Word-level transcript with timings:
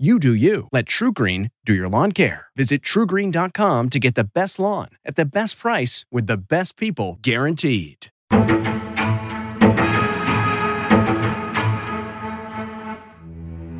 You 0.00 0.18
do 0.18 0.32
you. 0.32 0.66
Let 0.72 0.86
TruGreen 0.86 1.50
do 1.66 1.74
your 1.74 1.86
lawn 1.86 2.12
care. 2.12 2.46
Visit 2.56 2.80
trugreen.com 2.80 3.90
to 3.90 3.98
get 3.98 4.14
the 4.14 4.24
best 4.24 4.58
lawn 4.58 4.88
at 5.04 5.16
the 5.16 5.26
best 5.26 5.58
price 5.58 6.06
with 6.10 6.26
the 6.26 6.38
best 6.38 6.78
people 6.78 7.18
guaranteed. 7.20 8.06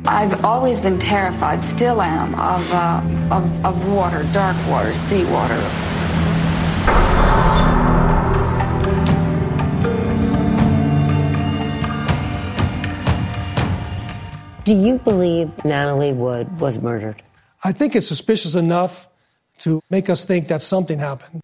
I've 0.05 0.45
always 0.45 0.79
been 0.79 0.99
terrified, 0.99 1.65
still 1.65 2.03
am, 2.03 2.35
of, 2.35 2.71
uh, 2.71 3.01
of, 3.35 3.65
of 3.65 3.91
water, 3.91 4.23
dark 4.31 4.55
water, 4.67 4.93
sea 4.93 5.25
water. 5.25 5.90
Do 14.63 14.75
you 14.75 14.99
believe 14.99 15.49
Natalie 15.65 16.13
Wood 16.13 16.59
was 16.59 16.79
murdered? 16.79 17.23
I 17.63 17.71
think 17.71 17.95
it's 17.95 18.07
suspicious 18.07 18.53
enough 18.53 19.07
to 19.59 19.81
make 19.89 20.07
us 20.07 20.23
think 20.23 20.49
that 20.49 20.61
something 20.61 20.99
happened. 20.99 21.41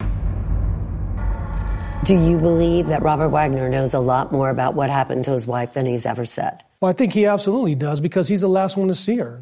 Do 2.04 2.16
you 2.16 2.38
believe 2.38 2.86
that 2.86 3.02
Robert 3.02 3.30
Wagner 3.30 3.68
knows 3.68 3.92
a 3.92 3.98
lot 3.98 4.30
more 4.30 4.50
about 4.50 4.74
what 4.74 4.88
happened 4.88 5.24
to 5.24 5.32
his 5.32 5.48
wife 5.48 5.74
than 5.74 5.84
he's 5.84 6.06
ever 6.06 6.24
said? 6.24 6.62
Well, 6.80 6.90
I 6.90 6.92
think 6.92 7.12
he 7.12 7.26
absolutely 7.26 7.74
does 7.74 8.00
because 8.00 8.28
he's 8.28 8.42
the 8.42 8.48
last 8.48 8.76
one 8.76 8.86
to 8.86 8.94
see 8.94 9.16
her. 9.16 9.40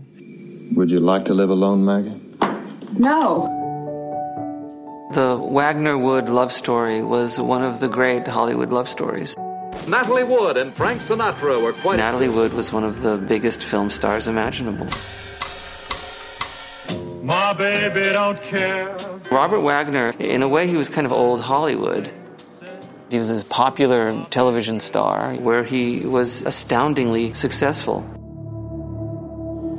Would 0.75 0.91
you 0.91 1.01
like 1.01 1.27
to 1.27 1.35
live 1.35 1.51
alone, 1.51 1.85
Maggie? 1.85 2.19
No. 2.99 3.53
The 5.13 5.37
Wagner 5.37 5.99
Wood 5.99 6.31
love 6.31 6.51
story 6.51 7.03
was 7.03 7.39
one 7.39 7.63
of 7.63 7.81
the 7.81 7.89
great 7.89 8.27
Hollywood 8.27 8.73
love 8.73 8.89
stories. 8.89 9.37
Natalie 9.87 10.25
Wood 10.25 10.57
and 10.57 10.75
Frank 10.75 11.03
Sinatra 11.03 11.63
were 11.63 11.73
quite. 11.73 11.97
Natalie 11.97 12.29
Wood 12.29 12.53
was 12.55 12.73
one 12.73 12.85
of 12.85 13.03
the 13.03 13.17
biggest 13.17 13.63
film 13.63 13.91
stars 13.91 14.27
imaginable. 14.27 14.89
My 17.23 17.53
baby 17.53 18.13
don't 18.13 18.41
care. 18.43 18.97
Robert 19.31 19.61
Wagner, 19.61 20.15
in 20.19 20.43
a 20.43 20.49
way, 20.49 20.69
he 20.69 20.77
was 20.77 20.89
kind 20.89 21.07
of 21.07 21.13
old 21.13 21.41
Hollywood. 21.41 22.11
He 23.11 23.19
was 23.19 23.31
a 23.31 23.45
popular 23.45 24.25
television 24.31 24.81
star 24.81 25.35
where 25.35 25.65
he 25.65 26.01
was 26.01 26.43
astoundingly 26.43 27.33
successful. 27.35 28.05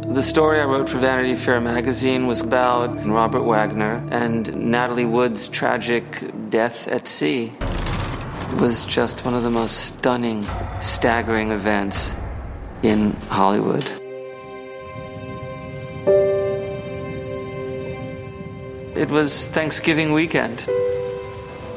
The 0.09 0.23
story 0.23 0.61
I 0.61 0.63
wrote 0.63 0.89
for 0.89 0.99
Vanity 0.99 1.35
Fair 1.35 1.59
magazine 1.59 2.27
was 2.27 2.39
about 2.39 3.05
Robert 3.05 3.43
Wagner 3.43 4.07
and 4.09 4.55
Natalie 4.55 5.05
Wood's 5.05 5.49
tragic 5.49 6.23
death 6.49 6.87
at 6.87 7.07
sea. 7.07 7.51
It 8.51 8.61
was 8.61 8.85
just 8.85 9.25
one 9.25 9.33
of 9.33 9.43
the 9.43 9.49
most 9.49 9.77
stunning, 9.77 10.45
staggering 10.79 11.51
events 11.51 12.15
in 12.81 13.11
Hollywood. 13.29 13.85
It 18.97 19.09
was 19.09 19.45
Thanksgiving 19.45 20.11
weekend. 20.11 20.63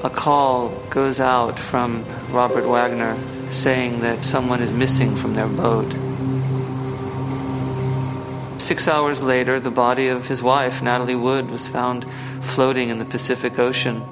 A 0.02 0.08
call 0.08 0.70
goes 0.88 1.20
out 1.20 1.58
from 1.58 2.04
Robert 2.30 2.66
Wagner 2.66 3.18
saying 3.50 4.00
that 4.00 4.24
someone 4.24 4.62
is 4.62 4.72
missing 4.72 5.14
from 5.16 5.34
their 5.34 5.48
boat. 5.48 5.92
Six 8.58 8.88
hours 8.88 9.20
later, 9.20 9.58
the 9.58 9.70
body 9.70 10.08
of 10.08 10.28
his 10.28 10.42
wife, 10.42 10.80
Natalie 10.80 11.16
Wood, 11.16 11.50
was 11.50 11.66
found 11.66 12.06
floating 12.40 12.88
in 12.88 12.98
the 12.98 13.04
Pacific 13.04 13.58
Ocean. 13.58 14.06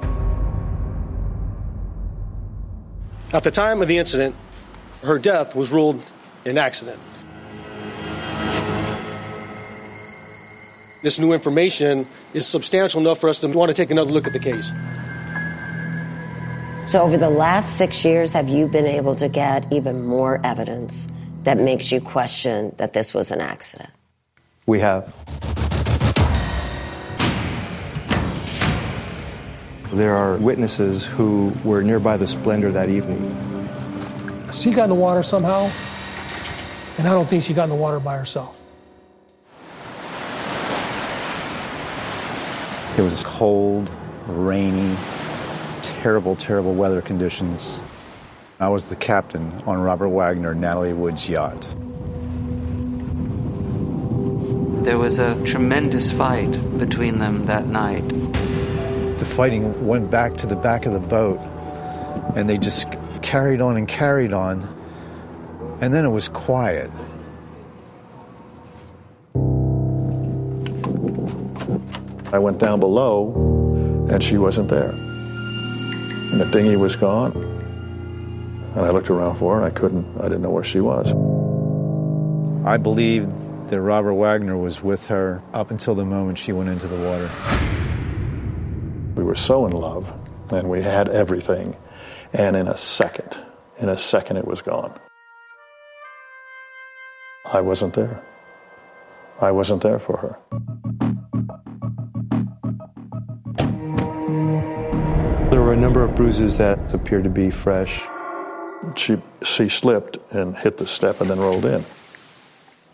At 3.30 3.44
the 3.44 3.50
time 3.50 3.82
of 3.82 3.88
the 3.88 3.98
incident, 3.98 4.34
her 5.02 5.18
death 5.18 5.54
was 5.54 5.70
ruled 5.70 6.02
an 6.46 6.56
accident. 6.56 6.98
This 11.02 11.18
new 11.18 11.32
information 11.32 12.06
is 12.32 12.46
substantial 12.46 13.00
enough 13.00 13.20
for 13.20 13.28
us 13.28 13.38
to 13.40 13.48
want 13.48 13.68
to 13.68 13.74
take 13.74 13.90
another 13.90 14.10
look 14.10 14.26
at 14.26 14.32
the 14.32 14.38
case. 14.38 14.72
So, 16.90 17.02
over 17.02 17.18
the 17.18 17.28
last 17.28 17.76
six 17.76 18.02
years, 18.02 18.32
have 18.32 18.48
you 18.48 18.66
been 18.66 18.86
able 18.86 19.14
to 19.16 19.28
get 19.28 19.70
even 19.70 20.06
more 20.06 20.40
evidence 20.42 21.06
that 21.44 21.58
makes 21.58 21.92
you 21.92 22.00
question 22.00 22.74
that 22.78 22.94
this 22.94 23.12
was 23.12 23.30
an 23.30 23.42
accident? 23.42 23.90
We 24.66 24.80
have. 24.80 25.67
There 29.98 30.14
are 30.14 30.36
witnesses 30.36 31.04
who 31.04 31.52
were 31.64 31.82
nearby 31.82 32.16
the 32.18 32.28
Splendor 32.28 32.70
that 32.70 32.88
evening. 32.88 33.18
She 34.52 34.70
got 34.70 34.84
in 34.84 34.90
the 34.90 34.94
water 34.94 35.24
somehow, 35.24 35.72
and 36.98 37.08
I 37.08 37.10
don't 37.10 37.26
think 37.26 37.42
she 37.42 37.52
got 37.52 37.64
in 37.64 37.70
the 37.70 37.74
water 37.74 37.98
by 37.98 38.16
herself. 38.16 38.56
It 42.96 43.02
was 43.02 43.24
cold, 43.24 43.90
rainy, 44.28 44.96
terrible, 45.82 46.36
terrible 46.36 46.74
weather 46.74 47.02
conditions. 47.02 47.80
I 48.60 48.68
was 48.68 48.86
the 48.86 48.94
captain 48.94 49.50
on 49.66 49.80
Robert 49.80 50.10
Wagner, 50.10 50.54
Natalie 50.54 50.92
Wood's 50.92 51.28
yacht. 51.28 51.66
There 54.84 54.96
was 54.96 55.18
a 55.18 55.44
tremendous 55.44 56.12
fight 56.12 56.52
between 56.78 57.18
them 57.18 57.46
that 57.46 57.66
night. 57.66 58.04
The 59.18 59.24
fighting 59.24 59.86
went 59.86 60.10
back 60.10 60.36
to 60.38 60.46
the 60.46 60.56
back 60.56 60.86
of 60.86 60.92
the 60.92 61.00
boat, 61.00 61.40
and 62.36 62.48
they 62.48 62.56
just 62.58 62.86
carried 63.20 63.60
on 63.60 63.76
and 63.76 63.88
carried 63.88 64.32
on, 64.32 64.62
and 65.80 65.92
then 65.92 66.04
it 66.04 66.10
was 66.10 66.28
quiet. 66.28 66.90
I 72.32 72.38
went 72.38 72.58
down 72.58 72.78
below, 72.78 74.06
and 74.10 74.22
she 74.22 74.38
wasn't 74.38 74.68
there. 74.68 74.90
And 74.90 76.40
the 76.40 76.46
dinghy 76.46 76.76
was 76.76 76.94
gone. 76.94 77.32
And 78.76 78.86
I 78.86 78.90
looked 78.90 79.10
around 79.10 79.36
for 79.36 79.54
her, 79.54 79.64
and 79.64 79.66
I 79.66 79.76
couldn't, 79.76 80.06
I 80.18 80.24
didn't 80.24 80.42
know 80.42 80.50
where 80.50 80.62
she 80.62 80.80
was. 80.80 81.12
I 82.66 82.76
believe 82.76 83.28
that 83.68 83.80
Robert 83.80 84.14
Wagner 84.14 84.56
was 84.56 84.82
with 84.82 85.06
her 85.06 85.42
up 85.52 85.70
until 85.70 85.94
the 85.94 86.04
moment 86.04 86.38
she 86.38 86.52
went 86.52 86.68
into 86.68 86.86
the 86.86 86.96
water. 86.96 87.87
We 89.18 89.24
were 89.24 89.34
so 89.34 89.66
in 89.66 89.72
love, 89.72 90.08
and 90.52 90.70
we 90.70 90.80
had 90.80 91.08
everything. 91.08 91.76
And 92.32 92.54
in 92.54 92.68
a 92.68 92.76
second, 92.76 93.36
In 93.80 93.88
a 93.88 93.96
second, 93.96 94.36
it 94.36 94.46
was 94.46 94.62
gone. 94.62 94.92
I 97.44 97.60
wasn't 97.60 97.94
there. 97.94 98.22
I 99.40 99.50
wasn't 99.50 99.82
there 99.82 99.98
for 99.98 100.16
her. 100.18 100.38
There 105.50 105.60
were 105.60 105.72
a 105.72 105.76
number 105.76 106.04
of 106.04 106.14
bruises 106.14 106.58
that 106.58 106.94
appeared 106.94 107.24
to 107.24 107.30
be 107.30 107.50
fresh. 107.50 108.00
She, 108.96 109.16
she 109.44 109.68
slipped 109.68 110.18
and 110.32 110.56
hit 110.56 110.78
the 110.78 110.86
step 110.86 111.20
and 111.20 111.28
then 111.30 111.40
rolled 111.40 111.64
in. 111.64 111.84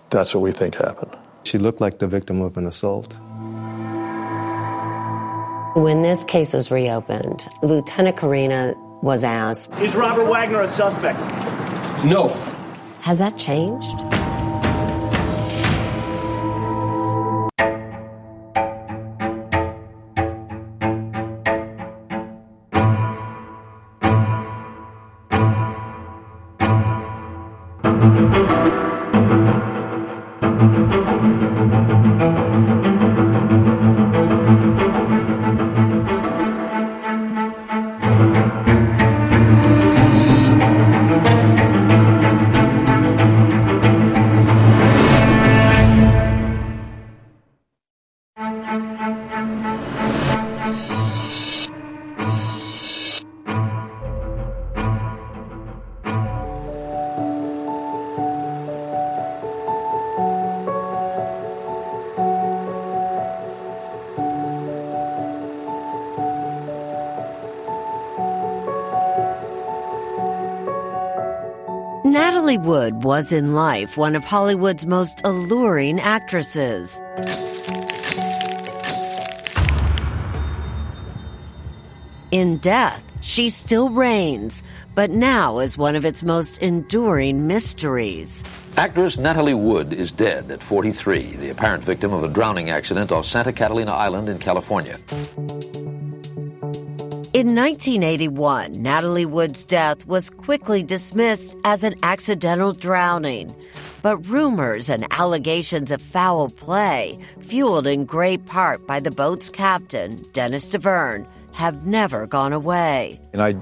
That's 0.08 0.34
what 0.34 0.40
we 0.40 0.52
think 0.52 0.74
happened. 0.74 1.16
She 1.44 1.58
looked 1.58 1.82
like 1.82 1.98
the 1.98 2.06
victim 2.06 2.40
of 2.40 2.56
an 2.56 2.66
assault. 2.66 3.14
When 5.74 6.02
this 6.02 6.22
case 6.22 6.52
was 6.52 6.70
reopened, 6.70 7.48
Lieutenant 7.60 8.16
Corina 8.16 8.76
was 9.02 9.24
asked, 9.24 9.72
Is 9.80 9.96
Robert 9.96 10.26
Wagner 10.26 10.60
a 10.60 10.68
suspect? 10.68 11.18
No. 12.04 12.28
Has 13.00 13.18
that 13.18 13.36
changed? 13.36 13.90
Natalie 72.44 72.68
Wood 72.68 73.04
was 73.04 73.32
in 73.32 73.54
life 73.54 73.96
one 73.96 74.14
of 74.14 74.22
Hollywood's 74.22 74.84
most 74.84 75.22
alluring 75.24 75.98
actresses. 75.98 77.00
In 82.30 82.58
death, 82.58 83.02
she 83.22 83.48
still 83.48 83.88
reigns, 83.88 84.62
but 84.94 85.08
now 85.08 85.60
is 85.60 85.78
one 85.78 85.96
of 85.96 86.04
its 86.04 86.22
most 86.22 86.58
enduring 86.58 87.46
mysteries. 87.46 88.44
Actress 88.76 89.16
Natalie 89.16 89.54
Wood 89.54 89.94
is 89.94 90.12
dead 90.12 90.50
at 90.50 90.62
43, 90.62 91.22
the 91.36 91.48
apparent 91.48 91.82
victim 91.82 92.12
of 92.12 92.24
a 92.24 92.28
drowning 92.28 92.68
accident 92.68 93.10
off 93.10 93.24
Santa 93.24 93.54
Catalina 93.54 93.92
Island 93.92 94.28
in 94.28 94.38
California. 94.38 94.98
In 97.34 97.56
1981, 97.56 98.80
Natalie 98.80 99.26
Wood's 99.26 99.64
death 99.64 100.06
was 100.06 100.30
quickly 100.30 100.84
dismissed 100.84 101.56
as 101.64 101.82
an 101.82 101.96
accidental 102.04 102.70
drowning. 102.70 103.52
But 104.02 104.18
rumors 104.28 104.88
and 104.88 105.04
allegations 105.10 105.90
of 105.90 106.00
foul 106.00 106.48
play, 106.48 107.18
fueled 107.40 107.88
in 107.88 108.04
great 108.04 108.46
part 108.46 108.86
by 108.86 109.00
the 109.00 109.10
boat's 109.10 109.50
captain, 109.50 110.24
Dennis 110.32 110.72
Davern, 110.72 111.26
have 111.50 111.84
never 111.84 112.28
gone 112.28 112.52
away. 112.52 113.20
And 113.32 113.42
I 113.42 113.56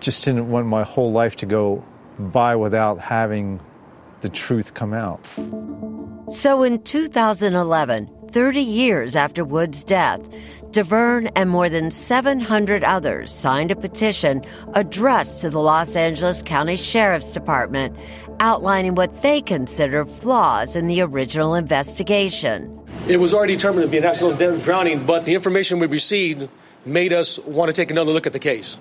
just 0.00 0.22
didn't 0.26 0.50
want 0.50 0.66
my 0.66 0.82
whole 0.82 1.10
life 1.10 1.36
to 1.36 1.46
go 1.46 1.82
by 2.18 2.56
without 2.56 3.00
having 3.00 3.58
the 4.20 4.28
truth 4.28 4.74
come 4.74 4.92
out. 4.92 5.26
So 6.28 6.62
in 6.62 6.82
2011, 6.82 8.17
30 8.30 8.60
years 8.60 9.16
after 9.16 9.44
Wood's 9.44 9.82
death, 9.84 10.20
Davern 10.70 11.30
and 11.34 11.48
more 11.48 11.68
than 11.68 11.90
700 11.90 12.84
others 12.84 13.32
signed 13.32 13.70
a 13.70 13.76
petition 13.76 14.44
addressed 14.74 15.40
to 15.40 15.50
the 15.50 15.58
Los 15.58 15.96
Angeles 15.96 16.42
County 16.42 16.76
Sheriff's 16.76 17.32
Department 17.32 17.96
outlining 18.40 18.94
what 18.94 19.22
they 19.22 19.40
consider 19.40 20.04
flaws 20.04 20.76
in 20.76 20.86
the 20.86 21.00
original 21.00 21.54
investigation. 21.54 22.78
It 23.08 23.16
was 23.18 23.32
already 23.32 23.56
determined 23.56 23.84
to 23.84 23.90
be 23.90 23.98
an 23.98 24.04
accidental 24.04 24.60
drowning, 24.60 25.04
but 25.06 25.24
the 25.24 25.34
information 25.34 25.78
we 25.78 25.86
received 25.86 26.48
made 26.84 27.12
us 27.12 27.38
want 27.40 27.70
to 27.70 27.74
take 27.74 27.90
another 27.90 28.12
look 28.12 28.26
at 28.26 28.32
the 28.32 28.38
case. 28.38 28.78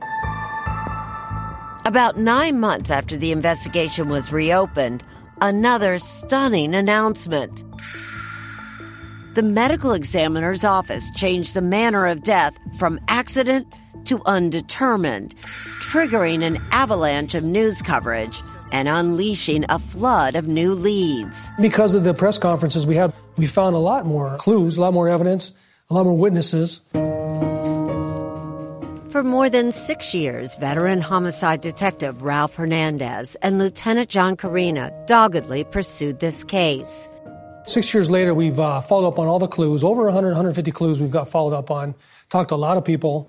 About 1.85 2.17
nine 2.17 2.59
months 2.59 2.91
after 2.91 3.15
the 3.15 3.31
investigation 3.31 4.09
was 4.09 4.31
reopened, 4.31 5.03
another 5.39 5.99
stunning 5.99 6.75
announcement. 6.75 7.63
The 9.38 9.44
medical 9.44 9.92
examiner's 9.92 10.63
office 10.63 11.12
changed 11.12 11.54
the 11.54 11.62
manner 11.62 12.07
of 12.07 12.24
death 12.24 12.57
from 12.80 13.00
accident 13.07 13.68
to 14.06 14.19
undetermined, 14.25 15.36
triggering 15.80 16.44
an 16.44 16.57
avalanche 16.72 17.36
of 17.36 17.44
news 17.44 17.84
coverage 17.84 18.42
and 18.72 18.88
unleashing 18.88 19.63
a 19.69 19.78
flood 19.78 20.34
of 20.34 20.48
new 20.48 20.74
leads. 20.74 21.51
Because 21.62 21.94
of 21.94 22.04
the 22.04 22.16
press 22.16 22.39
conferences 22.39 22.88
we 22.88 22.95
had, 22.95 23.13
we 23.36 23.45
found 23.45 23.75
a 23.75 23.80
lot 23.80 24.07
more 24.07 24.38
clues, 24.38 24.75
a 24.75 24.81
lot 24.81 24.95
more 24.95 25.07
evidence, 25.07 25.54
a 25.92 25.94
lot 25.94 26.07
more 26.07 26.18
witnesses. 26.18 26.81
For 29.12 29.24
more 29.24 29.51
than 29.51 29.72
six 29.72 30.16
years, 30.16 30.56
veteran 30.56 31.00
homicide 31.00 31.62
detective 31.62 32.24
Ralph 32.24 32.56
Hernandez 32.56 33.36
and 33.44 33.60
Lieutenant 33.60 34.10
John 34.10 34.36
Corina 34.36 35.06
doggedly 35.06 35.63
pursued 35.63 36.22
this 36.22 36.44
case. 36.44 37.07
Six 37.68 37.94
years 37.94 38.10
later, 38.10 38.34
we've 38.34 38.58
uh, 38.62 38.80
followed 38.80 39.10
up 39.10 39.19
on 39.19 39.28
all 39.28 39.40
the 39.40 39.48
clues, 39.48 39.84
over 39.84 40.06
100, 40.06 40.30
150 40.30 40.72
clues 40.72 41.02
we've 41.02 41.12
got 41.12 41.28
followed 41.28 41.54
up 41.54 41.69
on, 41.69 41.96
talked 42.30 42.50
to 42.50 42.56
a 42.56 42.58
lot 42.58 42.78
of 42.78 42.86
people. 42.86 43.28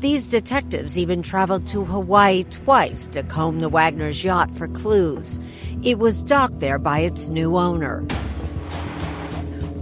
These 0.00 0.28
detectives 0.28 0.98
even 0.98 1.22
traveled 1.22 1.66
to 1.68 1.82
Hawaii 1.86 2.44
twice 2.44 3.06
to 3.06 3.22
comb 3.22 3.60
the 3.60 3.70
Wagner's 3.70 4.22
yacht 4.22 4.54
for 4.54 4.68
clues. 4.68 5.40
It 5.82 5.98
was 5.98 6.22
docked 6.22 6.60
there 6.60 6.78
by 6.78 6.98
its 6.98 7.30
new 7.30 7.56
owner. 7.56 8.04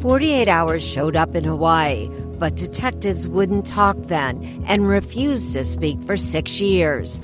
48 0.00 0.46
Hours 0.46 0.86
showed 0.86 1.16
up 1.16 1.34
in 1.34 1.42
Hawaii, 1.42 2.08
but 2.38 2.54
detectives 2.54 3.26
wouldn't 3.26 3.66
talk 3.66 3.96
then 4.02 4.62
and 4.68 4.86
refused 4.86 5.54
to 5.54 5.64
speak 5.64 6.00
for 6.04 6.16
six 6.16 6.60
years. 6.60 7.20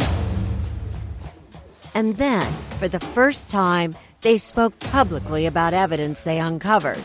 And 1.94 2.16
then, 2.16 2.52
for 2.80 2.88
the 2.88 3.00
first 3.00 3.49
time, 3.49 3.94
they 4.26 4.38
spoke 4.38 4.76
publicly 4.80 5.47
about 5.47 5.73
evidence 5.73 6.25
they 6.25 6.40
uncovered. 6.40 7.00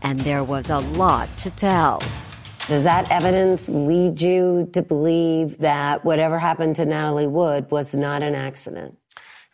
And 0.00 0.20
there 0.20 0.44
was 0.44 0.70
a 0.70 0.78
lot 0.78 1.36
to 1.38 1.50
tell. 1.50 2.00
Does 2.68 2.84
that 2.84 3.10
evidence 3.10 3.68
lead 3.68 4.22
you 4.22 4.70
to 4.72 4.80
believe 4.80 5.58
that 5.58 6.04
whatever 6.04 6.38
happened 6.38 6.76
to 6.76 6.84
Natalie 6.84 7.26
Wood 7.26 7.68
was 7.72 7.96
not 7.96 8.22
an 8.22 8.36
accident? 8.36 8.96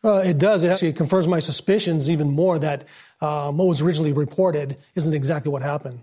Uh, 0.04 0.16
it 0.18 0.36
does. 0.36 0.62
It 0.62 0.68
actually 0.68 0.92
confirms 0.92 1.26
my 1.26 1.38
suspicions 1.38 2.10
even 2.10 2.28
more 2.30 2.58
that 2.58 2.84
um, 3.22 3.56
what 3.56 3.68
was 3.68 3.80
originally 3.80 4.12
reported 4.12 4.76
isn't 4.94 5.14
exactly 5.14 5.50
what 5.50 5.62
happened. 5.62 6.02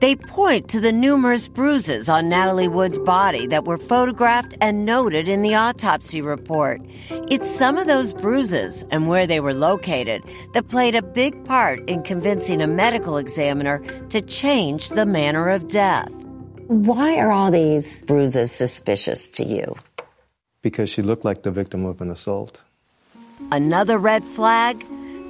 They 0.00 0.16
point 0.16 0.68
to 0.70 0.80
the 0.80 0.92
numerous 0.92 1.46
bruises 1.46 2.08
on 2.08 2.30
Natalie 2.30 2.68
Wood's 2.68 2.98
body 2.98 3.46
that 3.48 3.66
were 3.66 3.76
photographed 3.76 4.54
and 4.58 4.86
noted 4.86 5.28
in 5.28 5.42
the 5.42 5.54
autopsy 5.56 6.22
report. 6.22 6.80
It's 7.28 7.54
some 7.54 7.76
of 7.76 7.86
those 7.86 8.14
bruises 8.14 8.82
and 8.90 9.08
where 9.08 9.26
they 9.26 9.40
were 9.40 9.52
located 9.52 10.22
that 10.54 10.68
played 10.68 10.94
a 10.94 11.02
big 11.02 11.44
part 11.44 11.86
in 11.86 12.02
convincing 12.02 12.62
a 12.62 12.66
medical 12.66 13.18
examiner 13.18 13.78
to 14.08 14.22
change 14.22 14.88
the 14.88 15.04
manner 15.04 15.50
of 15.50 15.68
death. 15.68 16.10
Why 16.68 17.18
are 17.18 17.30
all 17.30 17.50
these 17.50 18.00
bruises 18.02 18.50
suspicious 18.50 19.28
to 19.30 19.44
you? 19.44 19.74
Because 20.62 20.88
she 20.88 21.02
looked 21.02 21.26
like 21.26 21.42
the 21.42 21.50
victim 21.50 21.84
of 21.84 22.00
an 22.00 22.10
assault. 22.10 22.58
Another 23.52 23.98
red 23.98 24.24
flag? 24.24 24.82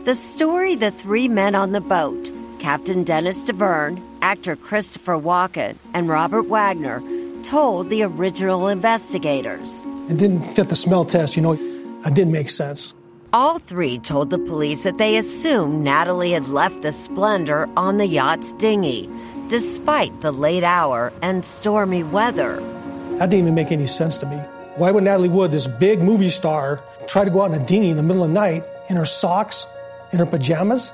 The 0.05 0.15
story 0.15 0.77
the 0.77 0.93
three 0.93 1.27
men 1.27 1.57
on 1.57 1.73
the 1.73 1.81
boat, 1.81 2.31
Captain 2.61 3.05
Dennis 3.05 3.51
Davern, 3.51 4.03
actor 4.21 4.55
Christopher 4.55 5.15
Walken, 5.15 5.77
and 5.95 6.11
Robert 6.11 6.43
Wagner, 6.43 7.03
told 7.43 7.89
the 7.89 8.03
original 8.03 8.69
investigators. 8.69 9.87
It 10.11 10.19
didn't 10.19 10.43
fit 10.53 10.69
the 10.69 10.77
smell 10.77 11.07
test, 11.07 11.37
you 11.37 11.43
know, 11.43 11.55
it 11.55 12.15
didn't 12.15 12.33
make 12.33 12.51
sense. 12.51 12.95
All 13.33 13.59
three 13.59 13.99
told 13.99 14.29
the 14.29 14.39
police 14.39 14.83
that 14.83 14.99
they 14.99 15.17
assumed 15.17 15.83
Natalie 15.85 16.33
had 16.33 16.51
left 16.51 16.83
the 16.83 16.93
Splendor 16.93 17.67
on 17.79 17.97
the 17.97 18.07
yacht's 18.07 18.53
dinghy, 18.55 19.09
despite 19.49 20.21
the 20.21 20.31
late 20.31 20.65
hour 20.65 21.15
and 21.23 21.45
stormy 21.47 22.03
weather. 22.03 22.57
That 23.17 23.31
didn't 23.31 23.47
even 23.47 23.55
make 23.55 23.73
any 23.73 23.87
sense 23.87 24.19
to 24.19 24.27
me. 24.27 24.37
Why 24.77 24.91
would 24.91 25.05
Natalie 25.05 25.31
Wood, 25.31 25.51
this 25.51 25.67
big 25.67 26.03
movie 26.03 26.29
star, 26.29 26.83
try 27.07 27.25
to 27.25 27.31
go 27.31 27.43
out 27.43 27.53
in 27.53 27.63
a 27.63 27.65
dinghy 27.65 27.89
in 27.89 27.97
the 27.97 28.03
middle 28.03 28.23
of 28.23 28.29
the 28.29 28.35
night 28.35 28.65
in 28.91 28.97
her 28.97 29.07
socks, 29.07 29.67
in 30.13 30.19
her 30.19 30.27
pajamas, 30.27 30.93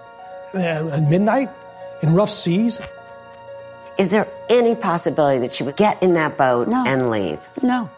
Uh, 0.56 0.88
at 0.88 1.02
midnight, 1.02 1.50
in 2.00 2.14
rough 2.14 2.30
seas? 2.30 2.80
Is 3.98 4.10
there 4.10 4.26
any 4.48 4.75
possibility 4.75 5.40
that 5.40 5.54
she 5.54 5.64
would 5.64 5.76
get 5.76 6.02
in 6.02 6.14
that 6.14 6.38
boat 6.38 6.68
no. 6.68 6.82
and 6.86 7.10
leave? 7.10 7.40
No. 7.62 7.90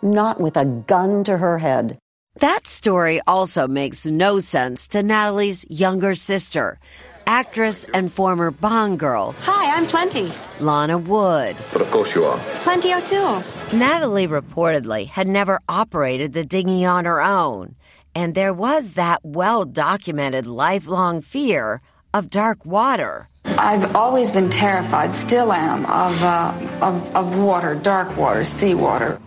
Not 0.00 0.40
with 0.40 0.56
a 0.56 0.64
gun 0.64 1.24
to 1.24 1.36
her 1.36 1.58
head. 1.58 1.98
That 2.38 2.68
story 2.68 3.20
also 3.26 3.66
makes 3.66 4.06
no 4.06 4.38
sense 4.38 4.86
to 4.88 5.02
Natalie's 5.02 5.64
younger 5.68 6.14
sister, 6.14 6.78
actress 7.26 7.84
and 7.92 8.12
former 8.12 8.52
Bond 8.52 9.00
girl. 9.00 9.32
Hi, 9.42 9.74
I'm 9.76 9.86
Plenty. 9.86 10.30
Lana 10.60 10.98
Wood. 10.98 11.56
But 11.72 11.82
of 11.82 11.90
course 11.90 12.14
you 12.14 12.24
are. 12.24 12.38
Plenty 12.62 12.94
O'Toole. 12.94 13.42
Natalie 13.72 14.28
reportedly 14.28 15.08
had 15.08 15.26
never 15.28 15.60
operated 15.68 16.32
the 16.32 16.44
dinghy 16.44 16.84
on 16.84 17.04
her 17.04 17.20
own, 17.20 17.74
and 18.18 18.34
there 18.34 18.52
was 18.52 18.94
that 18.94 19.20
well 19.22 19.64
documented 19.64 20.44
lifelong 20.44 21.20
fear 21.20 21.80
of 22.12 22.28
dark 22.28 22.66
water. 22.66 23.28
I've 23.44 23.94
always 23.94 24.32
been 24.32 24.50
terrified, 24.50 25.14
still 25.14 25.52
am, 25.52 25.86
of, 25.86 26.20
uh, 26.20 26.52
of, 26.82 27.14
of 27.14 27.38
water, 27.38 27.76
dark 27.76 28.16
water, 28.16 28.42
seawater. 28.42 29.20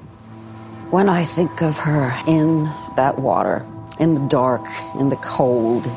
When 0.89 1.07
I 1.07 1.24
think 1.24 1.62
of 1.62 1.79
her 1.79 2.13
in 2.27 2.65
that 2.98 3.17
water, 3.17 3.65
in 3.98 4.15
the 4.15 4.27
dark, 4.27 4.65
in 5.00 5.07
the 5.07 5.21
cold, 5.24 5.88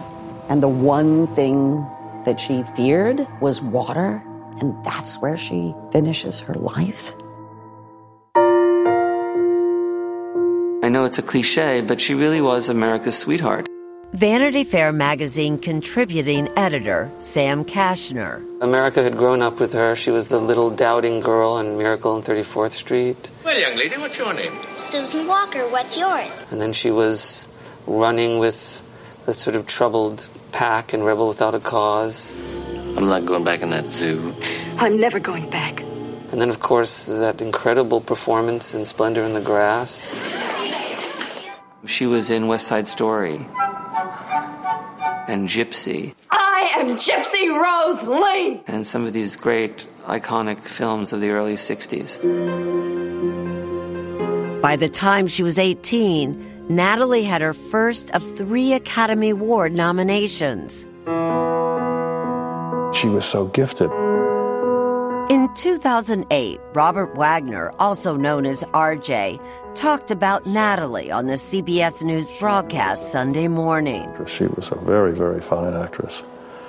and 0.48 0.62
the 0.62 0.68
one 0.68 1.26
thing 1.34 1.84
that 2.24 2.38
she 2.38 2.62
feared 2.76 3.26
was 3.40 3.60
water, 3.60 4.22
and 4.60 4.72
that's 4.84 5.20
where 5.20 5.36
she 5.36 5.74
finishes 5.90 6.38
her 6.38 6.54
life. 6.54 7.12
Know 10.94 11.04
it's 11.04 11.18
a 11.18 11.22
cliche, 11.22 11.80
but 11.80 12.00
she 12.00 12.14
really 12.14 12.40
was 12.40 12.68
America's 12.68 13.18
sweetheart. 13.18 13.66
Vanity 14.12 14.62
Fair 14.62 14.92
magazine 14.92 15.58
contributing 15.58 16.48
editor 16.56 17.10
Sam 17.18 17.64
Kashner. 17.64 18.40
America 18.62 19.02
had 19.02 19.16
grown 19.16 19.42
up 19.42 19.58
with 19.58 19.72
her. 19.72 19.96
She 19.96 20.12
was 20.12 20.28
the 20.28 20.38
little 20.38 20.70
doubting 20.70 21.18
girl 21.18 21.54
on 21.54 21.76
Miracle 21.76 22.12
on 22.12 22.22
34th 22.22 22.70
Street. 22.70 23.28
Well, 23.44 23.58
young 23.58 23.76
lady, 23.76 23.96
what's 23.96 24.16
your 24.16 24.32
name? 24.34 24.52
Susan 24.74 25.26
Walker. 25.26 25.66
What's 25.68 25.96
yours? 25.96 26.44
And 26.52 26.60
then 26.60 26.72
she 26.72 26.92
was 26.92 27.48
running 27.88 28.38
with 28.38 28.80
the 29.26 29.34
sort 29.34 29.56
of 29.56 29.66
troubled 29.66 30.28
pack 30.52 30.92
and 30.92 31.04
rebel 31.04 31.26
without 31.26 31.56
a 31.56 31.60
cause. 31.60 32.36
I'm 32.96 33.08
not 33.08 33.26
going 33.26 33.42
back 33.42 33.62
in 33.62 33.70
that 33.70 33.90
zoo. 33.90 34.32
I'm 34.76 35.00
never 35.00 35.18
going 35.18 35.50
back. 35.50 35.80
And 36.30 36.40
then, 36.40 36.50
of 36.50 36.60
course, 36.60 37.06
that 37.06 37.40
incredible 37.40 38.00
performance 38.00 38.74
in 38.74 38.84
Splendor 38.84 39.24
in 39.24 39.34
the 39.34 39.40
Grass. 39.40 40.14
She 41.86 42.06
was 42.06 42.30
in 42.30 42.46
West 42.46 42.66
Side 42.66 42.88
Story 42.88 43.46
and 45.28 45.48
Gypsy. 45.48 46.14
I 46.30 46.72
am 46.76 46.96
Gypsy 46.96 47.48
Rose 47.50 48.02
Lee! 48.04 48.62
And 48.66 48.86
some 48.86 49.06
of 49.06 49.12
these 49.12 49.36
great 49.36 49.86
iconic 50.06 50.62
films 50.62 51.12
of 51.12 51.20
the 51.20 51.30
early 51.30 51.56
60s. 51.56 52.20
By 54.62 54.76
the 54.76 54.88
time 54.88 55.26
she 55.26 55.42
was 55.42 55.58
18, 55.58 56.68
Natalie 56.70 57.24
had 57.24 57.42
her 57.42 57.52
first 57.52 58.10
of 58.12 58.22
three 58.36 58.72
Academy 58.72 59.30
Award 59.30 59.74
nominations. 59.74 60.84
She 62.96 63.08
was 63.08 63.26
so 63.26 63.50
gifted. 63.52 63.90
In 65.54 65.58
2008, 65.58 66.60
Robert 66.72 67.14
Wagner, 67.14 67.70
also 67.78 68.16
known 68.16 68.44
as 68.44 68.64
RJ, 68.74 69.40
talked 69.76 70.10
about 70.10 70.46
Natalie 70.46 71.12
on 71.12 71.26
the 71.26 71.34
CBS 71.34 72.02
News 72.02 72.28
broadcast 72.40 73.12
Sunday 73.12 73.46
morning. 73.46 74.12
She 74.26 74.48
was 74.48 74.72
a 74.72 74.74
very, 74.74 75.12
very 75.14 75.40
fine 75.40 75.74
actress. 75.74 76.24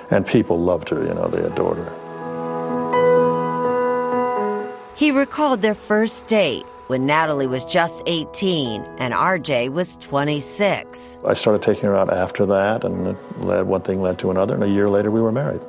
And 0.08 0.24
people 0.24 0.60
loved 0.60 0.90
her, 0.90 1.04
you 1.04 1.12
know, 1.12 1.26
they 1.26 1.42
adored 1.42 1.78
her. 1.78 1.90
He 4.94 5.10
recalled 5.10 5.62
their 5.62 5.74
first 5.74 6.28
date 6.28 6.64
when 6.86 7.06
Natalie 7.06 7.48
was 7.48 7.64
just 7.64 8.04
18 8.06 8.82
and 8.98 9.12
RJ 9.12 9.72
was 9.72 9.96
26. 9.96 11.18
I 11.26 11.34
started 11.34 11.62
taking 11.62 11.86
her 11.86 11.96
out 11.96 12.12
after 12.12 12.46
that, 12.46 12.84
and 12.84 13.08
it 13.08 13.16
led, 13.40 13.66
one 13.66 13.80
thing 13.80 14.00
led 14.00 14.20
to 14.20 14.30
another, 14.30 14.54
and 14.54 14.62
a 14.62 14.68
year 14.68 14.88
later 14.88 15.10
we 15.10 15.20
were 15.20 15.32
married. 15.32 15.60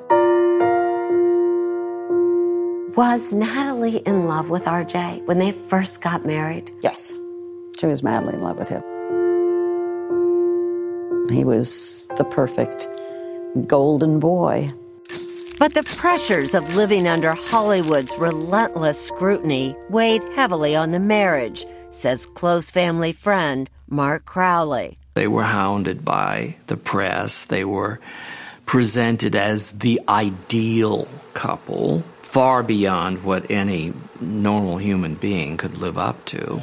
Was 2.97 3.31
Natalie 3.31 3.97
in 3.97 4.25
love 4.25 4.49
with 4.49 4.63
RJ 4.63 5.27
when 5.27 5.37
they 5.37 5.51
first 5.51 6.01
got 6.01 6.25
married? 6.25 6.73
Yes. 6.81 7.13
She 7.79 7.85
was 7.85 8.01
madly 8.01 8.33
in 8.33 8.41
love 8.41 8.57
with 8.57 8.69
him. 8.69 8.81
He 11.29 11.43
was 11.43 12.07
the 12.17 12.23
perfect 12.23 12.87
golden 13.67 14.19
boy. 14.19 14.73
But 15.59 15.75
the 15.75 15.83
pressures 15.83 16.55
of 16.55 16.75
living 16.75 17.07
under 17.07 17.33
Hollywood's 17.33 18.17
relentless 18.17 18.99
scrutiny 18.99 19.75
weighed 19.91 20.23
heavily 20.33 20.75
on 20.75 20.89
the 20.89 20.99
marriage, 20.99 21.67
says 21.91 22.25
close 22.25 22.71
family 22.71 23.13
friend 23.13 23.69
Mart 23.87 24.25
Crowley. 24.25 24.97
They 25.13 25.27
were 25.27 25.43
hounded 25.43 26.03
by 26.03 26.55
the 26.65 26.77
press. 26.77 27.43
They 27.43 27.63
were 27.63 27.99
presented 28.65 29.35
as 29.35 29.69
the 29.69 30.01
ideal 30.09 31.07
couple, 31.35 32.03
far 32.27 32.61
beyond 32.61 33.23
what 33.23 33.49
any 33.49 33.93
normal 34.19 34.77
human 34.77 35.15
being 35.15 35.55
could 35.55 35.77
live 35.77 35.97
up 35.97 36.23
to. 36.25 36.61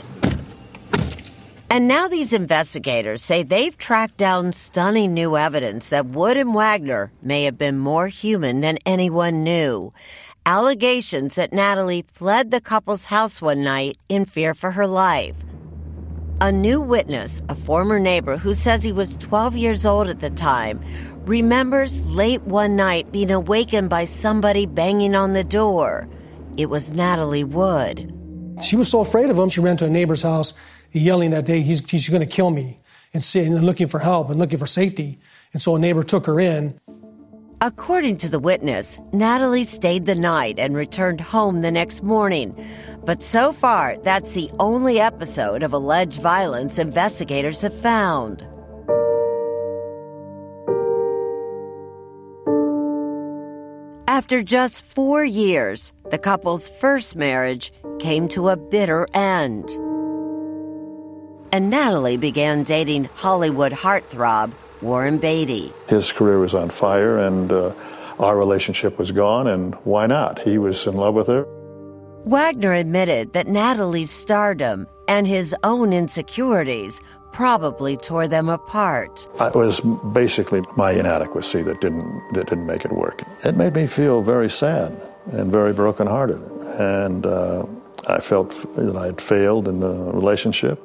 And 1.71 1.89
now 1.89 2.07
these 2.07 2.35
investigators 2.35 3.23
say 3.23 3.43
they've 3.43 3.77
tracked 3.77 4.19
down 4.19 4.53
stunning 4.53 5.15
new 5.15 5.37
evidence 5.37 5.89
that 5.89 6.07
Wood 6.07 6.37
and 6.37 6.55
Wagner 6.55 7.11
may 7.23 7.45
have 7.45 7.57
been 7.57 7.79
more 7.79 8.09
human 8.09 8.61
than 8.61 8.79
anyone 8.85 9.43
knew. 9.43 9.91
Allegations 10.45 11.37
that 11.37 11.55
Natalie 11.55 12.05
fled 12.13 12.51
the 12.51 12.61
couple's 12.61 13.07
house 13.07 13.41
one 13.41 13.65
night 13.65 13.97
in 14.11 14.27
fear 14.27 14.53
for 14.53 14.71
her 14.71 14.87
life. 14.87 15.35
A 16.43 16.53
new 16.53 16.81
witness, 16.81 17.43
a 17.49 17.55
former 17.55 17.99
neighbor 17.99 18.37
who 18.37 18.53
says 18.53 18.85
he 18.85 18.93
was 18.93 19.17
12 19.17 19.57
years 19.57 19.87
old 19.87 20.09
at 20.09 20.21
the 20.21 20.31
time, 20.31 20.85
remembers 21.27 22.05
late 22.07 22.43
one 22.43 22.77
night 22.77 23.11
being 23.13 23.31
awakened 23.31 23.91
by 23.91 24.05
somebody 24.05 24.67
banging 24.67 25.15
on 25.15 25.33
the 25.33 25.45
door. 25.45 26.09
It 26.57 26.71
was 26.71 26.93
Natalie 26.93 27.45
Wood. 27.45 28.13
She 28.63 28.77
was 28.77 28.89
so 28.89 29.01
afraid 29.01 29.31
of 29.31 29.39
him, 29.39 29.49
she 29.49 29.61
ran 29.61 29.77
to 29.79 29.87
a 29.87 29.91
neighbor's 29.91 30.23
house 30.23 30.55
yelling 30.95 31.31
that 31.31 31.45
day, 31.45 31.61
he's, 31.61 31.89
he's 31.91 32.09
going 32.09 32.21
to 32.21 32.27
kill 32.27 32.51
me, 32.51 32.79
and, 33.13 33.27
and 33.35 33.65
looking 33.65 33.89
for 33.89 33.99
help 33.99 34.31
and 34.31 34.39
looking 34.39 34.59
for 34.59 34.67
safety. 34.67 35.19
And 35.53 35.61
so 35.61 35.77
a 35.77 35.79
neighbor 35.79 36.03
took 36.03 36.27
her 36.27 36.41
in. 36.41 36.79
According 37.61 38.19
to 38.19 38.29
the 38.29 38.39
witness, 38.39 38.99
Natalie 39.13 39.65
stayed 39.65 40.07
the 40.07 40.15
night 40.15 40.59
and 40.59 40.77
returned 40.77 41.21
home 41.21 41.61
the 41.61 41.71
next 41.71 42.03
morning. 42.03 42.55
But 43.05 43.23
so 43.23 43.53
far, 43.53 43.97
that's 43.99 44.33
the 44.33 44.51
only 44.59 45.01
episode 45.01 45.63
of 45.63 45.73
alleged 45.73 46.21
violence 46.21 46.79
investigators 46.79 47.63
have 47.63 47.75
found. 47.75 48.47
After 54.15 54.45
just 54.45 54.87
four 54.87 55.25
years, 55.25 55.91
the 56.13 56.19
couple's 56.19 56.69
first 56.79 57.17
marriage 57.17 57.73
came 57.99 58.29
to 58.29 58.49
a 58.49 58.57
bitter 58.57 59.09
end. 59.13 59.69
And 61.51 61.69
Natalie 61.69 62.17
began 62.17 62.63
dating 62.63 63.07
Hollywood 63.17 63.73
heartthrob 63.73 64.53
Warren 64.81 65.19
Beatty. 65.19 65.73
His 65.89 66.13
career 66.13 66.39
was 66.39 66.55
on 66.55 66.71
fire, 66.71 67.19
and 67.19 67.51
uh, 67.51 67.75
our 68.21 68.39
relationship 68.39 68.99
was 68.99 69.11
gone, 69.11 69.49
and 69.49 69.75
why 69.83 70.07
not? 70.07 70.39
He 70.39 70.59
was 70.59 70.87
in 70.87 70.95
love 70.95 71.15
with 71.15 71.27
her. 71.27 71.45
Wagner 72.25 72.73
admitted 72.73 73.33
that 73.33 73.49
Natalie's 73.49 74.13
stardom 74.13 74.87
and 75.09 75.27
his 75.27 75.57
own 75.65 75.93
insecurities 75.93 77.01
probably 77.35 77.97
tore 77.97 78.29
them 78.29 78.49
apart. 78.49 79.29
It 79.41 79.55
was 79.55 79.81
basically 80.13 80.63
my 80.77 80.93
inadequacy 80.93 81.63
that 81.63 81.81
didn't 81.81 82.33
that 82.33 82.47
didn't 82.49 82.67
make 82.67 82.85
it 82.85 82.93
work. 82.93 83.23
It 83.45 83.57
made 83.57 83.75
me 83.75 83.87
feel 83.87 84.23
very 84.23 84.49
sad 84.49 84.97
and 85.33 85.51
very 85.51 85.73
brokenhearted, 85.73 86.41
and 86.79 87.27
uh, 87.27 87.67
I 88.07 88.21
felt 88.21 88.51
that 88.77 88.97
I 88.97 89.07
had 89.07 89.21
failed 89.21 89.67
in 89.67 89.81
the 89.81 89.93
relationship, 89.93 90.81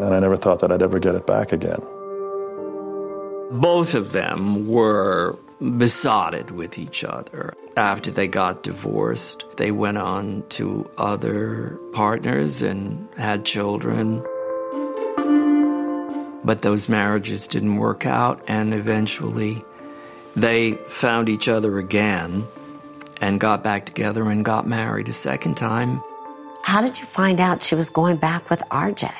and 0.00 0.14
I 0.14 0.20
never 0.20 0.36
thought 0.36 0.60
that 0.60 0.70
I'd 0.70 0.82
ever 0.82 1.00
get 1.00 1.14
it 1.16 1.26
back 1.26 1.52
again. 1.52 1.82
Both 3.50 3.94
of 3.94 4.12
them 4.12 4.68
were 4.68 5.38
besotted 5.78 6.50
with 6.50 6.78
each 6.78 7.02
other. 7.04 7.54
After 7.76 8.10
they 8.10 8.28
got 8.28 8.62
divorced, 8.62 9.44
they 9.56 9.70
went 9.70 9.98
on 9.98 10.44
to 10.50 10.88
other 10.98 11.78
partners 11.92 12.62
and 12.62 13.08
had 13.16 13.44
children. 13.44 14.22
But 16.46 16.62
those 16.62 16.88
marriages 16.88 17.48
didn't 17.48 17.76
work 17.76 18.06
out, 18.06 18.40
and 18.46 18.72
eventually 18.72 19.64
they 20.36 20.74
found 20.88 21.28
each 21.28 21.48
other 21.48 21.76
again 21.78 22.46
and 23.20 23.40
got 23.40 23.64
back 23.64 23.84
together 23.84 24.30
and 24.30 24.44
got 24.44 24.64
married 24.64 25.08
a 25.08 25.12
second 25.12 25.56
time. 25.56 26.00
How 26.62 26.82
did 26.82 27.00
you 27.00 27.04
find 27.04 27.40
out 27.40 27.64
she 27.64 27.74
was 27.74 27.90
going 27.90 28.18
back 28.18 28.48
with 28.48 28.60
RJ? 28.70 29.12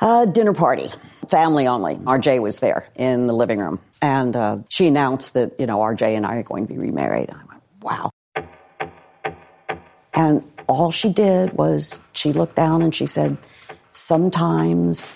Uh, 0.00 0.26
dinner 0.26 0.52
party, 0.52 0.88
family 1.28 1.66
only. 1.66 1.96
RJ 1.96 2.40
was 2.40 2.60
there 2.60 2.86
in 2.94 3.26
the 3.26 3.32
living 3.32 3.58
room. 3.58 3.80
And 4.00 4.36
uh, 4.36 4.58
she 4.68 4.86
announced 4.86 5.34
that, 5.34 5.58
you 5.58 5.66
know, 5.66 5.80
RJ 5.80 6.16
and 6.16 6.24
I 6.24 6.36
are 6.36 6.42
going 6.44 6.68
to 6.68 6.72
be 6.72 6.78
remarried. 6.78 7.30
I 7.30 7.42
went, 7.48 7.62
wow. 7.82 8.10
And 10.14 10.44
all 10.68 10.92
she 10.92 11.12
did 11.12 11.52
was 11.54 12.00
she 12.12 12.32
looked 12.32 12.54
down 12.54 12.82
and 12.82 12.94
she 12.94 13.06
said, 13.06 13.36
sometimes 13.92 15.12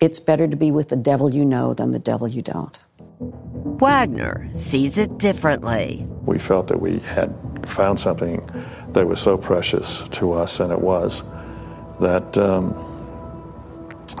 it's 0.00 0.20
better 0.20 0.46
to 0.46 0.56
be 0.56 0.70
with 0.70 0.88
the 0.88 0.96
devil 0.96 1.32
you 1.32 1.44
know 1.44 1.74
than 1.74 1.92
the 1.92 1.98
devil 1.98 2.28
you 2.28 2.42
don't. 2.42 2.78
Wagner 3.20 4.48
sees 4.54 4.98
it 4.98 5.18
differently. 5.18 6.06
We 6.24 6.38
felt 6.38 6.68
that 6.68 6.80
we 6.80 7.00
had 7.00 7.34
found 7.66 7.98
something 7.98 8.48
that 8.92 9.06
was 9.06 9.20
so 9.20 9.36
precious 9.36 10.02
to 10.10 10.32
us, 10.32 10.60
and 10.60 10.72
it 10.72 10.80
was, 10.80 11.22
that 12.00 12.38
um, 12.38 12.74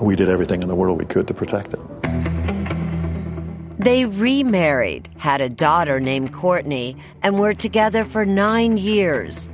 we 0.02 0.16
did 0.16 0.28
everything 0.28 0.62
in 0.62 0.68
the 0.68 0.74
world 0.74 0.98
we 0.98 1.04
could 1.04 1.28
to 1.28 1.34
protect 1.34 1.74
it. 1.74 1.80
They 3.78 4.04
remarried, 4.06 5.08
had 5.16 5.40
a 5.40 5.48
daughter 5.48 6.00
named 6.00 6.32
Courtney, 6.32 6.96
and 7.22 7.38
were 7.38 7.54
together 7.54 8.04
for 8.04 8.26
nine 8.26 8.76
years. 8.76 9.48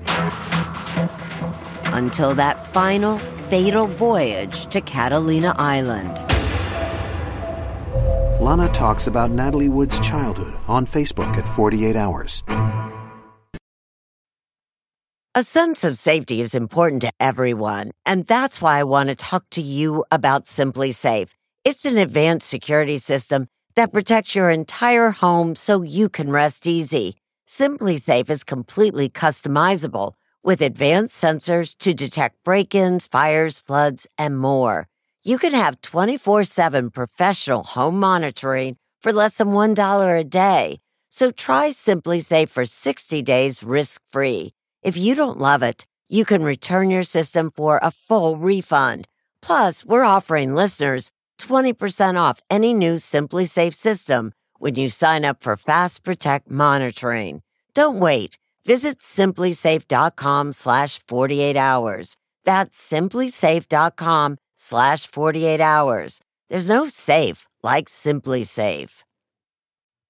Until 1.84 2.34
that 2.34 2.72
final 2.72 3.20
fatal 3.50 3.86
voyage 3.86 4.66
to 4.66 4.80
Catalina 4.80 5.54
Island. 5.58 6.18
Lana 8.40 8.68
talks 8.72 9.06
about 9.06 9.30
Natalie 9.30 9.68
Wood's 9.68 10.00
childhood 10.00 10.54
on 10.66 10.86
Facebook 10.86 11.36
at 11.36 11.48
48 11.48 11.96
Hours. 11.96 12.42
A 15.36 15.42
sense 15.42 15.82
of 15.82 15.96
safety 15.96 16.40
is 16.40 16.54
important 16.54 17.02
to 17.02 17.12
everyone, 17.18 17.90
and 18.06 18.26
that's 18.26 18.62
why 18.62 18.78
I 18.78 18.84
want 18.84 19.08
to 19.08 19.16
talk 19.16 19.44
to 19.50 19.62
you 19.62 20.04
about 20.10 20.44
SimpliSafe. 20.44 21.28
It's 21.64 21.84
an 21.84 21.98
advanced 21.98 22.48
security 22.48 22.98
system 22.98 23.48
that 23.74 23.92
protects 23.92 24.34
your 24.34 24.50
entire 24.50 25.10
home 25.10 25.56
so 25.56 25.82
you 25.82 26.08
can 26.08 26.30
rest 26.30 26.66
easy. 26.66 27.16
SimpliSafe 27.48 28.30
is 28.30 28.44
completely 28.44 29.08
customizable 29.08 30.12
with 30.44 30.60
advanced 30.60 31.20
sensors 31.20 31.76
to 31.78 31.94
detect 31.94 32.44
break-ins, 32.44 33.06
fires, 33.06 33.58
floods, 33.58 34.06
and 34.18 34.38
more. 34.38 34.88
You 35.24 35.38
can 35.38 35.52
have 35.52 35.80
24-7 35.80 36.92
professional 36.92 37.62
home 37.62 37.98
monitoring 37.98 38.76
for 39.02 39.12
less 39.12 39.38
than 39.38 39.48
$1 39.48 40.20
a 40.20 40.24
day. 40.24 40.80
So 41.08 41.30
try 41.30 41.70
SimpliSafe 41.70 42.50
for 42.50 42.66
60 42.66 43.22
days 43.22 43.62
risk-free. 43.62 44.52
If 44.82 44.96
you 44.96 45.14
don't 45.14 45.38
love 45.38 45.62
it, 45.62 45.86
you 46.08 46.24
can 46.26 46.44
return 46.44 46.90
your 46.90 47.04
system 47.04 47.50
for 47.50 47.80
a 47.82 47.90
full 47.90 48.36
refund. 48.36 49.08
Plus, 49.40 49.84
we're 49.84 50.04
offering 50.04 50.54
listeners 50.54 51.10
20% 51.38 52.20
off 52.20 52.40
any 52.50 52.74
new 52.74 52.94
SimpliSafe 52.94 53.74
system 53.74 54.32
when 54.58 54.74
you 54.74 54.88
sign 54.88 55.24
up 55.24 55.42
for 55.42 55.56
Fast 55.56 56.02
Protect 56.02 56.50
monitoring. 56.50 57.42
Don't 57.74 57.98
wait. 57.98 58.38
Visit 58.66 58.98
simplisafe.com 58.98 60.52
slash 60.52 61.02
48 61.06 61.56
hours. 61.56 62.16
That's 62.44 62.76
simplisafe.com 62.92 64.36
slash 64.54 65.06
48 65.06 65.60
hours. 65.60 66.20
There's 66.48 66.68
no 66.68 66.86
safe 66.86 67.46
like 67.62 67.88
SimpliSafe. 67.88 69.02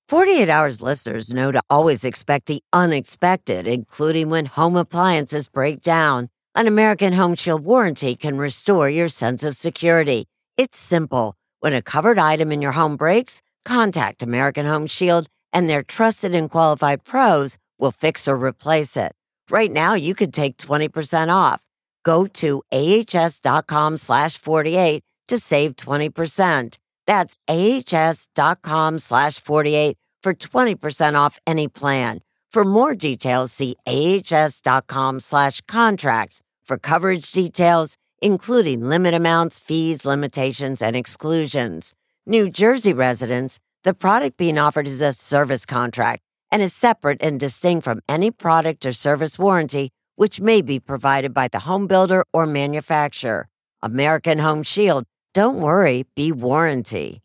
48 0.08 0.50
Hours 0.50 0.82
listeners 0.82 1.32
know 1.32 1.50
to 1.50 1.62
always 1.70 2.04
expect 2.04 2.44
the 2.44 2.62
unexpected, 2.74 3.66
including 3.66 4.28
when 4.28 4.44
home 4.44 4.76
appliances 4.76 5.48
break 5.48 5.80
down. 5.80 6.28
An 6.54 6.66
American 6.66 7.14
Home 7.14 7.34
Shield 7.34 7.64
warranty 7.64 8.14
can 8.14 8.36
restore 8.36 8.90
your 8.90 9.08
sense 9.08 9.44
of 9.44 9.56
security. 9.56 10.26
It's 10.58 10.76
simple. 10.76 11.34
When 11.60 11.72
a 11.72 11.80
covered 11.80 12.18
item 12.18 12.52
in 12.52 12.60
your 12.60 12.72
home 12.72 12.96
breaks, 12.96 13.40
contact 13.64 14.22
American 14.22 14.66
Home 14.66 14.86
Shield 14.86 15.26
and 15.54 15.70
their 15.70 15.82
trusted 15.82 16.34
and 16.34 16.50
qualified 16.50 17.04
pros 17.04 17.56
will 17.84 17.92
fix 17.92 18.26
or 18.26 18.36
replace 18.36 18.96
it. 18.96 19.12
Right 19.50 19.70
now, 19.70 19.92
you 19.92 20.14
could 20.14 20.32
take 20.32 20.56
20% 20.56 21.28
off. 21.32 21.60
Go 22.02 22.26
to 22.40 22.62
ahs.com 22.72 23.98
slash 23.98 24.38
48 24.38 25.02
to 25.28 25.38
save 25.38 25.76
20%. 25.76 26.78
That's 27.06 27.36
ahs.com 27.48 28.98
slash 28.98 29.34
48 29.38 29.96
for 30.22 30.32
20% 30.34 31.14
off 31.26 31.38
any 31.46 31.68
plan. 31.68 32.20
For 32.50 32.64
more 32.64 32.94
details, 32.94 33.52
see 33.52 33.76
ahs.com 33.86 35.20
slash 35.20 35.60
contracts 35.68 36.40
for 36.64 36.78
coverage 36.78 37.30
details, 37.32 37.98
including 38.22 38.88
limit 38.88 39.12
amounts, 39.12 39.58
fees, 39.58 40.06
limitations, 40.06 40.80
and 40.80 40.96
exclusions. 40.96 41.92
New 42.26 42.48
Jersey 42.48 42.94
residents, 42.94 43.58
the 43.82 43.92
product 43.92 44.38
being 44.38 44.58
offered 44.58 44.86
is 44.86 45.02
a 45.02 45.12
service 45.12 45.66
contract 45.66 46.22
and 46.54 46.62
is 46.62 46.72
separate 46.72 47.18
and 47.20 47.40
distinct 47.40 47.82
from 47.82 48.00
any 48.08 48.30
product 48.30 48.86
or 48.86 48.92
service 48.92 49.40
warranty 49.40 49.90
which 50.14 50.40
may 50.40 50.62
be 50.62 50.78
provided 50.78 51.34
by 51.34 51.48
the 51.48 51.58
home 51.58 51.88
builder 51.88 52.24
or 52.32 52.46
manufacturer. 52.46 53.48
American 53.82 54.38
Home 54.38 54.62
Shield 54.62 55.04
don't 55.32 55.56
worry, 55.56 56.06
be 56.14 56.30
warranty. 56.30 57.22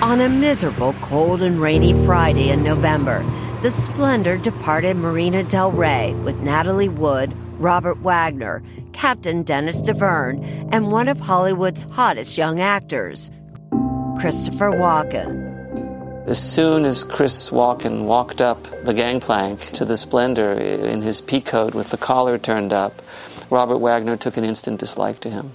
On 0.00 0.22
a 0.22 0.28
miserable, 0.30 0.94
cold, 1.02 1.42
and 1.42 1.60
rainy 1.60 1.92
Friday 2.06 2.48
in 2.48 2.62
November, 2.64 3.22
the 3.62 3.70
Splendor 3.70 4.38
departed 4.38 4.96
Marina 4.96 5.42
Del 5.42 5.70
Rey 5.70 6.14
with 6.24 6.40
Natalie 6.40 6.88
Wood, 6.88 7.30
Robert 7.60 7.98
Wagner, 7.98 8.62
Captain 8.94 9.42
Dennis 9.42 9.82
Davern, 9.82 10.70
and 10.72 10.90
one 10.90 11.08
of 11.08 11.20
Hollywood's 11.20 11.82
hottest 11.82 12.38
young 12.38 12.58
actors, 12.58 13.30
Christopher 14.18 14.70
Walken. 14.70 15.47
As 16.28 16.38
soon 16.38 16.84
as 16.84 17.04
Chris 17.04 17.48
Walken 17.48 18.04
walked 18.04 18.42
up 18.42 18.62
the 18.84 18.92
gangplank 18.92 19.60
to 19.72 19.86
the 19.86 19.96
Splendor 19.96 20.52
in 20.52 21.00
his 21.00 21.22
pea 21.22 21.40
coat 21.40 21.74
with 21.74 21.88
the 21.88 21.96
collar 21.96 22.36
turned 22.36 22.70
up, 22.70 23.00
Robert 23.48 23.78
Wagner 23.78 24.18
took 24.18 24.36
an 24.36 24.44
instant 24.44 24.78
dislike 24.78 25.20
to 25.20 25.30
him. 25.30 25.52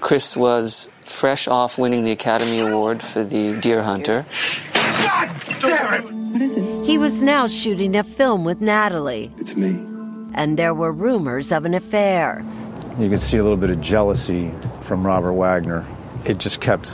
Chris 0.00 0.36
was 0.36 0.88
fresh 1.04 1.46
off 1.46 1.78
winning 1.78 2.02
the 2.02 2.10
Academy 2.10 2.58
Award 2.58 3.00
for 3.00 3.22
The 3.22 3.56
Deer 3.60 3.80
Hunter. 3.84 4.26
God 4.74 5.30
damn 5.60 5.94
it! 5.94 6.32
What 6.32 6.42
is 6.42 6.56
it? 6.56 6.84
He 6.84 6.98
was 6.98 7.22
now 7.22 7.46
shooting 7.46 7.94
a 7.94 8.02
film 8.02 8.42
with 8.42 8.60
Natalie. 8.60 9.30
It's 9.38 9.54
me. 9.54 9.70
And 10.34 10.58
there 10.58 10.74
were 10.74 10.90
rumors 10.90 11.52
of 11.52 11.64
an 11.64 11.74
affair. 11.74 12.44
You 12.98 13.08
could 13.08 13.22
see 13.22 13.36
a 13.36 13.42
little 13.44 13.56
bit 13.56 13.70
of 13.70 13.80
jealousy 13.80 14.50
from 14.86 15.06
Robert 15.06 15.34
Wagner. 15.34 15.86
It 16.24 16.38
just 16.38 16.60
kept 16.60 16.88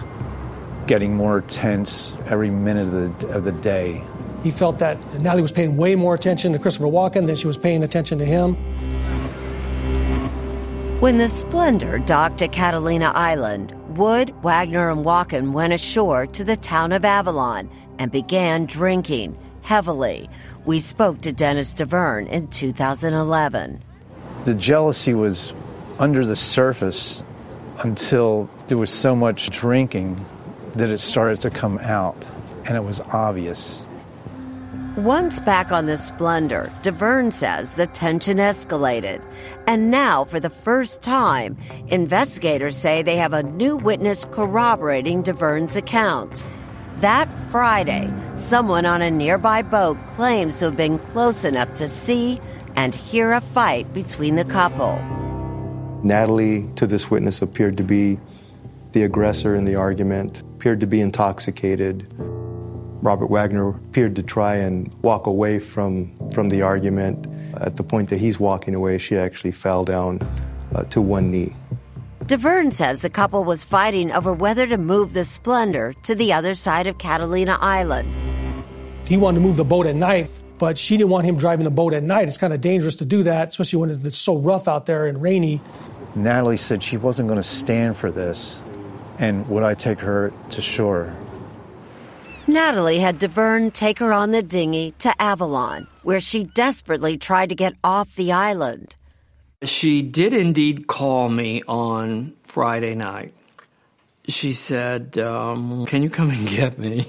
getting 0.89 1.15
more 1.15 1.43
tense 1.43 2.15
every 2.27 2.51
minute 2.51 2.89
of 2.93 3.21
the, 3.21 3.29
of 3.29 3.45
the 3.45 3.53
day. 3.53 4.03
He 4.43 4.51
felt 4.51 4.79
that 4.81 4.99
Natalie 5.21 5.43
was 5.43 5.53
paying 5.53 5.77
way 5.77 5.95
more 5.95 6.15
attention 6.15 6.53
to 6.55 6.59
Christopher 6.59 6.87
Walken 6.87 7.27
than 7.27 7.37
she 7.37 7.47
was 7.47 7.59
paying 7.59 7.85
attention 7.85 8.19
to 8.19 8.25
him. 8.25 8.57
When 11.01 11.19
the 11.19 11.29
Splendor 11.29 11.99
docked 11.99 12.43
at 12.43 12.51
Catalina 12.51 13.13
Island, 13.15 13.73
Wood, 13.97 14.35
Wagner, 14.43 14.91
and 14.91 15.05
Walken 15.05 15.53
went 15.53 15.73
ashore 15.73 16.27
to 16.27 16.43
the 16.43 16.57
town 16.57 16.91
of 16.93 17.05
Avalon 17.05 17.71
and 17.99 18.11
began 18.11 18.67
drinking 18.67 19.39
heavily. 19.63 20.29
We 20.65 20.81
spoke 20.81 21.21
to 21.21 21.33
Dennis 21.33 21.75
Davern 21.75 22.29
in 22.29 22.49
2011. 22.49 23.83
The 24.45 24.55
jealousy 24.55 25.15
was 25.15 25.53
under 25.99 26.25
the 26.25 26.37
surface 26.37 27.23
until 27.79 28.49
there 28.69 28.79
was 28.79 28.91
so 28.91 29.15
much 29.15 29.51
drinking 29.51 30.25
that 30.77 30.91
it 30.91 30.99
started 30.99 31.41
to 31.43 31.51
come 31.51 31.79
out, 31.79 32.27
and 32.65 32.77
it 32.77 32.85
was 32.85 33.01
obvious. 33.01 33.83
Once 34.97 35.39
back 35.39 35.71
on 35.71 35.87
the 35.87 35.97
Splendor, 35.97 36.73
Davern 36.83 37.33
says 37.33 37.75
the 37.75 37.87
tension 37.87 38.39
escalated. 38.39 39.23
And 39.69 39.93
now, 39.93 40.25
for 40.25 40.41
the 40.41 40.51
first 40.51 41.03
time, 41.03 41.57
investigators 41.87 42.77
say 42.77 43.03
they 43.03 43.17
have 43.17 43.33
a 43.33 43.45
new 43.45 43.77
witness 43.77 44.25
corroborating 44.25 45.23
Davern's 45.23 45.77
account. 45.77 46.43
That 46.99 47.29
Friday, 47.53 48.13
someone 48.35 48.87
on 48.87 49.01
a 49.01 49.11
nearby 49.11 49.63
boat 49.63 49.97
claims 50.09 50.59
to 50.59 50.65
have 50.65 50.77
been 50.77 50.99
close 50.99 51.45
enough 51.45 51.73
to 51.75 51.87
see 51.87 52.41
and 52.75 52.93
hear 52.93 53.33
a 53.33 53.41
fight 53.41 53.93
between 53.95 54.35
the 54.35 54.45
couple. 54.45 54.99
Natalie, 56.03 56.69
to 56.75 56.89
this 56.89 57.09
witness, 57.09 57.41
appeared 57.41 57.77
to 57.77 57.85
be 57.85 58.19
the 58.93 59.05
aggressor 59.05 59.55
in 59.55 59.65
the 59.65 59.77
argument, 59.77 60.43
appeared 60.59 60.81
to 60.81 60.89
be 60.89 61.01
intoxicated. 61.01 62.05
Robert 63.01 63.29
Wagner 63.29 63.69
appeared 63.69 64.17
to 64.17 64.25
try 64.25 64.57
and 64.57 64.93
walk 65.03 65.29
away 65.29 65.61
from, 65.61 66.13
from 66.33 66.49
the 66.49 66.63
argument. 66.63 67.29
At 67.61 67.77
the 67.77 67.85
point 67.85 68.09
that 68.09 68.19
he's 68.19 68.41
walking 68.41 68.75
away, 68.75 68.99
she 68.99 69.17
actually 69.17 69.53
fell 69.53 69.85
down 69.85 70.19
uh, 70.75 70.83
to 70.85 71.01
one 71.01 71.31
knee. 71.31 71.55
Davern 72.25 72.73
says 72.73 73.03
the 73.03 73.09
couple 73.09 73.45
was 73.45 73.65
fighting 73.65 74.11
over 74.11 74.33
whether 74.33 74.67
to 74.67 74.77
move 74.79 75.13
the 75.13 75.25
Splendor 75.25 75.95
to 76.03 76.17
the 76.17 76.33
other 76.33 76.55
side 76.55 76.89
of 76.89 76.99
Catalina 76.99 77.57
Island. 77.61 78.13
He 79.05 79.17
wanted 79.17 79.39
to 79.39 79.47
move 79.47 79.57
the 79.57 79.65
boat 79.65 79.87
at 79.87 79.95
night 79.95 80.29
but 80.59 80.77
she 80.77 80.97
didn't 80.97 81.11
want 81.11 81.25
him 81.25 81.37
driving 81.37 81.63
the 81.63 81.71
boat 81.71 81.93
at 81.93 82.03
night. 82.03 82.27
It's 82.27 82.37
kind 82.37 82.53
of 82.53 82.61
dangerous 82.61 82.97
to 82.97 83.05
do 83.05 83.23
that, 83.23 83.51
especially 83.51 83.79
when 83.79 83.91
it's 84.05 84.19
so 84.19 84.37
rough 84.37 84.67
out 84.67 84.87
there 84.87 85.07
and 85.07 85.23
rainy. 85.23 85.61
Natalie 86.17 86.57
said 86.57 86.83
she 86.83 86.97
wasn't 86.97 87.29
going 87.29 87.41
to 87.41 87.49
stand 87.49 87.97
for 87.97 88.11
this, 88.11 88.61
and 89.19 89.49
would 89.49 89.63
I 89.63 89.75
take 89.75 89.99
her 90.01 90.33
to 90.51 90.63
shore? 90.63 91.15
Natalie 92.47 92.99
had 92.99 93.21
Davern 93.21 93.73
take 93.73 93.99
her 93.99 94.13
on 94.13 94.31
the 94.31 94.43
dinghy 94.43 94.95
to 95.01 95.21
Avalon, 95.21 95.87
where 96.03 96.21
she 96.21 96.45
desperately 96.45 97.19
tried 97.19 97.51
to 97.51 97.55
get 97.55 97.75
off 97.85 98.15
the 98.17 98.33
island. 98.33 98.97
She 99.65 100.03
did 100.03 100.33
indeed 100.33 100.87
call 100.87 101.29
me 101.29 101.63
on 101.69 102.33
Friday 102.45 102.95
night. 102.95 103.35
She 104.29 104.53
said, 104.53 105.19
um, 105.19 105.85
Can 105.87 106.03
you 106.03 106.11
come 106.11 106.31
and 106.31 106.47
get 106.49 106.79
me? 106.79 107.09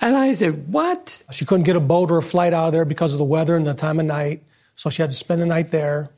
And 0.00 0.16
I 0.16 0.32
said, 0.32 0.72
What? 0.72 1.22
She 1.30 1.44
couldn't 1.44 1.64
get 1.64 1.76
a 1.76 1.80
boat 1.80 2.10
or 2.10 2.18
a 2.18 2.22
flight 2.22 2.54
out 2.54 2.68
of 2.68 2.72
there 2.72 2.84
because 2.84 3.12
of 3.12 3.18
the 3.18 3.24
weather 3.24 3.54
and 3.54 3.66
the 3.66 3.74
time 3.74 4.00
of 4.00 4.06
night, 4.06 4.42
so 4.74 4.90
she 4.90 5.02
had 5.02 5.10
to 5.10 5.16
spend 5.16 5.42
the 5.42 5.46
night 5.46 5.70
there. 5.70 6.10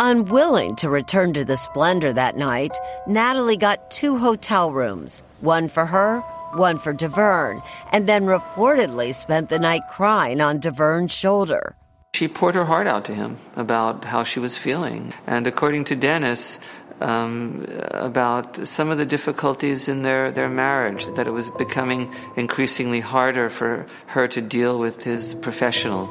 Unwilling 0.00 0.76
to 0.76 0.88
return 0.88 1.32
to 1.32 1.44
the 1.44 1.56
splendor 1.56 2.12
that 2.12 2.36
night, 2.36 2.70
Natalie 3.08 3.56
got 3.56 3.90
two 3.90 4.16
hotel 4.16 4.70
rooms, 4.70 5.24
one 5.40 5.66
for 5.66 5.84
her, 5.84 6.20
one 6.54 6.78
for 6.78 6.94
Davern, 6.94 7.60
and 7.90 8.08
then 8.08 8.24
reportedly 8.24 9.12
spent 9.12 9.48
the 9.48 9.58
night 9.58 9.82
crying 9.90 10.40
on 10.40 10.60
Davern's 10.60 11.10
shoulder. 11.10 11.74
She 12.14 12.28
poured 12.28 12.54
her 12.54 12.64
heart 12.64 12.86
out 12.86 13.06
to 13.06 13.14
him 13.14 13.38
about 13.56 14.04
how 14.04 14.22
she 14.22 14.38
was 14.38 14.56
feeling. 14.56 15.12
And 15.26 15.48
according 15.48 15.86
to 15.86 15.96
Dennis, 15.96 16.60
um, 17.00 17.66
about 17.90 18.68
some 18.68 18.90
of 18.90 18.98
the 18.98 19.06
difficulties 19.06 19.88
in 19.88 20.02
their, 20.02 20.30
their 20.30 20.48
marriage, 20.48 21.08
that 21.16 21.26
it 21.26 21.32
was 21.32 21.50
becoming 21.50 22.14
increasingly 22.36 23.00
harder 23.00 23.50
for 23.50 23.86
her 24.06 24.28
to 24.28 24.40
deal 24.40 24.78
with 24.78 25.02
his 25.02 25.34
professional 25.34 26.08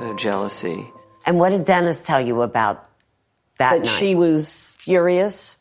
uh, 0.00 0.16
jealousy. 0.16 0.92
And 1.24 1.38
what 1.38 1.50
did 1.50 1.64
Dennis 1.64 2.02
tell 2.02 2.20
you 2.20 2.42
about 2.42 2.87
that? 3.58 3.72
That 3.72 3.78
night? 3.80 3.88
she 3.88 4.14
was 4.14 4.74
furious. 4.78 5.58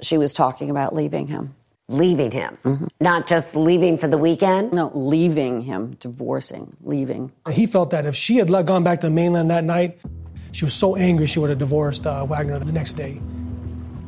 She 0.00 0.18
was 0.18 0.32
talking 0.32 0.70
about 0.70 0.94
leaving 0.94 1.26
him. 1.26 1.54
leaving 1.88 2.30
him, 2.30 2.56
not 3.00 3.26
just 3.26 3.56
leaving 3.56 3.98
for 3.98 4.06
the 4.06 4.16
weekend. 4.16 4.72
No, 4.72 4.92
leaving 4.94 5.60
him, 5.60 5.96
divorcing, 5.98 6.76
leaving. 6.82 7.32
He 7.50 7.66
felt 7.66 7.90
that 7.90 8.06
if 8.06 8.14
she 8.14 8.36
had 8.36 8.48
gone 8.64 8.84
back 8.84 9.00
to 9.00 9.08
the 9.08 9.12
mainland 9.12 9.50
that 9.50 9.64
night, 9.64 9.98
she 10.52 10.64
was 10.64 10.72
so 10.72 10.94
angry 10.96 11.26
she 11.26 11.40
would 11.40 11.50
have 11.50 11.58
divorced 11.58 12.06
uh, 12.06 12.24
Wagner 12.24 12.58
the 12.60 12.72
next 12.72 12.94
day. 12.94 13.20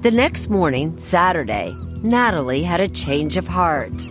The 0.03 0.13
next 0.13 0.49
morning, 0.49 0.97
Saturday, 0.99 1.77
Natalie 2.03 2.63
had 2.63 2.81
a 2.81 2.89
change 2.89 3.37
of 3.37 3.49
heart. 3.49 4.09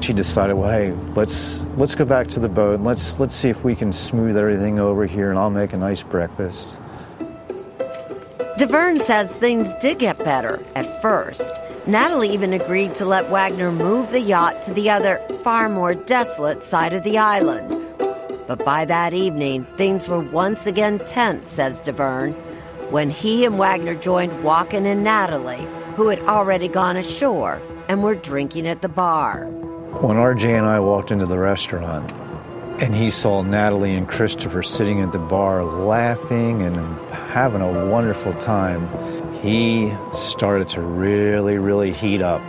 She 0.00 0.12
decided, 0.12 0.54
well, 0.54 0.70
hey, 0.70 0.92
let's 1.14 1.60
let's 1.76 1.94
go 1.94 2.04
back 2.04 2.26
to 2.28 2.40
the 2.40 2.48
boat. 2.48 2.74
And 2.74 2.84
let's 2.84 3.18
let's 3.20 3.34
see 3.34 3.48
if 3.48 3.62
we 3.62 3.76
can 3.76 3.92
smooth 3.92 4.36
everything 4.36 4.80
over 4.80 5.06
here, 5.06 5.30
and 5.30 5.38
I'll 5.38 5.50
make 5.50 5.72
a 5.72 5.76
nice 5.76 6.02
breakfast. 6.02 6.74
Davern 8.62 9.02
says 9.02 9.28
things 9.28 9.74
did 9.80 9.98
get 9.98 10.18
better 10.18 10.62
at 10.76 11.02
first. 11.02 11.52
Natalie 11.84 12.28
even 12.28 12.52
agreed 12.52 12.94
to 12.94 13.04
let 13.04 13.28
Wagner 13.28 13.72
move 13.72 14.12
the 14.12 14.20
yacht 14.20 14.62
to 14.62 14.72
the 14.72 14.88
other, 14.88 15.20
far 15.42 15.68
more 15.68 15.96
desolate 15.96 16.62
side 16.62 16.92
of 16.92 17.02
the 17.02 17.18
island. 17.18 17.84
But 18.46 18.64
by 18.64 18.84
that 18.84 19.14
evening, 19.14 19.64
things 19.74 20.06
were 20.06 20.20
once 20.20 20.68
again 20.68 21.00
tense, 21.00 21.50
says 21.50 21.82
Davern, 21.82 22.34
when 22.92 23.10
he 23.10 23.44
and 23.44 23.58
Wagner 23.58 23.96
joined 23.96 24.44
Walken 24.44 24.86
and 24.86 25.02
Natalie, 25.02 25.66
who 25.96 26.06
had 26.06 26.20
already 26.20 26.68
gone 26.68 26.96
ashore 26.96 27.60
and 27.88 28.04
were 28.04 28.14
drinking 28.14 28.68
at 28.68 28.80
the 28.80 28.88
bar. 28.88 29.46
When 30.02 30.18
RJ 30.18 30.56
and 30.56 30.66
I 30.66 30.78
walked 30.78 31.10
into 31.10 31.26
the 31.26 31.38
restaurant, 31.38 32.12
and 32.82 32.96
he 32.96 33.10
saw 33.12 33.42
Natalie 33.42 33.94
and 33.94 34.08
Christopher 34.08 34.60
sitting 34.60 35.00
at 35.02 35.12
the 35.12 35.18
bar 35.18 35.62
laughing 35.62 36.62
and 36.62 36.76
having 37.12 37.60
a 37.60 37.86
wonderful 37.86 38.34
time, 38.40 38.88
he 39.40 39.92
started 40.10 40.68
to 40.70 40.80
really, 40.80 41.58
really 41.58 41.92
heat 41.92 42.20
up. 42.20 42.42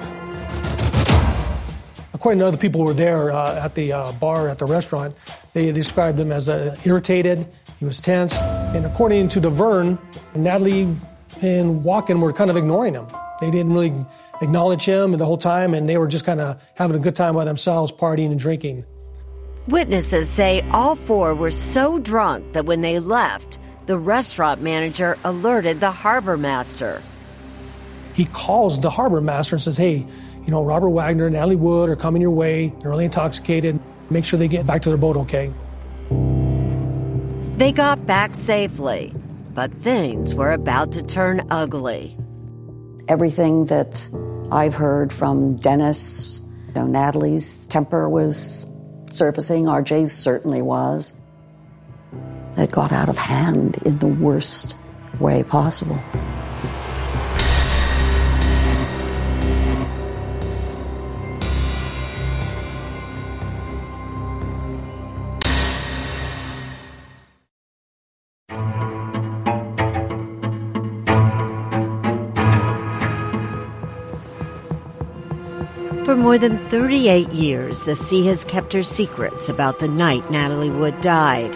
According 2.16 2.40
to 2.40 2.48
other 2.48 2.58
people 2.58 2.82
who 2.82 2.88
were 2.88 2.96
there 2.96 3.32
uh, 3.32 3.64
at 3.64 3.76
the 3.76 3.94
uh, 3.94 4.12
bar 4.14 4.50
at 4.50 4.58
the 4.58 4.66
restaurant, 4.66 5.16
they 5.54 5.72
described 5.72 6.20
him 6.20 6.32
as 6.32 6.50
uh, 6.50 6.76
irritated. 6.84 7.48
He 7.78 7.86
was 7.86 8.02
tense, 8.02 8.36
and 8.42 8.88
according 8.88 9.30
to 9.30 9.42
Davern, 9.42 10.00
Natalie 10.34 10.98
and 11.44 11.84
Walken 11.84 12.20
were 12.20 12.34
kind 12.34 12.50
of 12.50 12.58
ignoring 12.58 12.96
him. 12.96 13.06
They 13.40 13.52
didn't 13.52 13.72
really 13.72 13.94
acknowledge 14.42 14.84
him 14.84 15.12
the 15.12 15.26
whole 15.26 15.38
time, 15.38 15.76
and 15.76 15.88
they 15.88 16.00
were 16.00 16.08
just 16.08 16.26
kind 16.26 16.42
of 16.42 16.60
having 16.74 16.96
a 16.96 17.00
good 17.00 17.16
time 17.16 17.36
by 17.36 17.46
themselves, 17.46 17.92
partying 17.92 18.32
and 18.32 18.40
drinking. 18.40 18.84
Witnesses 19.70 20.30
say 20.30 20.62
all 20.72 20.96
four 20.96 21.34
were 21.34 21.50
so 21.50 21.98
drunk 21.98 22.52
that 22.52 22.66
when 22.66 22.82
they 22.82 23.00
left, 23.00 23.60
the 23.86 23.98
restaurant 23.98 24.62
manager 24.62 25.18
alerted 25.24 25.80
the 25.80 25.90
harbor 25.90 26.36
master. 26.36 27.02
He 28.14 28.26
calls 28.26 28.82
the 28.82 28.90
harbor 28.90 29.22
master 29.22 29.56
and 29.56 29.62
says, 29.62 29.78
"Hey, 29.78 30.06
you 30.46 30.52
know 30.52 30.66
Robert 30.66 30.90
Wagner 30.90 31.28
and 31.28 31.34
Natalie 31.36 31.56
Wood 31.56 31.90
are 31.90 31.96
coming 31.96 32.22
your 32.22 32.32
way. 32.32 32.74
They're 32.82 32.92
really 32.92 33.06
intoxicated. 33.06 33.80
Make 34.10 34.26
sure 34.26 34.38
they 34.38 34.50
get 34.50 34.68
back 34.68 34.82
to 34.82 34.90
their 34.90 34.98
boat, 34.98 35.16
okay?" 35.16 35.50
They 37.56 37.72
got 37.72 38.06
back 38.06 38.36
safely, 38.36 39.16
but 39.54 39.74
things 39.76 40.36
were 40.36 40.52
about 40.52 40.92
to 40.92 41.04
turn 41.04 41.48
ugly. 41.50 42.18
Everything 43.08 43.68
that 43.68 44.06
I've 44.52 44.76
heard 44.76 45.14
from 45.14 45.56
Dennis, 45.56 46.42
you 46.68 46.74
know, 46.82 46.88
Natalie's 46.88 47.66
temper 47.68 48.10
was 48.10 48.68
surfacing. 49.14 49.66
RJ's 49.66 50.12
certainly 50.12 50.62
was. 50.62 51.14
It 52.58 52.72
got 52.72 52.92
out 52.92 53.10
of 53.10 53.18
hand 53.18 53.78
in 53.86 54.00
the 54.00 54.08
worst 54.08 54.76
way 55.20 55.44
possible. 55.44 56.00
More 76.34 76.40
than 76.40 76.58
38 76.70 77.30
years, 77.30 77.84
the 77.84 77.96
sea 77.96 78.26
has 78.26 78.44
kept 78.44 78.74
her 78.74 78.82
secrets 78.82 79.50
about 79.50 79.78
the 79.78 79.88
night 79.88 80.32
Natalie 80.32 80.72
Wood 80.72 81.00
died. 81.00 81.56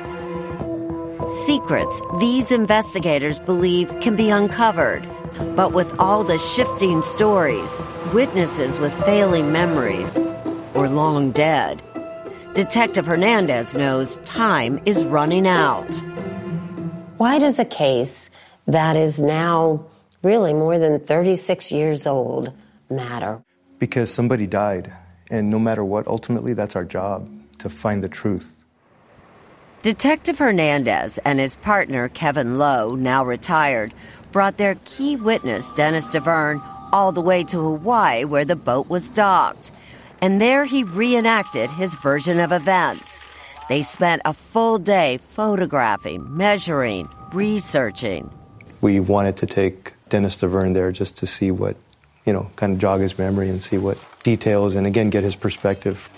Secrets 1.28 2.00
these 2.20 2.52
investigators 2.52 3.40
believe 3.40 3.92
can 4.02 4.16
be 4.16 4.30
uncovered. 4.30 5.04
But 5.56 5.74
with 5.74 6.00
all 6.00 6.24
the 6.24 6.38
shifting 6.38 7.02
stories, 7.02 7.82
witnesses 8.14 8.78
with 8.78 8.94
failing 9.04 9.52
memories, 9.52 10.16
or 10.76 10.88
long 10.88 11.32
dead, 11.32 11.82
Detective 12.54 13.08
Hernandez 13.08 13.74
knows 13.76 14.18
time 14.26 14.80
is 14.86 15.04
running 15.04 15.48
out. 15.48 15.92
Why 17.18 17.40
does 17.40 17.58
a 17.58 17.66
case 17.66 18.30
that 18.68 18.96
is 18.96 19.20
now 19.20 19.88
really 20.22 20.54
more 20.54 20.78
than 20.78 21.00
36 21.00 21.72
years 21.72 22.06
old 22.06 22.54
matter? 22.92 23.42
Because 23.80 24.14
somebody 24.14 24.48
died. 24.48 24.92
And 25.30 25.50
no 25.50 25.60
matter 25.60 25.84
what, 25.84 26.08
ultimately, 26.08 26.54
that's 26.54 26.76
our 26.76 26.86
job 26.86 27.30
to 27.60 27.70
find 27.70 28.04
the 28.04 28.10
truth. 28.10 28.56
Detective 29.84 30.40
Hernandez 30.40 31.18
and 31.20 31.40
his 31.40 31.56
partner, 31.56 32.10
Kevin 32.10 32.58
Lowe, 32.58 32.96
now 32.96 33.24
retired, 33.24 33.94
brought 34.32 34.58
their 34.58 34.76
key 34.86 35.16
witness, 35.16 35.70
Dennis 35.70 36.10
Davern, 36.10 36.62
all 36.92 37.12
the 37.12 37.22
way 37.22 37.44
to 37.44 37.58
Hawaii 37.58 38.26
where 38.26 38.46
the 38.46 38.56
boat 38.56 38.90
was 38.90 39.10
docked. 39.10 39.72
And 40.22 40.42
there 40.42 40.66
he 40.66 40.84
reenacted 40.84 41.70
his 41.70 41.96
version 41.96 42.40
of 42.40 42.52
events. 42.52 43.24
They 43.70 43.82
spent 43.82 44.22
a 44.26 44.34
full 44.34 44.78
day 44.78 45.20
photographing, 45.30 46.36
measuring, 46.36 47.10
researching. 47.34 48.32
We 48.82 49.00
wanted 49.00 49.38
to 49.38 49.46
take 49.46 49.94
Dennis 50.10 50.38
Davern 50.38 50.74
there 50.74 50.92
just 50.92 51.18
to 51.18 51.28
see 51.28 51.52
what, 51.52 51.76
you 52.28 52.34
know, 52.34 52.52
kind 52.58 52.74
of 52.74 52.80
jog 52.80 53.00
his 53.00 53.18
memory 53.18 53.50
and 53.50 53.64
see 53.64 53.78
what 53.78 53.98
details 54.22 54.76
and 54.76 54.86
again 54.86 55.10
get 55.10 55.24
his 55.24 55.36
perspective. 55.36 56.10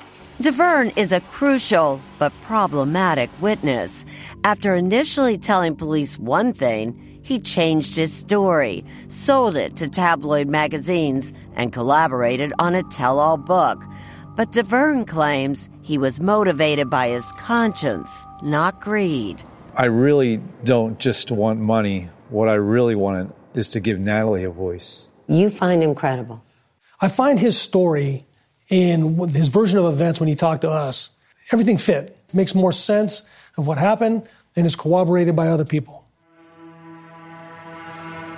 Davern 0.42 0.98
is 0.98 1.12
a 1.12 1.20
crucial 1.20 2.02
but 2.18 2.34
problematic 2.42 3.30
witness. 3.42 4.06
After 4.44 4.74
initially 4.74 5.38
telling 5.38 5.76
police 5.76 6.18
one 6.18 6.52
thing, 6.54 7.20
he 7.22 7.40
changed 7.40 7.96
his 7.96 8.12
story, 8.12 8.84
sold 9.10 9.56
it 9.56 9.76
to 9.76 9.88
tabloid 9.88 10.48
magazines, 10.48 11.32
and 11.56 11.72
collaborated 11.72 12.54
on 12.58 12.74
a 12.74 12.84
tell 12.84 13.20
all 13.20 13.38
book. 13.38 13.84
But 14.36 14.52
Davern 14.52 15.06
claims 15.06 15.70
he 15.82 15.98
was 15.98 16.22
motivated 16.22 16.90
by 16.90 17.10
his 17.10 17.32
conscience, 17.34 18.26
not 18.42 18.80
greed. 18.80 19.44
I 19.76 19.86
really 19.86 20.42
don't 20.64 20.98
just 20.98 21.30
want 21.30 21.60
money. 21.60 22.10
What 22.30 22.48
I 22.48 22.54
really 22.54 22.96
want 22.96 23.36
is 23.54 23.70
to 23.70 23.80
give 23.80 24.00
Natalie 24.00 24.46
a 24.46 24.50
voice. 24.50 25.09
You 25.30 25.52
find 25.52 25.84
him 25.84 25.94
credible. 25.94 26.44
I 27.00 27.08
find 27.08 27.40
his 27.40 27.58
story 27.58 28.26
in 28.68 29.18
his 29.30 29.48
version 29.48 29.80
of 29.80 29.86
events 29.86 30.20
when 30.20 30.28
he 30.28 30.36
talked 30.36 30.62
to 30.62 30.72
us 30.72 31.12
everything 31.52 31.78
fit. 31.78 32.18
It 32.30 32.36
makes 32.36 32.54
more 32.54 32.72
sense 32.72 33.24
of 33.58 33.68
what 33.68 33.78
happened 33.78 34.28
and 34.56 34.66
is 34.66 34.76
corroborated 34.76 35.36
by 35.36 35.48
other 35.48 35.66
people. 35.66 36.04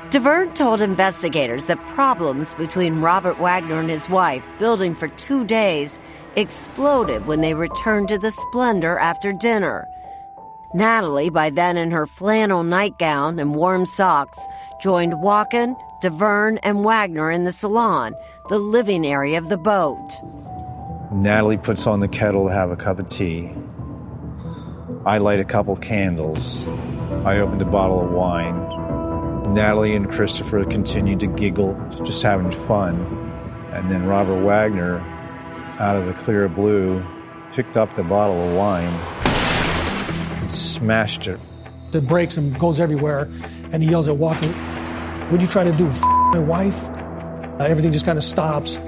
Davern 0.10 0.54
told 0.54 0.82
investigators 0.82 1.68
that 1.68 1.80
problems 1.88 2.54
between 2.56 3.00
Robert 3.00 3.40
Wagner 3.40 3.80
and 3.80 3.90
his 3.90 4.10
wife, 4.10 4.46
building 4.60 4.94
for 4.94 5.08
two 5.08 5.46
days, 5.46 6.02
exploded 6.36 7.26
when 7.26 7.40
they 7.40 7.54
returned 7.54 8.10
to 8.10 8.18
the 8.18 8.32
Splendor 8.32 9.00
after 9.00 9.32
dinner. 9.32 9.88
Natalie, 10.74 11.30
by 11.30 11.50
then 11.50 11.76
in 11.76 11.92
her 11.92 12.08
flannel 12.08 12.64
nightgown 12.64 13.40
and 13.40 13.56
warm 13.56 13.86
socks, 13.86 14.40
joined 14.82 15.14
Walken, 15.14 15.76
Davern, 16.02 16.60
and 16.64 16.86
Wagner 16.86 17.30
in 17.30 17.44
the 17.44 17.52
salon, 17.52 18.16
the 18.48 18.58
living 18.58 19.06
area 19.06 19.38
of 19.38 19.50
the 19.50 19.58
boat. 19.58 20.10
Natalie 21.12 21.58
puts 21.58 21.88
on 21.88 22.00
the 22.00 22.08
kettle 22.08 22.48
to 22.48 22.54
have 22.54 22.72
a 22.72 22.78
cup 22.78 23.00
of 23.00 23.08
tea. 23.08 23.52
I 25.06 25.18
light 25.18 25.42
a 25.42 25.46
couple 25.46 25.76
candles. 25.76 26.66
I 27.26 27.40
opened 27.40 27.62
a 27.62 27.66
bottle 27.66 28.06
of 28.06 28.12
wine. 28.12 28.56
Natalie 29.54 29.94
and 29.94 30.10
Christopher 30.10 30.64
continued 30.64 31.20
to 31.20 31.28
giggle, 31.28 31.78
just 32.06 32.24
having 32.24 32.50
fun. 32.66 32.96
And 33.74 33.92
then 33.92 34.06
Robert 34.06 34.42
Wagner, 34.42 35.00
out 35.80 35.98
of 35.98 36.06
the 36.06 36.14
clear 36.14 36.48
blue, 36.48 37.06
picked 37.52 37.76
up 37.76 37.94
the 37.96 38.04
bottle 38.04 38.42
of 38.48 38.56
wine 38.56 39.21
smashed 40.52 41.28
it. 41.28 41.40
It 41.94 42.08
breaks 42.08 42.38
and 42.38 42.58
goes 42.58 42.80
everywhere, 42.80 43.30
and 43.72 43.84
he 43.84 43.90
yells 43.90 44.08
at 44.08 44.16
Walken, 44.16 44.54
What 45.30 45.40
are 45.40 45.42
you 45.42 45.48
trying 45.48 45.72
to 45.72 45.78
do? 45.78 45.88
F- 45.88 46.02
my 46.02 46.40
wife? 46.40 46.90
Uh, 46.90 47.66
everything 47.66 47.92
just 47.92 48.06
kind 48.06 48.18
of 48.18 48.24
stops. 48.24 48.80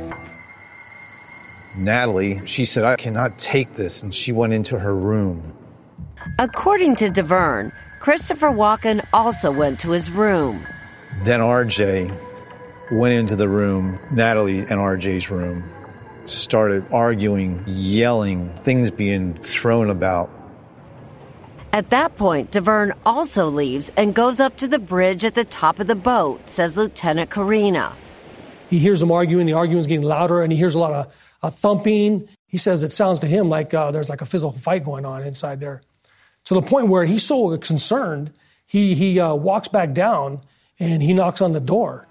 Natalie, 1.76 2.42
she 2.46 2.66
said, 2.66 2.84
I 2.84 2.96
cannot 2.96 3.38
take 3.40 3.76
this, 3.76 4.04
and 4.04 4.14
she 4.14 4.32
went 4.32 4.54
into 4.54 4.78
her 4.78 4.96
room. 4.96 5.54
According 6.40 6.96
to 6.98 7.10
Davern, 7.10 7.72
Christopher 8.00 8.50
Walken 8.50 9.06
also 9.12 9.52
went 9.52 9.80
to 9.82 9.92
his 9.92 10.12
room. 10.12 10.66
Then 11.24 11.40
RJ 11.40 12.16
went 12.92 13.14
into 13.14 13.36
the 13.36 13.48
room, 13.48 14.00
Natalie 14.12 14.60
and 14.60 14.80
RJ's 14.80 15.30
room, 15.30 15.64
started 16.26 16.86
arguing, 16.92 17.64
yelling, 17.68 18.50
things 18.64 18.92
being 18.92 19.34
thrown 19.36 19.90
about. 19.90 20.30
At 21.74 21.90
that 21.90 22.18
point, 22.18 22.52
Davern 22.52 22.96
also 23.04 23.48
leaves 23.48 23.92
and 23.98 24.14
goes 24.14 24.40
up 24.40 24.58
to 24.58 24.68
the 24.68 24.78
bridge 24.78 25.26
at 25.26 25.34
the 25.34 25.44
top 25.44 25.80
of 25.80 25.88
the 25.88 25.96
boat, 25.96 26.48
says 26.48 26.78
Lieutenant 26.78 27.32
Corina. 27.32 27.94
He 28.70 28.78
hears 28.78 29.00
them 29.00 29.12
arguing, 29.12 29.48
the 29.48 29.54
arguing's 29.54 29.88
getting 29.88 30.06
louder, 30.06 30.44
and 30.44 30.52
he 30.52 30.58
hears 30.60 30.76
a 30.76 30.80
lot 30.80 30.94
of 30.94 31.14
uh, 31.42 31.50
thumping. 31.50 32.30
He 32.46 32.60
says 32.60 32.84
it 32.84 32.92
sounds 32.92 33.22
to 33.22 33.28
him 33.28 33.50
like 33.50 33.74
uh, 33.74 33.90
there's 33.90 34.08
like 34.08 34.22
a 34.22 34.26
physical 34.26 34.52
fight 34.52 34.84
going 34.84 35.04
on 35.04 35.24
inside 35.24 35.60
there. 35.60 35.82
To 36.46 36.54
the 36.54 36.62
point 36.62 36.90
where 36.90 37.06
he's 37.06 37.24
so 37.24 37.58
concerned, 37.58 38.38
he, 38.68 38.94
he 38.94 39.20
uh, 39.20 39.34
walks 39.34 39.68
back 39.68 39.94
down 39.94 40.42
and 40.80 41.02
he 41.02 41.12
knocks 41.12 41.42
on 41.42 41.54
the 41.54 41.60
door. 41.60 42.08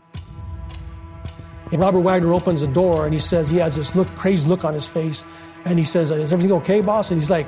And 1.70 1.80
Robert 1.80 2.00
Wagner 2.00 2.32
opens 2.32 2.62
the 2.62 2.66
door 2.66 3.04
and 3.04 3.14
he 3.14 3.20
says 3.20 3.48
he 3.48 3.58
has 3.58 3.76
this 3.76 3.94
look, 3.94 4.12
crazy 4.16 4.48
look 4.48 4.64
on 4.64 4.74
his 4.74 4.86
face. 4.86 5.24
And 5.64 5.78
he 5.78 5.84
says, 5.84 6.10
Is 6.10 6.32
everything 6.32 6.52
okay, 6.56 6.80
boss? 6.80 7.12
And 7.12 7.20
he's 7.20 7.30
like, 7.30 7.46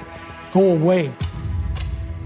Go 0.53 0.70
away. 0.70 1.12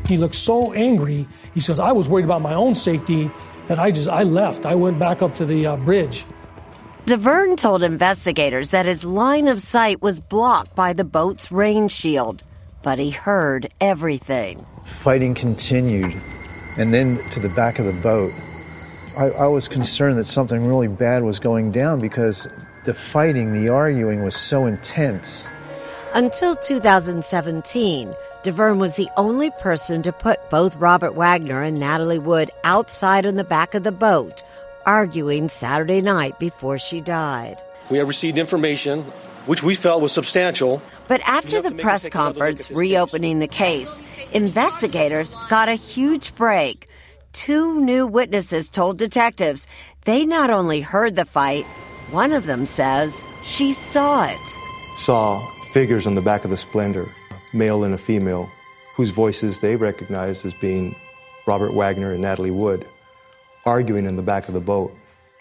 He 0.08 0.16
looks 0.16 0.38
so 0.38 0.72
angry. 0.72 1.28
He 1.52 1.60
says, 1.60 1.78
I 1.78 1.92
was 1.92 2.08
worried 2.08 2.24
about 2.24 2.40
my 2.40 2.54
own 2.54 2.74
safety 2.74 3.30
that 3.66 3.78
I 3.78 3.90
just, 3.90 4.08
I 4.08 4.22
left. 4.22 4.64
I 4.64 4.74
went 4.74 4.98
back 4.98 5.20
up 5.20 5.34
to 5.36 5.44
the 5.44 5.66
uh, 5.66 5.76
bridge. 5.76 6.24
Davern 7.04 7.56
told 7.56 7.82
investigators 7.82 8.70
that 8.70 8.86
his 8.86 9.04
line 9.04 9.48
of 9.48 9.60
sight 9.60 10.02
was 10.02 10.20
blocked 10.20 10.74
by 10.74 10.94
the 10.94 11.04
boat's 11.04 11.52
rain 11.52 11.88
shield, 11.88 12.42
but 12.82 12.98
he 12.98 13.10
heard 13.10 13.72
everything. 13.80 14.64
Fighting 14.84 15.34
continued, 15.34 16.20
and 16.76 16.92
then 16.92 17.26
to 17.30 17.40
the 17.40 17.48
back 17.50 17.78
of 17.78 17.86
the 17.86 17.92
boat. 17.92 18.32
I, 19.16 19.30
I 19.30 19.46
was 19.46 19.68
concerned 19.68 20.18
that 20.18 20.24
something 20.24 20.66
really 20.66 20.88
bad 20.88 21.22
was 21.22 21.38
going 21.38 21.72
down 21.72 21.98
because 21.98 22.46
the 22.84 22.94
fighting, 22.94 23.52
the 23.52 23.70
arguing 23.70 24.22
was 24.22 24.36
so 24.36 24.66
intense. 24.66 25.50
Until 26.14 26.56
2017, 26.56 28.14
Davern 28.42 28.78
was 28.78 28.96
the 28.96 29.10
only 29.16 29.50
person 29.60 30.02
to 30.02 30.12
put 30.12 30.48
both 30.48 30.74
Robert 30.76 31.14
Wagner 31.14 31.62
and 31.62 31.78
Natalie 31.78 32.18
Wood 32.18 32.50
outside 32.64 33.26
on 33.26 33.36
the 33.36 33.44
back 33.44 33.74
of 33.74 33.82
the 33.82 33.92
boat, 33.92 34.42
arguing 34.86 35.48
Saturday 35.50 36.00
night 36.00 36.38
before 36.38 36.78
she 36.78 37.02
died. 37.02 37.58
We 37.90 37.98
have 37.98 38.08
received 38.08 38.38
information 38.38 39.02
which 39.44 39.62
we 39.62 39.74
felt 39.74 40.02
was 40.02 40.12
substantial. 40.12 40.82
But 41.08 41.20
after 41.26 41.62
the 41.62 41.72
press 41.72 42.08
conference 42.08 42.70
reopening 42.70 43.38
the 43.38 43.48
case, 43.48 44.02
investigators 44.32 45.34
got 45.48 45.68
a 45.68 45.74
huge 45.74 46.34
break. 46.34 46.88
Two 47.32 47.80
new 47.80 48.06
witnesses 48.06 48.70
told 48.70 48.98
detectives 48.98 49.66
they 50.04 50.24
not 50.24 50.50
only 50.50 50.80
heard 50.80 51.16
the 51.16 51.24
fight, 51.24 51.64
one 52.10 52.32
of 52.32 52.46
them 52.46 52.66
says 52.66 53.22
she 53.42 53.72
saw 53.72 54.26
it. 54.26 54.58
Saw 54.96 55.46
figures 55.78 56.08
on 56.08 56.16
the 56.16 56.20
back 56.20 56.42
of 56.42 56.50
the 56.50 56.56
Splendor, 56.56 57.08
male 57.52 57.84
and 57.84 57.94
a 57.94 57.98
female, 57.98 58.50
whose 58.96 59.10
voices 59.10 59.60
they 59.60 59.76
recognized 59.76 60.44
as 60.44 60.52
being 60.54 60.92
Robert 61.46 61.72
Wagner 61.72 62.10
and 62.10 62.20
Natalie 62.20 62.50
Wood, 62.50 62.84
arguing 63.64 64.04
in 64.04 64.16
the 64.16 64.22
back 64.22 64.48
of 64.48 64.54
the 64.54 64.60
boat. 64.60 64.92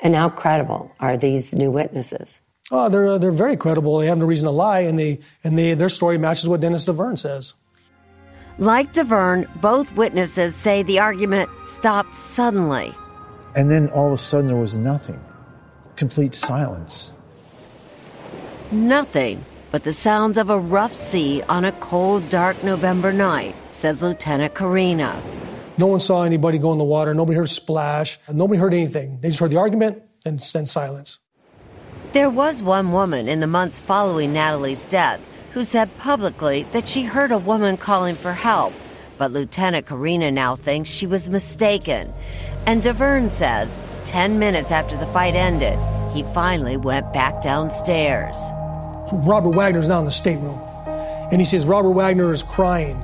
And 0.04 0.14
how 0.14 0.30
credible 0.30 0.92
are 1.00 1.18
these 1.18 1.56
new 1.56 1.72
witnesses? 1.72 2.40
Oh, 2.70 2.88
they're, 2.88 3.08
uh, 3.08 3.18
they're 3.18 3.32
very 3.32 3.58
credible. 3.58 3.98
They 3.98 4.06
have 4.06 4.20
no 4.20 4.28
reason 4.28 4.46
to 4.46 4.52
lie, 4.52 4.82
and, 4.82 5.00
they, 5.00 5.22
and 5.44 5.58
they, 5.58 5.74
their 5.74 5.90
story 5.90 6.20
matches 6.20 6.48
what 6.48 6.60
Dennis 6.60 6.86
Davern 6.86 7.18
says. 7.18 7.56
Like 8.60 8.94
Davern, 8.94 9.50
both 9.60 9.96
witnesses 9.96 10.56
say 10.56 10.84
the 10.84 11.00
argument 11.00 11.50
stopped 11.66 12.16
suddenly. 12.16 12.94
And 13.56 13.72
then 13.72 13.90
all 13.90 14.06
of 14.06 14.14
a 14.14 14.18
sudden 14.20 14.46
there 14.46 14.56
was 14.56 14.76
nothing. 14.76 15.20
Complete 15.96 16.36
silence. 16.36 17.12
Nothing 18.72 19.44
but 19.72 19.84
the 19.84 19.92
sounds 19.92 20.38
of 20.38 20.50
a 20.50 20.60
rough 20.60 20.96
sea 20.96 21.44
on 21.50 21.66
a 21.66 21.72
cold, 21.74 22.30
dark 22.30 22.64
November 22.64 23.12
night, 23.12 23.56
says 23.72 24.02
Lieutenant 24.02 24.54
Corina. 24.54 25.22
No 25.78 25.88
one 25.88 26.00
saw 26.00 26.24
anybody 26.24 26.58
go 26.58 26.72
in 26.72 26.78
the 26.78 26.84
water. 26.84 27.14
Nobody 27.14 27.36
heard 27.36 27.46
a 27.46 27.50
splash. 27.50 28.18
Nobody 28.32 28.60
heard 28.60 28.74
anything. 28.74 29.20
They 29.22 29.30
just 29.30 29.40
heard 29.40 29.52
the 29.52 29.58
argument 29.58 30.02
and 30.26 30.40
then 30.40 30.66
silence. 30.66 31.20
There 32.14 32.30
was 32.30 32.64
one 32.64 32.92
woman 32.92 33.28
in 33.28 33.42
the 33.42 33.48
months 33.48 33.80
following 33.80 34.34
Natalie's 34.34 34.86
death 34.86 35.22
who 35.52 35.64
said 35.64 35.96
publicly 35.98 36.66
that 36.72 36.88
she 36.88 37.04
heard 37.04 37.32
a 37.32 37.38
woman 37.38 37.78
calling 37.78 38.16
for 38.16 38.34
help, 38.34 38.74
but 39.18 39.32
Lieutenant 39.32 39.86
Corina 39.86 40.34
now 40.34 40.56
thinks 40.56 40.90
she 40.90 41.06
was 41.06 41.30
mistaken. 41.30 42.12
And 42.66 42.82
Davern 42.82 43.32
says 43.32 43.80
10 44.06 44.40
minutes 44.40 44.72
after 44.72 44.98
the 44.98 45.06
fight 45.08 45.36
ended, 45.36 45.78
he 46.14 46.24
finally 46.34 46.78
went 46.78 47.14
back 47.14 47.42
downstairs. 47.42 48.38
Robert 49.12 49.52
Wagner's 49.52 49.88
now 49.88 50.00
in 50.00 50.06
the 50.06 50.12
stateroom. 50.12 50.60
And 51.32 51.42
he 51.42 51.46
says, 51.46 51.66
Robert 51.66 51.92
Wagner 51.92 52.32
is 52.32 52.44
crying. 52.44 52.96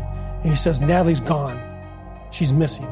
And 0.42 0.46
he 0.46 0.56
says, 0.56 0.82
Natalie's 0.82 1.20
gone. 1.20 1.62
She's 2.32 2.54
missing. 2.54 2.88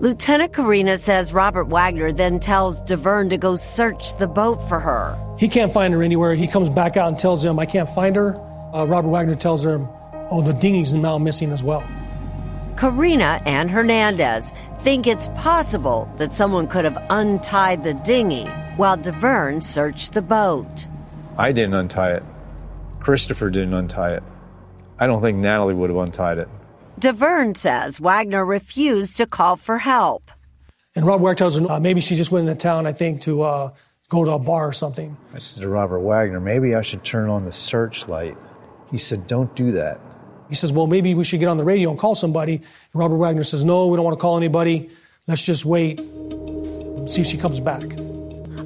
Lieutenant 0.00 0.52
Corina 0.52 0.98
says 0.98 1.32
Robert 1.32 1.66
Wagner 1.66 2.12
then 2.12 2.40
tells 2.40 2.82
Davern 2.82 3.30
to 3.30 3.38
go 3.38 3.54
search 3.56 4.16
the 4.18 4.26
boat 4.26 4.56
for 4.68 4.80
her. 4.80 5.16
He 5.38 5.48
can't 5.48 5.72
find 5.72 5.94
her 5.94 6.02
anywhere. 6.02 6.34
He 6.34 6.48
comes 6.48 6.68
back 6.68 6.96
out 6.96 7.08
and 7.08 7.18
tells 7.18 7.44
him, 7.44 7.58
I 7.58 7.66
can't 7.66 7.88
find 7.88 8.16
her. 8.16 8.36
Uh, 8.74 8.84
Robert 8.84 9.10
Wagner 9.10 9.36
tells 9.36 9.62
her, 9.64 9.86
Oh, 10.30 10.40
the 10.40 10.54
dinghy's 10.54 10.92
now 10.92 11.18
missing 11.18 11.52
as 11.52 11.62
well. 11.62 11.84
Corina 12.74 13.40
and 13.46 13.70
Hernandez 13.70 14.52
think 14.80 15.06
it's 15.06 15.28
possible 15.36 16.10
that 16.16 16.32
someone 16.32 16.66
could 16.66 16.84
have 16.84 16.98
untied 17.10 17.84
the 17.84 17.94
dinghy 17.94 18.46
while 18.76 18.96
Davern 18.96 19.62
searched 19.62 20.14
the 20.14 20.22
boat. 20.22 20.88
I 21.36 21.52
didn't 21.52 21.74
untie 21.74 22.12
it. 22.12 22.22
Christopher 23.00 23.50
didn't 23.50 23.74
untie 23.74 24.14
it. 24.14 24.22
I 24.98 25.06
don't 25.06 25.20
think 25.20 25.38
Natalie 25.38 25.74
would 25.74 25.90
have 25.90 25.98
untied 25.98 26.38
it. 26.38 26.48
Davern 27.00 27.56
says 27.56 27.98
Wagner 27.98 28.44
refused 28.44 29.16
to 29.16 29.26
call 29.26 29.56
for 29.56 29.78
help. 29.78 30.30
And 30.94 31.06
Robert 31.06 31.22
Wagner 31.24 31.34
tells 31.36 31.58
her 31.58 31.70
uh, 31.70 31.80
maybe 31.80 32.00
she 32.00 32.16
just 32.16 32.30
went 32.30 32.48
into 32.48 32.60
town, 32.60 32.86
I 32.86 32.92
think, 32.92 33.22
to 33.22 33.42
uh, 33.42 33.72
go 34.08 34.24
to 34.24 34.32
a 34.32 34.38
bar 34.38 34.68
or 34.68 34.72
something. 34.72 35.16
I 35.34 35.38
said 35.38 35.62
to 35.62 35.68
Robert 35.68 36.00
Wagner, 36.00 36.38
maybe 36.38 36.74
I 36.74 36.82
should 36.82 37.02
turn 37.02 37.30
on 37.30 37.44
the 37.44 37.52
searchlight. 37.52 38.36
He 38.90 38.98
said, 38.98 39.26
don't 39.26 39.54
do 39.56 39.72
that. 39.72 40.00
He 40.50 40.54
says, 40.54 40.70
well, 40.70 40.86
maybe 40.86 41.14
we 41.14 41.24
should 41.24 41.40
get 41.40 41.48
on 41.48 41.56
the 41.56 41.64
radio 41.64 41.90
and 41.90 41.98
call 41.98 42.14
somebody. 42.14 42.56
And 42.56 42.64
Robert 42.92 43.16
Wagner 43.16 43.42
says, 43.42 43.64
no, 43.64 43.88
we 43.88 43.96
don't 43.96 44.04
want 44.04 44.18
to 44.18 44.20
call 44.20 44.36
anybody. 44.36 44.90
Let's 45.26 45.42
just 45.42 45.64
wait, 45.64 45.98
see 45.98 47.22
if 47.22 47.26
she 47.26 47.38
comes 47.38 47.58
back. 47.58 47.82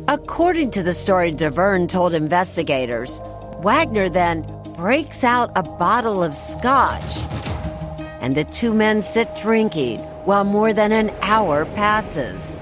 According 0.08 0.70
to 0.70 0.84
the 0.84 0.92
story 0.92 1.32
Davern 1.32 1.88
told 1.88 2.14
investigators, 2.14 3.20
Wagner 3.58 4.08
then 4.08 4.46
breaks 4.76 5.24
out 5.24 5.50
a 5.56 5.64
bottle 5.64 6.22
of 6.22 6.32
scotch. 6.32 7.16
And 8.20 8.36
the 8.36 8.44
two 8.44 8.72
men 8.72 9.02
sit 9.02 9.28
drinking 9.36 9.98
while 10.24 10.44
more 10.44 10.72
than 10.72 10.92
an 10.92 11.10
hour 11.22 11.64
passes. 11.74 12.56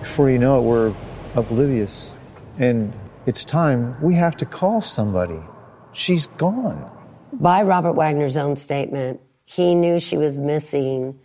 Before 0.00 0.28
you 0.28 0.38
know 0.38 0.58
it, 0.58 0.62
we're 0.64 0.94
oblivious. 1.36 2.18
And 2.58 2.92
it's 3.24 3.46
time 3.46 3.96
we 4.02 4.14
have 4.16 4.36
to 4.36 4.44
call 4.44 4.82
somebody. 4.82 5.40
She's 5.94 6.26
gone. 6.36 6.90
By 7.32 7.62
Robert 7.62 7.94
Wagner's 7.94 8.36
own 8.36 8.56
statement, 8.56 9.22
he 9.46 9.74
knew 9.74 9.98
she 9.98 10.18
was 10.18 10.36
missing 10.36 11.18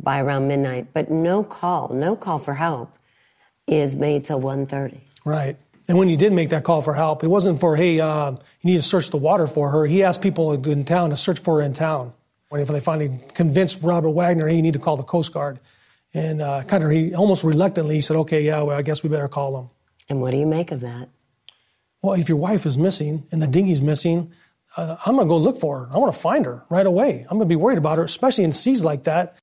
by 0.00 0.20
around 0.20 0.48
midnight, 0.48 0.88
but 0.92 1.12
no 1.12 1.44
call, 1.44 1.90
no 1.94 2.16
call 2.16 2.40
for 2.40 2.54
help 2.54 2.95
is 3.66 3.96
made 3.96 4.24
till 4.24 4.40
1.30. 4.40 5.00
Right. 5.24 5.56
And 5.88 5.98
when 5.98 6.08
he 6.08 6.16
did 6.16 6.32
make 6.32 6.50
that 6.50 6.64
call 6.64 6.82
for 6.82 6.94
help, 6.94 7.22
it 7.22 7.28
wasn't 7.28 7.60
for, 7.60 7.76
hey, 7.76 8.00
uh, 8.00 8.32
you 8.32 8.38
need 8.62 8.76
to 8.76 8.82
search 8.82 9.10
the 9.10 9.16
water 9.16 9.46
for 9.46 9.70
her. 9.70 9.86
He 9.86 10.02
asked 10.02 10.22
people 10.22 10.52
in 10.52 10.84
town 10.84 11.10
to 11.10 11.16
search 11.16 11.38
for 11.38 11.58
her 11.58 11.62
in 11.62 11.72
town. 11.72 12.12
When 12.48 12.64
they 12.64 12.80
finally 12.80 13.20
convinced 13.34 13.82
Robert 13.82 14.10
Wagner, 14.10 14.48
hey, 14.48 14.56
you 14.56 14.62
need 14.62 14.74
to 14.74 14.78
call 14.78 14.96
the 14.96 15.02
Coast 15.02 15.32
Guard. 15.32 15.58
And 16.14 16.40
uh, 16.40 16.62
kind 16.62 16.82
of, 16.82 16.90
he 16.90 17.14
almost 17.14 17.44
reluctantly 17.44 17.96
he 17.96 18.00
said, 18.00 18.16
okay, 18.18 18.42
yeah, 18.42 18.62
well, 18.62 18.76
I 18.76 18.82
guess 18.82 19.02
we 19.02 19.08
better 19.08 19.28
call 19.28 19.56
them. 19.56 19.68
And 20.08 20.20
what 20.20 20.30
do 20.30 20.38
you 20.38 20.46
make 20.46 20.70
of 20.70 20.80
that? 20.80 21.08
Well, 22.02 22.14
if 22.14 22.28
your 22.28 22.38
wife 22.38 22.66
is 22.66 22.78
missing 22.78 23.26
and 23.32 23.42
the 23.42 23.48
dinghy's 23.48 23.82
missing, 23.82 24.32
uh, 24.76 24.96
I'm 25.04 25.16
going 25.16 25.26
to 25.26 25.28
go 25.28 25.38
look 25.38 25.58
for 25.58 25.80
her. 25.80 25.88
I 25.92 25.98
want 25.98 26.12
to 26.12 26.18
find 26.18 26.44
her 26.44 26.64
right 26.68 26.86
away. 26.86 27.22
I'm 27.28 27.36
going 27.36 27.48
to 27.48 27.52
be 27.52 27.56
worried 27.56 27.78
about 27.78 27.98
her, 27.98 28.04
especially 28.04 28.44
in 28.44 28.52
seas 28.52 28.84
like 28.84 29.04
that. 29.04 29.38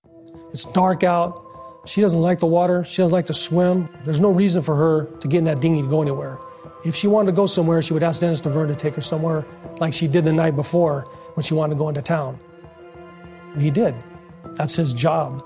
It's 0.52 0.66
dark 0.66 1.04
out. 1.04 1.44
She 1.86 2.00
doesn't 2.00 2.22
like 2.22 2.40
the 2.40 2.48
water. 2.48 2.84
She 2.84 3.02
doesn't 3.02 3.12
like 3.12 3.26
to 3.26 3.34
swim. 3.34 3.90
There's 4.06 4.20
no 4.20 4.32
reason 4.32 4.62
for 4.62 4.76
her 4.76 5.06
to 5.20 5.28
get 5.28 5.40
in 5.40 5.44
that 5.46 5.60
dinghy 5.60 5.82
to 5.82 5.88
go 5.88 6.02
anywhere. 6.02 6.40
If 6.86 6.96
she 6.96 7.08
wanted 7.08 7.28
to 7.28 7.36
go 7.36 7.46
somewhere, 7.46 7.82
she 7.82 7.94
would 7.94 8.04
ask 8.04 8.22
Dennis 8.22 8.42
Davern 8.42 8.68
to 8.68 8.76
take 8.76 8.96
her 8.96 9.02
somewhere 9.02 9.46
like 9.80 9.94
she 9.94 10.08
did 10.08 10.24
the 10.24 10.34
night 10.34 10.56
before 10.56 11.06
when 11.34 11.44
she 11.44 11.54
wanted 11.54 11.76
to 11.76 11.78
go 11.78 11.90
into 11.90 12.02
town. 12.02 12.38
He 13.58 13.70
did. 13.70 13.96
That's 14.56 14.76
his 14.76 14.94
job. 14.94 15.44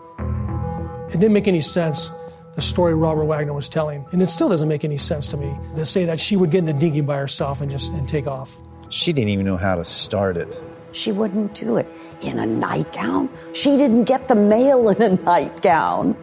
It 1.09 1.19
didn't 1.19 1.33
make 1.33 1.47
any 1.47 1.61
sense, 1.61 2.11
the 2.55 2.61
story 2.61 2.93
Robert 2.93 3.25
Wagner 3.25 3.53
was 3.53 3.69
telling. 3.69 4.05
And 4.11 4.21
it 4.21 4.29
still 4.29 4.49
doesn't 4.49 4.67
make 4.67 4.83
any 4.83 4.97
sense 4.97 5.27
to 5.29 5.37
me 5.37 5.55
to 5.75 5.85
say 5.85 6.05
that 6.05 6.19
she 6.19 6.35
would 6.35 6.51
get 6.51 6.59
in 6.59 6.65
the 6.65 6.73
dinghy 6.73 7.01
by 7.01 7.17
herself 7.17 7.61
and 7.61 7.71
just 7.71 7.93
and 7.93 8.07
take 8.07 8.27
off. 8.27 8.55
She 8.89 9.13
didn't 9.13 9.29
even 9.29 9.45
know 9.45 9.57
how 9.57 9.75
to 9.75 9.85
start 9.85 10.37
it. 10.37 10.61
She 10.91 11.11
wouldn't 11.11 11.53
do 11.53 11.77
it 11.77 11.91
in 12.21 12.39
a 12.39 12.45
nightgown. 12.45 13.29
She 13.53 13.77
didn't 13.77 14.05
get 14.05 14.27
the 14.27 14.35
mail 14.35 14.89
in 14.89 15.01
a 15.01 15.09
nightgown. 15.21 16.15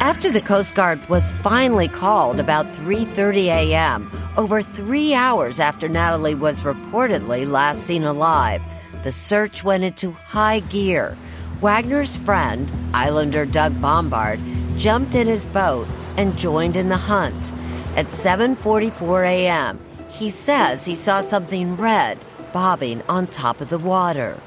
After 0.00 0.30
the 0.30 0.40
Coast 0.40 0.74
Guard 0.74 1.08
was 1.08 1.32
finally 1.32 1.88
called 1.88 2.38
about 2.38 2.66
3:30 2.74 3.46
a.m., 3.46 4.10
over 4.36 4.62
3 4.62 5.14
hours 5.14 5.60
after 5.60 5.88
Natalie 5.88 6.34
was 6.34 6.60
reportedly 6.60 7.48
last 7.48 7.80
seen 7.82 8.04
alive, 8.04 8.62
the 9.02 9.12
search 9.12 9.64
went 9.64 9.84
into 9.84 10.12
high 10.12 10.60
gear. 10.60 11.16
Wagner's 11.60 12.16
friend, 12.16 12.70
Islander 12.92 13.46
Doug 13.46 13.80
Bombard, 13.80 14.40
jumped 14.76 15.14
in 15.14 15.26
his 15.26 15.46
boat 15.46 15.86
and 16.16 16.36
joined 16.36 16.76
in 16.76 16.88
the 16.88 16.96
hunt. 16.96 17.52
At 17.96 18.06
7:44 18.06 19.24
a.m., 19.24 19.80
he 20.08 20.28
says 20.30 20.84
he 20.84 20.94
saw 20.94 21.20
something 21.20 21.76
red 21.76 22.18
bobbing 22.54 23.02
on 23.08 23.26
top 23.26 23.60
of 23.60 23.68
the 23.68 23.78
water. 23.78 24.38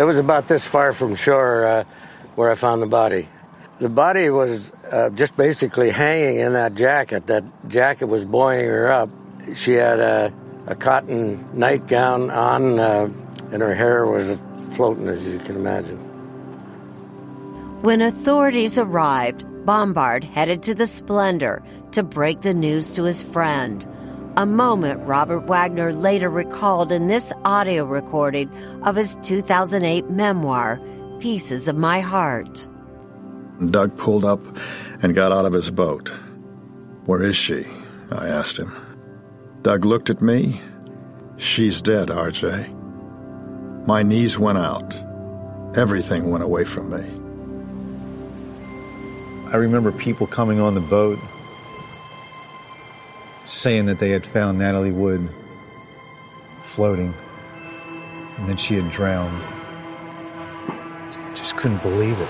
It 0.00 0.04
was 0.04 0.18
about 0.18 0.48
this 0.48 0.66
far 0.66 0.92
from 0.92 1.14
shore 1.14 1.64
uh, 1.64 1.84
where 2.34 2.50
I 2.50 2.56
found 2.56 2.82
the 2.82 2.86
body. 2.86 3.28
The 3.78 3.88
body 3.88 4.28
was 4.30 4.72
uh, 4.90 5.10
just 5.10 5.36
basically 5.36 5.90
hanging 5.90 6.40
in 6.40 6.54
that 6.54 6.74
jacket. 6.74 7.28
That 7.28 7.44
jacket 7.68 8.06
was 8.06 8.24
buoying 8.24 8.66
her 8.66 8.90
up. 8.90 9.10
She 9.54 9.74
had 9.74 10.00
a, 10.00 10.32
a 10.66 10.74
cotton 10.74 11.48
nightgown 11.54 12.30
on, 12.30 12.80
uh, 12.80 13.08
and 13.52 13.62
her 13.62 13.76
hair 13.76 14.04
was 14.04 14.36
floating, 14.72 15.06
as 15.06 15.24
you 15.24 15.38
can 15.38 15.54
imagine. 15.54 15.98
When 17.82 18.02
authorities 18.02 18.76
arrived, 18.76 19.44
Bombard 19.64 20.24
headed 20.24 20.64
to 20.64 20.74
the 20.74 20.88
Splendor 20.88 21.62
to 21.92 22.02
break 22.02 22.40
the 22.40 22.54
news 22.54 22.96
to 22.96 23.04
his 23.04 23.22
friend. 23.22 23.86
A 24.36 24.46
moment 24.46 25.00
Robert 25.08 25.40
Wagner 25.40 25.92
later 25.92 26.30
recalled 26.30 26.92
in 26.92 27.08
this 27.08 27.32
audio 27.44 27.84
recording 27.84 28.48
of 28.84 28.94
his 28.94 29.16
2008 29.22 30.08
memoir, 30.08 30.80
Pieces 31.18 31.66
of 31.66 31.76
My 31.76 32.00
Heart. 32.00 32.68
Doug 33.70 33.96
pulled 33.98 34.24
up 34.24 34.40
and 35.02 35.16
got 35.16 35.32
out 35.32 35.46
of 35.46 35.52
his 35.52 35.72
boat. 35.72 36.10
Where 37.06 37.22
is 37.22 37.34
she? 37.34 37.66
I 38.12 38.28
asked 38.28 38.56
him. 38.56 38.72
Doug 39.62 39.84
looked 39.84 40.10
at 40.10 40.22
me. 40.22 40.60
She's 41.36 41.82
dead, 41.82 42.08
RJ. 42.08 42.72
My 43.84 44.04
knees 44.04 44.38
went 44.38 44.58
out. 44.58 44.94
Everything 45.76 46.30
went 46.30 46.44
away 46.44 46.64
from 46.64 46.90
me. 46.90 47.02
I 49.52 49.56
remember 49.56 49.90
people 49.90 50.28
coming 50.28 50.60
on 50.60 50.74
the 50.74 50.80
boat 50.80 51.18
saying 53.50 53.86
that 53.86 53.98
they 53.98 54.10
had 54.10 54.24
found 54.24 54.58
Natalie 54.58 54.92
Wood 54.92 55.28
floating 56.62 57.12
and 58.38 58.48
that 58.48 58.60
she 58.60 58.76
had 58.76 58.90
drowned. 58.90 59.42
Just 61.34 61.56
couldn't 61.56 61.82
believe 61.82 62.18
it. 62.20 62.28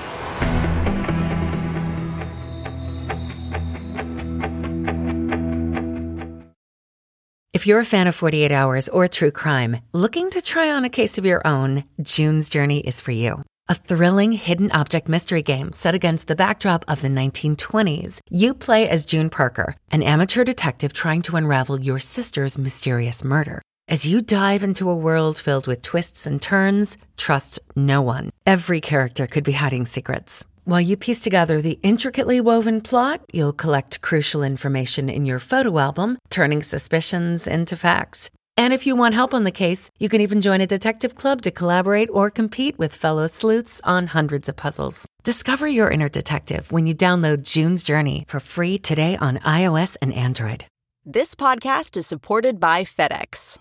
If 7.52 7.66
you're 7.66 7.80
a 7.80 7.85
fan 7.85 8.06
of 8.06 8.14
48 8.14 8.50
Hours 8.50 8.88
or 8.88 9.06
true 9.06 9.30
crime, 9.30 9.80
looking 9.92 10.30
to 10.30 10.40
try 10.40 10.70
on 10.70 10.85
a 10.85 10.88
case 10.88 11.18
of 11.18 11.26
your 11.26 11.46
own, 11.46 11.85
June's 12.00 12.48
Journey 12.48 12.80
is 12.80 13.02
for 13.02 13.12
you. 13.12 13.44
A 13.70 13.74
thrilling 13.76 14.33
hidden 14.33 14.72
object 14.72 15.09
mystery 15.09 15.42
game 15.42 15.70
set 15.70 15.94
against 15.94 16.26
the 16.26 16.35
backdrop 16.35 16.85
of 16.88 17.02
the 17.02 17.09
1920s. 17.09 18.20
You 18.28 18.52
play 18.52 18.88
as 18.88 19.06
June 19.06 19.30
Parker, 19.30 19.76
an 19.92 20.02
amateur 20.02 20.42
detective 20.42 20.92
trying 20.92 21.22
to 21.22 21.37
unravel 21.37 21.80
your 21.80 22.00
sister's 22.00 22.59
mysterious 22.59 23.22
murder. 23.22 23.62
As 23.87 24.09
you 24.09 24.22
dive 24.22 24.64
into 24.64 24.90
a 24.90 24.96
world 24.96 25.38
filled 25.38 25.68
with 25.68 25.83
twists 25.83 26.26
and 26.26 26.42
turns, 26.42 26.96
trust 27.16 27.61
no 27.76 28.02
one. 28.02 28.30
Every 28.44 28.80
character 28.80 29.28
could 29.28 29.44
be 29.44 29.52
hiding 29.52 29.85
secrets. 29.85 30.44
While 30.64 30.80
you 30.80 30.96
piece 30.96 31.20
together 31.20 31.61
the 31.61 31.78
intricately 31.85 32.40
woven 32.40 32.80
plot, 32.80 33.20
you'll 33.33 33.52
collect 33.52 34.00
crucial 34.00 34.42
information 34.42 35.09
in 35.09 35.26
your 35.26 35.38
photo 35.38 35.78
album, 35.78 36.18
turning 36.28 36.64
suspicions 36.64 37.46
into 37.46 37.76
facts. 37.76 38.33
And 38.61 38.75
if 38.75 38.87
you 38.87 38.94
want 38.94 39.14
help 39.14 39.33
on 39.33 39.44
the 39.44 39.51
case, 39.51 39.90
you 39.99 40.11
can 40.11 40.20
even 40.20 40.42
join 40.42 40.61
a 40.61 40.66
detective 40.66 41.14
club 41.14 41.40
to 41.42 41.51
collaborate 41.51 42.11
or 42.12 42.29
compete 42.29 42.79
with 42.79 42.94
fellow 42.94 43.27
sleuths 43.27 43.81
on 43.85 44.09
hundreds 44.09 44.51
of 44.51 44.57
puzzles. 44.57 45.07
Discover 45.25 45.68
your 45.68 45.90
inner 45.90 46.11
detective 46.11 46.70
when 46.70 46.87
you 46.87 46.94
download 46.94 47.51
June's 47.51 47.83
Journey 47.83 48.27
for 48.29 48.38
free 48.38 48.77
today 48.77 49.16
on 49.16 49.38
iOS 49.38 49.96
and 50.03 50.12
Android. 50.12 50.66
This 51.07 51.35
podcast 51.35 51.96
is 51.96 52.07
supported 52.07 52.61
by 52.61 52.85
FedEx. 52.85 53.61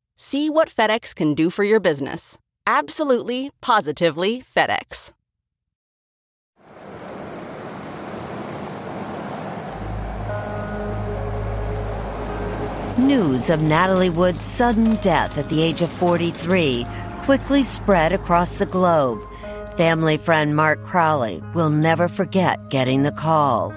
See 0.23 0.51
what 0.51 0.69
FedEx 0.69 1.15
can 1.15 1.33
do 1.33 1.49
for 1.49 1.63
your 1.63 1.79
business. 1.79 2.37
Absolutely, 2.67 3.49
positively 3.59 4.43
FedEx. 4.55 5.13
News 12.99 13.49
of 13.49 13.63
Natalie 13.63 14.11
Wood's 14.11 14.45
sudden 14.45 14.93
death 14.97 15.39
at 15.39 15.49
the 15.49 15.63
age 15.63 15.81
of 15.81 15.91
43 15.91 16.85
quickly 17.23 17.63
spread 17.63 18.13
across 18.13 18.57
the 18.57 18.67
globe. 18.67 19.27
Family 19.75 20.17
friend 20.17 20.55
Mart 20.55 20.83
Crowley 20.83 21.41
will 21.55 21.71
never 21.71 22.07
forget 22.07 22.69
getting 22.69 23.01
the 23.01 23.11
call. 23.11 23.73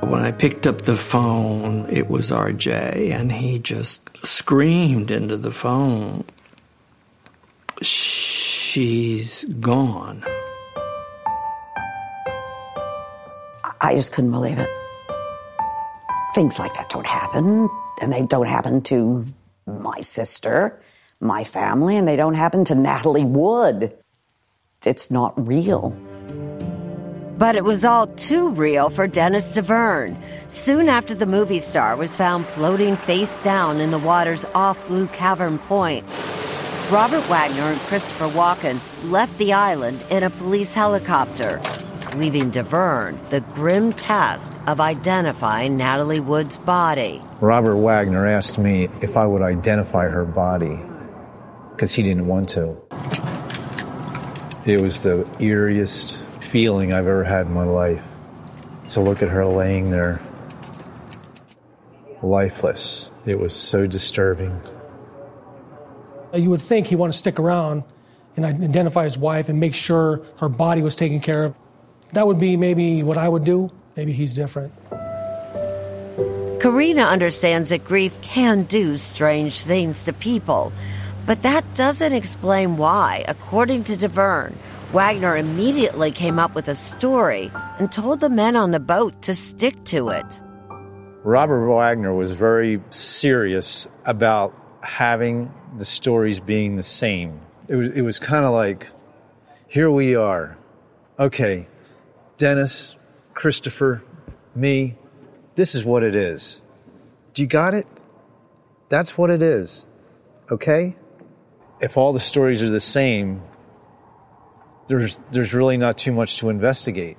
When 0.00 0.20
I 0.20 0.32
picked 0.32 0.66
up 0.66 0.82
the 0.82 0.96
phone, 0.96 1.86
it 1.90 2.08
was 2.08 2.30
RJ, 2.30 3.12
and 3.12 3.32
he 3.32 3.58
just 3.58 4.00
screamed 4.24 5.10
into 5.10 5.36
the 5.36 5.50
phone, 5.50 6.24
She's 7.80 9.44
gone. 9.44 10.24
I 13.80 13.94
just 13.94 14.12
couldn't 14.12 14.32
believe 14.32 14.58
it. 14.58 14.68
Things 16.34 16.58
like 16.58 16.74
that 16.74 16.88
don't 16.90 17.06
happen, 17.06 17.68
and 18.00 18.12
they 18.12 18.22
don't 18.26 18.46
happen 18.46 18.82
to 18.82 19.24
my 19.66 20.00
sister, 20.00 20.80
my 21.20 21.44
family, 21.44 21.96
and 21.96 22.06
they 22.06 22.16
don't 22.16 22.34
happen 22.34 22.64
to 22.66 22.74
Natalie 22.74 23.24
Wood. 23.24 23.96
It's 24.84 25.10
not 25.10 25.46
real. 25.46 25.96
But 27.38 27.54
it 27.54 27.62
was 27.62 27.84
all 27.84 28.08
too 28.08 28.48
real 28.48 28.90
for 28.90 29.06
Dennis 29.06 29.56
Davern. 29.56 30.16
Soon 30.50 30.88
after 30.88 31.14
the 31.14 31.24
movie 31.24 31.60
star 31.60 31.94
was 31.94 32.16
found 32.16 32.44
floating 32.44 32.96
face 32.96 33.38
down 33.44 33.78
in 33.78 33.92
the 33.92 33.98
waters 33.98 34.44
off 34.56 34.84
Blue 34.88 35.06
Cavern 35.06 35.60
Point, 35.60 36.04
Robert 36.90 37.22
Wagner 37.28 37.62
and 37.62 37.78
Christopher 37.82 38.26
Walken 38.26 38.80
left 39.12 39.38
the 39.38 39.52
island 39.52 40.02
in 40.10 40.24
a 40.24 40.30
police 40.30 40.74
helicopter, 40.74 41.62
leaving 42.16 42.50
Davern 42.50 43.16
the 43.30 43.40
grim 43.40 43.92
task 43.92 44.52
of 44.66 44.80
identifying 44.80 45.76
Natalie 45.76 46.18
Wood's 46.18 46.58
body. 46.58 47.22
Robert 47.40 47.76
Wagner 47.76 48.26
asked 48.26 48.58
me 48.58 48.88
if 49.00 49.16
I 49.16 49.24
would 49.24 49.42
identify 49.42 50.08
her 50.08 50.24
body 50.24 50.80
because 51.70 51.92
he 51.92 52.02
didn't 52.02 52.26
want 52.26 52.48
to. 52.48 52.76
It 54.66 54.80
was 54.80 55.02
the 55.02 55.22
eeriest 55.38 56.24
feeling 56.50 56.92
I've 56.92 57.06
ever 57.06 57.24
had 57.24 57.46
in 57.46 57.52
my 57.52 57.64
life 57.64 58.02
to 58.90 59.00
look 59.00 59.22
at 59.22 59.28
her 59.28 59.46
laying 59.46 59.90
there, 59.90 60.20
lifeless. 62.22 63.12
It 63.26 63.38
was 63.38 63.54
so 63.54 63.86
disturbing. 63.86 64.58
You 66.32 66.50
would 66.50 66.62
think 66.62 66.86
he'd 66.86 66.96
want 66.96 67.12
to 67.12 67.18
stick 67.18 67.38
around 67.38 67.84
and 68.36 68.46
identify 68.46 69.04
his 69.04 69.18
wife 69.18 69.48
and 69.48 69.60
make 69.60 69.74
sure 69.74 70.22
her 70.38 70.48
body 70.48 70.80
was 70.80 70.96
taken 70.96 71.20
care 71.20 71.44
of. 71.44 71.54
That 72.12 72.26
would 72.26 72.38
be 72.38 72.56
maybe 72.56 73.02
what 73.02 73.18
I 73.18 73.28
would 73.28 73.44
do. 73.44 73.70
Maybe 73.96 74.12
he's 74.12 74.34
different. 74.34 74.72
Corina 76.60 77.08
understands 77.08 77.70
that 77.70 77.84
grief 77.84 78.20
can 78.22 78.62
do 78.64 78.96
strange 78.96 79.62
things 79.62 80.04
to 80.04 80.12
people, 80.12 80.72
but 81.26 81.42
that 81.42 81.74
doesn't 81.74 82.12
explain 82.12 82.76
why, 82.76 83.24
according 83.28 83.84
to 83.84 83.96
Davern, 83.96 84.54
Wagner 84.92 85.36
immediately 85.36 86.10
came 86.10 86.38
up 86.38 86.54
with 86.54 86.68
a 86.68 86.74
story 86.74 87.50
and 87.78 87.92
told 87.92 88.20
the 88.20 88.30
men 88.30 88.56
on 88.56 88.70
the 88.70 88.80
boat 88.80 89.20
to 89.22 89.34
stick 89.34 89.84
to 89.84 90.08
it. 90.08 90.40
Robert 91.22 91.68
Wagner 91.68 92.14
was 92.14 92.32
very 92.32 92.80
serious 92.88 93.86
about 94.06 94.54
having 94.80 95.52
the 95.76 95.84
stories 95.84 96.40
being 96.40 96.76
the 96.76 96.82
same. 96.82 97.38
It 97.68 97.76
was, 97.76 97.90
it 97.90 98.00
was 98.00 98.18
kind 98.18 98.46
of 98.46 98.54
like, 98.54 98.86
here 99.66 99.90
we 99.90 100.14
are. 100.14 100.56
Okay, 101.18 101.68
Dennis, 102.38 102.96
Christopher, 103.34 104.02
me, 104.54 104.96
this 105.54 105.74
is 105.74 105.84
what 105.84 106.02
it 106.02 106.16
is. 106.16 106.62
Do 107.34 107.42
you 107.42 107.48
got 107.48 107.74
it? 107.74 107.86
That's 108.88 109.18
what 109.18 109.28
it 109.28 109.42
is. 109.42 109.84
Okay? 110.50 110.96
If 111.78 111.98
all 111.98 112.14
the 112.14 112.20
stories 112.20 112.62
are 112.62 112.70
the 112.70 112.80
same, 112.80 113.42
there's, 114.88 115.20
there's 115.30 115.54
really 115.54 115.76
not 115.76 115.98
too 115.98 116.12
much 116.12 116.38
to 116.38 116.48
investigate. 116.48 117.16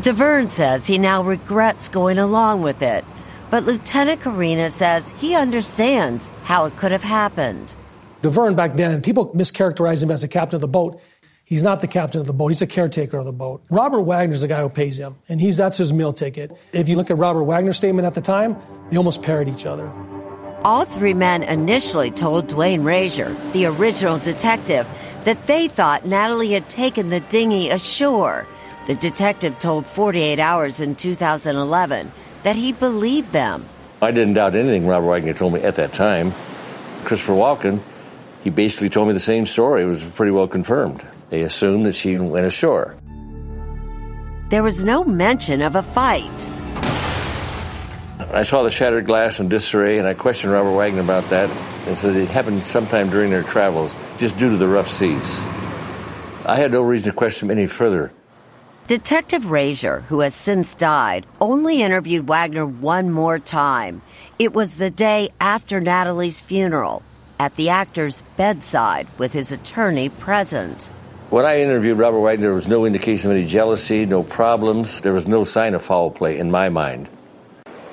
Davern 0.00 0.50
says 0.50 0.86
he 0.86 0.98
now 0.98 1.22
regrets 1.22 1.88
going 1.88 2.18
along 2.18 2.62
with 2.62 2.82
it, 2.82 3.04
but 3.50 3.64
Lieutenant 3.64 4.20
Corina 4.20 4.70
says 4.70 5.10
he 5.20 5.36
understands 5.36 6.30
how 6.42 6.64
it 6.64 6.76
could 6.76 6.90
have 6.90 7.04
happened. 7.04 7.72
Davern 8.22 8.56
back 8.56 8.76
then, 8.76 9.00
people 9.02 9.28
mischaracterized 9.34 10.02
him 10.02 10.10
as 10.10 10.22
the 10.22 10.28
captain 10.28 10.56
of 10.56 10.60
the 10.60 10.68
boat. 10.68 11.00
He's 11.44 11.62
not 11.62 11.80
the 11.80 11.86
captain 11.86 12.20
of 12.20 12.26
the 12.26 12.32
boat. 12.32 12.48
He's 12.48 12.62
a 12.62 12.66
caretaker 12.66 13.18
of 13.18 13.26
the 13.26 13.32
boat. 13.32 13.62
Robert 13.68 14.02
Wagner's 14.02 14.40
the 14.40 14.48
guy 14.48 14.62
who 14.62 14.68
pays 14.68 14.98
him, 14.98 15.16
and 15.28 15.40
he's 15.40 15.56
that's 15.56 15.76
his 15.76 15.92
meal 15.92 16.12
ticket. 16.12 16.50
If 16.72 16.88
you 16.88 16.96
look 16.96 17.10
at 17.10 17.18
Robert 17.18 17.44
Wagner's 17.44 17.76
statement 17.76 18.06
at 18.06 18.14
the 18.14 18.22
time, 18.22 18.56
they 18.90 18.96
almost 18.96 19.22
parrot 19.22 19.48
each 19.48 19.66
other. 19.66 19.92
All 20.64 20.84
three 20.84 21.14
men 21.14 21.42
initially 21.42 22.10
told 22.12 22.46
Duane 22.46 22.82
Rasure, 22.82 23.36
the 23.52 23.66
original 23.66 24.18
detective, 24.18 24.86
that 25.24 25.46
they 25.46 25.68
thought 25.68 26.06
Natalie 26.06 26.52
had 26.52 26.68
taken 26.68 27.08
the 27.08 27.20
dinghy 27.20 27.70
ashore. 27.70 28.46
The 28.86 28.94
detective 28.94 29.58
told 29.58 29.86
48 29.86 30.40
Hours 30.40 30.80
in 30.80 30.96
2011 30.96 32.10
that 32.42 32.56
he 32.56 32.72
believed 32.72 33.32
them. 33.32 33.68
I 34.00 34.10
didn't 34.10 34.34
doubt 34.34 34.54
anything 34.54 34.86
Robert 34.86 35.06
Wagner 35.06 35.34
told 35.34 35.52
me 35.54 35.60
at 35.60 35.76
that 35.76 35.92
time. 35.92 36.32
Christopher 37.04 37.34
Walken, 37.34 37.80
he 38.42 38.50
basically 38.50 38.88
told 38.88 39.06
me 39.06 39.14
the 39.14 39.20
same 39.20 39.46
story. 39.46 39.82
It 39.82 39.86
was 39.86 40.04
pretty 40.04 40.32
well 40.32 40.48
confirmed. 40.48 41.06
They 41.30 41.42
assumed 41.42 41.86
that 41.86 41.94
she 41.94 42.18
went 42.18 42.46
ashore. 42.46 42.96
There 44.50 44.62
was 44.62 44.82
no 44.82 45.04
mention 45.04 45.62
of 45.62 45.76
a 45.76 45.82
fight. 45.82 46.28
I 48.32 48.42
saw 48.42 48.62
the 48.62 48.70
shattered 48.70 49.06
glass 49.06 49.40
in 49.40 49.48
disarray, 49.48 49.98
and 49.98 50.06
I 50.06 50.14
questioned 50.14 50.52
Robert 50.52 50.72
Wagner 50.72 51.00
about 51.00 51.28
that, 51.30 51.50
and 51.86 51.96
says 51.96 52.16
it 52.16 52.28
happened 52.28 52.64
sometime 52.64 53.10
during 53.10 53.30
their 53.30 53.42
travels, 53.42 53.94
just 54.22 54.38
due 54.38 54.50
to 54.50 54.56
the 54.56 54.68
rough 54.68 54.86
seas. 54.86 55.40
I 56.46 56.54
had 56.54 56.70
no 56.70 56.80
reason 56.80 57.10
to 57.10 57.16
question 57.16 57.50
him 57.50 57.58
any 57.58 57.66
further. 57.66 58.12
Detective 58.86 59.46
Rasure, 59.46 60.02
who 60.02 60.20
has 60.20 60.32
since 60.32 60.76
died, 60.76 61.26
only 61.40 61.82
interviewed 61.82 62.28
Wagner 62.28 62.64
one 62.64 63.10
more 63.10 63.40
time. 63.40 64.00
It 64.38 64.54
was 64.54 64.76
the 64.76 64.90
day 64.90 65.30
after 65.40 65.80
Natalie's 65.80 66.40
funeral, 66.40 67.02
at 67.40 67.56
the 67.56 67.70
actor's 67.70 68.22
bedside 68.36 69.08
with 69.18 69.32
his 69.32 69.50
attorney 69.50 70.08
present. 70.08 70.84
When 71.30 71.44
I 71.44 71.60
interviewed 71.60 71.98
Robert 71.98 72.20
Wagner, 72.20 72.46
there 72.46 72.54
was 72.54 72.68
no 72.68 72.84
indication 72.84 73.28
of 73.28 73.36
any 73.36 73.44
jealousy, 73.44 74.06
no 74.06 74.22
problems. 74.22 75.00
There 75.00 75.14
was 75.14 75.26
no 75.26 75.42
sign 75.42 75.74
of 75.74 75.82
foul 75.82 76.12
play 76.12 76.38
in 76.38 76.52
my 76.52 76.68
mind. 76.68 77.08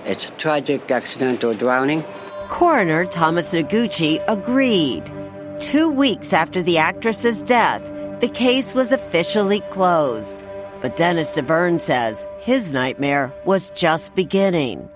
It's 0.05 0.29
a 0.29 0.31
tragic 0.33 0.91
accidental 0.91 1.55
drowning. 1.55 2.03
Coroner 2.49 3.07
Thomas 3.07 3.51
Noguchi 3.51 4.23
agreed. 4.27 5.11
Two 5.59 5.89
weeks 5.89 6.31
after 6.31 6.63
the 6.63 6.77
actress's 6.77 7.41
death, 7.41 7.81
the 8.21 8.29
case 8.29 8.73
was 8.73 8.93
officially 8.93 9.59
closed. 9.71 10.45
But 10.81 10.95
Dennis 10.95 11.37
Davern 11.37 11.81
says 11.81 12.25
his 12.39 12.71
nightmare 12.71 13.33
was 13.43 13.69
just 13.71 14.15
beginning. 14.15 14.87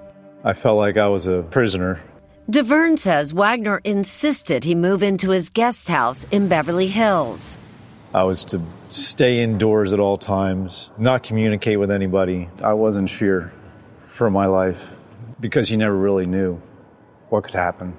I 0.45 0.53
felt 0.53 0.77
like 0.77 0.95
I 0.95 1.09
was 1.09 1.27
a 1.27 1.43
prisoner. 1.51 2.01
Davern 2.49 2.97
says 2.97 3.33
Wagner 3.33 3.81
insisted 3.83 4.63
he 4.63 4.73
move 4.73 5.03
into 5.03 5.31
his 5.31 5.49
guest 5.49 5.89
house 5.89 6.25
in 6.31 6.47
Beverly 6.47 6.87
Hills. 6.87 7.57
I 8.13 8.23
was 8.23 8.45
to 8.45 8.61
stay 8.87 9.43
indoors 9.43 9.91
at 9.91 9.99
all 9.99 10.17
times, 10.17 10.91
not 10.97 11.23
communicate 11.23 11.77
with 11.77 11.91
anybody. 11.91 12.49
I 12.63 12.73
was 12.73 12.95
in 12.95 13.09
fear 13.09 13.51
for 14.15 14.29
my 14.29 14.45
life 14.45 14.79
because 15.41 15.69
you 15.69 15.75
never 15.75 15.95
really 15.95 16.25
knew 16.25 16.61
what 17.29 17.43
could 17.43 17.55
happen. 17.55 17.97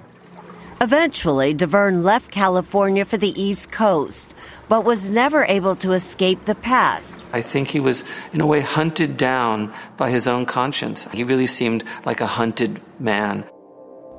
Eventually, 0.81 1.55
Davern 1.55 2.03
left 2.03 2.31
California 2.31 3.05
for 3.05 3.15
the 3.15 3.39
East 3.41 3.71
Coast, 3.71 4.35
but 4.67 4.83
was 4.83 5.09
never 5.09 5.45
able 5.45 5.75
to 5.77 5.93
escape 5.93 6.43
the 6.43 6.55
past. 6.55 7.25
I 7.31 7.41
think 7.41 7.69
he 7.69 7.79
was, 7.79 8.03
in 8.33 8.41
a 8.41 8.45
way, 8.45 8.59
hunted 8.59 9.15
down 9.15 9.73
by 9.95 10.09
his 10.09 10.27
own 10.27 10.45
conscience. 10.45 11.07
He 11.13 11.23
really 11.23 11.47
seemed 11.47 11.85
like 12.03 12.19
a 12.19 12.27
hunted 12.27 12.81
man. 12.99 13.45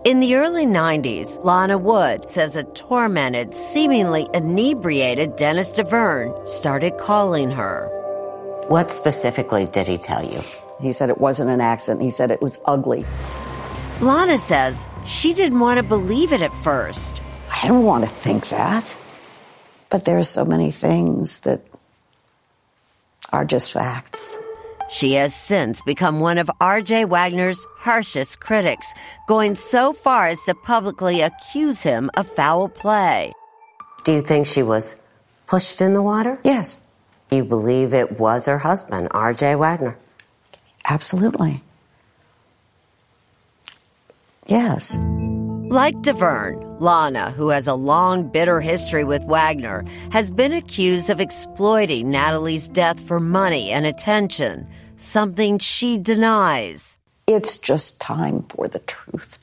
In 0.06 0.20
the 0.20 0.36
early 0.36 0.64
90s, 0.64 1.44
Lana 1.44 1.76
Wood 1.76 2.30
says 2.30 2.56
a 2.56 2.62
tormented, 2.62 3.54
seemingly 3.54 4.26
inebriated 4.32 5.36
Dennis 5.36 5.72
Davern 5.72 6.48
started 6.48 6.96
calling 6.96 7.50
her. 7.50 7.88
What 8.68 8.90
specifically 8.90 9.66
did 9.66 9.86
he 9.86 9.98
tell 9.98 10.24
you? 10.24 10.40
He 10.80 10.92
said 10.92 11.10
it 11.10 11.18
wasn't 11.18 11.50
an 11.50 11.60
accident. 11.60 12.02
He 12.02 12.10
said 12.10 12.30
it 12.30 12.40
was 12.40 12.58
ugly. 12.64 13.04
Lana 14.00 14.36
says 14.36 14.86
she 15.06 15.32
didn't 15.32 15.58
want 15.58 15.78
to 15.78 15.82
believe 15.82 16.32
it 16.32 16.42
at 16.42 16.52
first. 16.62 17.14
I 17.50 17.66
don't 17.66 17.84
want 17.84 18.04
to 18.04 18.10
think 18.10 18.50
that. 18.50 18.94
But 19.88 20.04
there 20.04 20.18
are 20.18 20.24
so 20.24 20.44
many 20.44 20.70
things 20.70 21.40
that 21.40 21.62
are 23.32 23.46
just 23.46 23.72
facts. 23.72 24.36
She 24.90 25.14
has 25.14 25.34
since 25.34 25.80
become 25.82 26.20
one 26.20 26.36
of 26.36 26.50
R.J. 26.60 27.06
Wagner's 27.06 27.66
harshest 27.78 28.38
critics, 28.38 28.92
going 29.26 29.54
so 29.54 29.94
far 29.94 30.28
as 30.28 30.42
to 30.44 30.54
publicly 30.54 31.22
accuse 31.22 31.82
him 31.82 32.10
of 32.14 32.30
foul 32.30 32.68
play. 32.68 33.32
Do 34.04 34.12
you 34.12 34.20
think 34.20 34.46
she 34.46 34.62
was 34.62 35.00
pushed 35.46 35.80
in 35.80 35.94
the 35.94 36.02
water? 36.02 36.38
Yes. 36.44 36.80
You 37.30 37.44
believe 37.44 37.94
it 37.94 38.20
was 38.20 38.44
her 38.44 38.58
husband, 38.58 39.08
R.J. 39.12 39.54
Wagner? 39.54 39.96
Absolutely. 40.84 41.62
Yes. 44.46 44.96
Like 45.68 45.96
Davern, 45.96 46.80
Lana, 46.80 47.32
who 47.32 47.48
has 47.48 47.66
a 47.66 47.74
long, 47.74 48.28
bitter 48.30 48.60
history 48.60 49.02
with 49.02 49.24
Wagner, 49.24 49.84
has 50.12 50.30
been 50.30 50.52
accused 50.52 51.10
of 51.10 51.20
exploiting 51.20 52.10
Natalie's 52.10 52.68
death 52.68 53.00
for 53.00 53.18
money 53.18 53.72
and 53.72 53.84
attention, 53.84 54.68
something 54.96 55.58
she 55.58 55.98
denies. 55.98 56.96
It's 57.26 57.58
just 57.58 58.00
time 58.00 58.44
for 58.44 58.68
the 58.68 58.78
truth. 58.78 59.38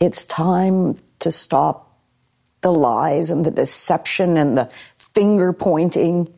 It's 0.00 0.24
time 0.24 0.96
to 1.20 1.30
stop 1.30 1.96
the 2.62 2.72
lies 2.72 3.30
and 3.30 3.46
the 3.46 3.52
deception 3.52 4.36
and 4.36 4.58
the 4.58 4.68
finger 4.98 5.52
pointing. 5.52 6.34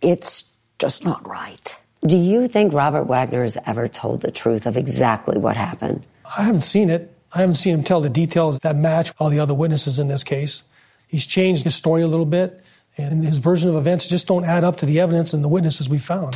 It's 0.00 0.50
just 0.78 1.04
not 1.04 1.28
right. 1.28 1.76
Do 2.04 2.16
you 2.16 2.48
think 2.48 2.72
Robert 2.72 3.04
Wagner 3.04 3.44
has 3.44 3.56
ever 3.64 3.86
told 3.86 4.22
the 4.22 4.32
truth 4.32 4.66
of 4.66 4.76
exactly 4.76 5.38
what 5.38 5.56
happened? 5.56 6.04
I 6.36 6.42
haven't 6.42 6.62
seen 6.62 6.90
it. 6.90 7.16
I 7.32 7.38
haven't 7.38 7.54
seen 7.54 7.74
him 7.74 7.84
tell 7.84 8.00
the 8.00 8.10
details 8.10 8.58
that 8.60 8.74
match 8.74 9.12
all 9.20 9.30
the 9.30 9.38
other 9.38 9.54
witnesses 9.54 10.00
in 10.00 10.08
this 10.08 10.24
case. 10.24 10.64
He's 11.06 11.24
changed 11.24 11.62
his 11.62 11.76
story 11.76 12.02
a 12.02 12.08
little 12.08 12.26
bit, 12.26 12.60
and 12.98 13.24
his 13.24 13.38
version 13.38 13.70
of 13.70 13.76
events 13.76 14.08
just 14.08 14.26
don't 14.26 14.44
add 14.44 14.64
up 14.64 14.78
to 14.78 14.86
the 14.86 14.98
evidence 14.98 15.32
and 15.32 15.44
the 15.44 15.48
witnesses 15.48 15.88
we 15.88 15.98
found. 15.98 16.34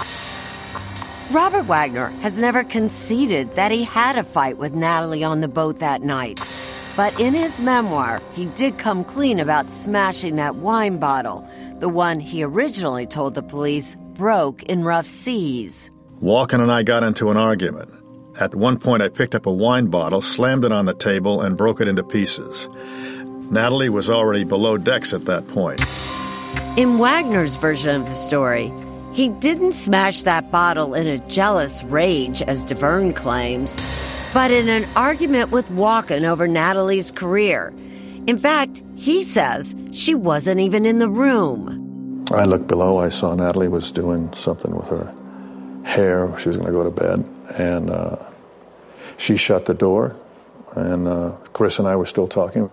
Robert 1.32 1.64
Wagner 1.64 2.10
has 2.20 2.40
never 2.40 2.62
conceded 2.62 3.56
that 3.56 3.72
he 3.72 3.82
had 3.82 4.16
a 4.16 4.22
fight 4.22 4.58
with 4.58 4.72
Natalie 4.72 5.24
on 5.24 5.40
the 5.40 5.48
boat 5.48 5.80
that 5.80 6.00
night. 6.00 6.40
But 6.96 7.18
in 7.18 7.34
his 7.34 7.60
memoir, 7.60 8.22
he 8.34 8.46
did 8.46 8.78
come 8.78 9.02
clean 9.02 9.40
about 9.40 9.72
smashing 9.72 10.36
that 10.36 10.54
wine 10.54 10.98
bottle, 10.98 11.44
the 11.80 11.88
one 11.88 12.20
he 12.20 12.44
originally 12.44 13.06
told 13.06 13.34
the 13.34 13.42
police 13.42 13.96
broke 14.16 14.62
in 14.64 14.82
rough 14.82 15.06
seas. 15.06 15.90
Walken 16.22 16.60
and 16.60 16.72
I 16.72 16.82
got 16.82 17.02
into 17.02 17.30
an 17.30 17.36
argument. 17.36 17.90
At 18.40 18.54
one 18.54 18.78
point, 18.78 19.02
I 19.02 19.08
picked 19.08 19.34
up 19.34 19.46
a 19.46 19.52
wine 19.52 19.86
bottle, 19.86 20.20
slammed 20.20 20.64
it 20.64 20.72
on 20.72 20.84
the 20.84 20.94
table, 20.94 21.40
and 21.40 21.56
broke 21.56 21.80
it 21.80 21.88
into 21.88 22.02
pieces. 22.02 22.68
Natalie 23.50 23.88
was 23.88 24.10
already 24.10 24.44
below 24.44 24.76
decks 24.76 25.14
at 25.14 25.24
that 25.26 25.46
point. 25.48 25.80
In 26.76 26.98
Wagner's 26.98 27.56
version 27.56 28.00
of 28.00 28.06
the 28.06 28.14
story, 28.14 28.72
he 29.12 29.30
didn't 29.30 29.72
smash 29.72 30.22
that 30.22 30.50
bottle 30.50 30.92
in 30.94 31.06
a 31.06 31.18
jealous 31.28 31.82
rage, 31.84 32.42
as 32.42 32.66
Davern 32.66 33.14
claims, 33.14 33.80
but 34.34 34.50
in 34.50 34.68
an 34.68 34.86
argument 34.96 35.50
with 35.50 35.70
Walken 35.70 36.24
over 36.24 36.46
Natalie's 36.46 37.10
career. 37.10 37.72
In 38.26 38.38
fact, 38.38 38.82
he 38.94 39.22
says 39.22 39.74
she 39.92 40.14
wasn't 40.14 40.60
even 40.60 40.84
in 40.84 40.98
the 40.98 41.08
room. 41.08 41.85
I 42.32 42.44
looked 42.44 42.66
below. 42.66 42.98
I 42.98 43.08
saw 43.08 43.34
Natalie 43.34 43.68
was 43.68 43.92
doing 43.92 44.32
something 44.32 44.74
with 44.74 44.88
her 44.88 45.14
hair. 45.84 46.36
She 46.38 46.48
was 46.48 46.56
going 46.56 46.66
to 46.66 46.72
go 46.72 46.82
to 46.82 46.90
bed. 46.90 47.28
And 47.54 47.90
uh, 47.90 48.16
she 49.16 49.36
shut 49.36 49.66
the 49.66 49.74
door. 49.74 50.16
And 50.74 51.06
uh, 51.06 51.32
Chris 51.52 51.78
and 51.78 51.86
I 51.86 51.96
were 51.96 52.06
still 52.06 52.28
talking. 52.28 52.70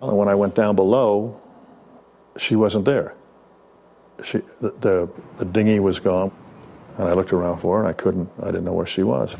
And 0.00 0.16
when 0.16 0.28
I 0.28 0.34
went 0.34 0.54
down 0.54 0.74
below, 0.76 1.40
she 2.36 2.56
wasn't 2.56 2.84
there. 2.84 3.14
She, 4.24 4.38
the, 4.60 4.70
the, 4.80 5.08
the 5.38 5.44
dinghy 5.44 5.80
was 5.80 6.00
gone. 6.00 6.32
And 6.98 7.08
I 7.08 7.14
looked 7.14 7.32
around 7.32 7.58
for 7.58 7.76
her 7.76 7.84
and 7.84 7.88
I 7.88 7.94
couldn't, 7.94 8.28
I 8.42 8.46
didn't 8.46 8.64
know 8.64 8.72
where 8.72 8.86
she 8.86 9.02
was. 9.02 9.36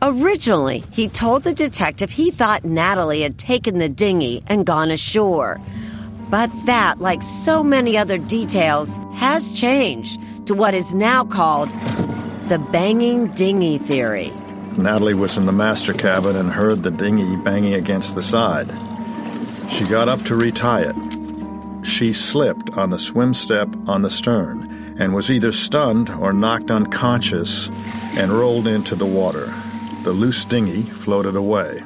Originally, 0.00 0.82
he 0.90 1.08
told 1.08 1.42
the 1.42 1.54
detective 1.54 2.10
he 2.10 2.30
thought 2.30 2.64
Natalie 2.64 3.22
had 3.22 3.38
taken 3.38 3.78
the 3.78 3.88
dinghy 3.88 4.42
and 4.46 4.64
gone 4.64 4.90
ashore. 4.90 5.60
But 6.32 6.50
that, 6.64 6.98
like 6.98 7.22
so 7.22 7.62
many 7.62 7.98
other 7.98 8.16
details, 8.16 8.98
has 9.12 9.52
changed 9.52 10.18
to 10.46 10.54
what 10.54 10.72
is 10.72 10.94
now 10.94 11.26
called 11.26 11.68
the 12.48 12.58
banging 12.72 13.28
dinghy 13.34 13.76
theory. 13.76 14.32
Natalie 14.78 15.12
was 15.12 15.36
in 15.36 15.44
the 15.44 15.52
master 15.52 15.92
cabin 15.92 16.36
and 16.36 16.50
heard 16.50 16.82
the 16.84 16.90
dinghy 16.90 17.36
banging 17.36 17.74
against 17.74 18.14
the 18.14 18.22
side. 18.22 18.68
She 19.72 19.84
got 19.84 20.08
up 20.08 20.22
to 20.22 20.34
retie 20.34 20.88
it. 20.88 21.86
She 21.86 22.14
slipped 22.14 22.78
on 22.78 22.88
the 22.88 22.98
swim 22.98 23.34
step 23.34 23.68
on 23.86 24.00
the 24.00 24.08
stern 24.08 24.96
and 24.98 25.12
was 25.12 25.30
either 25.30 25.52
stunned 25.52 26.08
or 26.08 26.32
knocked 26.32 26.70
unconscious 26.70 27.68
and 28.18 28.32
rolled 28.32 28.66
into 28.66 28.94
the 28.94 29.04
water. 29.04 29.52
The 30.04 30.12
loose 30.12 30.46
dinghy 30.46 30.80
floated 30.80 31.36
away. 31.36 31.82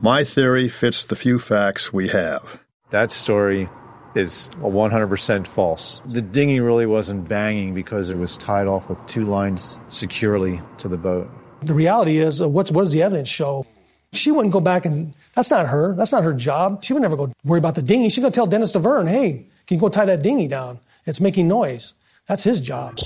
My 0.00 0.22
theory 0.22 0.68
fits 0.68 1.04
the 1.04 1.16
few 1.16 1.40
facts 1.40 1.92
we 1.92 2.06
have. 2.06 2.63
That 2.94 3.10
story 3.10 3.68
is 4.14 4.48
100% 4.60 5.46
false. 5.48 6.00
The 6.06 6.22
dinghy 6.22 6.60
really 6.60 6.86
wasn't 6.86 7.26
banging 7.26 7.74
because 7.74 8.08
it 8.08 8.16
was 8.16 8.36
tied 8.36 8.68
off 8.68 8.88
with 8.88 9.04
two 9.08 9.24
lines 9.24 9.76
securely 9.88 10.60
to 10.78 10.86
the 10.86 10.96
boat. 10.96 11.28
The 11.62 11.74
reality 11.74 12.18
is, 12.18 12.40
uh, 12.40 12.48
what's, 12.48 12.70
what 12.70 12.82
does 12.82 12.92
the 12.92 13.02
evidence 13.02 13.28
show? 13.28 13.66
She 14.12 14.30
wouldn't 14.30 14.52
go 14.52 14.60
back 14.60 14.86
and, 14.86 15.12
that's 15.34 15.50
not 15.50 15.66
her. 15.66 15.96
That's 15.96 16.12
not 16.12 16.22
her 16.22 16.32
job. 16.32 16.84
She 16.84 16.92
would 16.92 17.02
never 17.02 17.16
go 17.16 17.32
worry 17.42 17.58
about 17.58 17.74
the 17.74 17.82
dinghy. 17.82 18.10
She'd 18.10 18.20
go 18.20 18.30
tell 18.30 18.46
Dennis 18.46 18.72
Davern, 18.72 19.08
hey, 19.08 19.44
can 19.66 19.74
you 19.74 19.80
go 19.80 19.88
tie 19.88 20.04
that 20.04 20.22
dinghy 20.22 20.46
down? 20.46 20.78
It's 21.04 21.20
making 21.20 21.48
noise. 21.48 21.94
That's 22.26 22.44
his 22.44 22.60
job. 22.60 23.00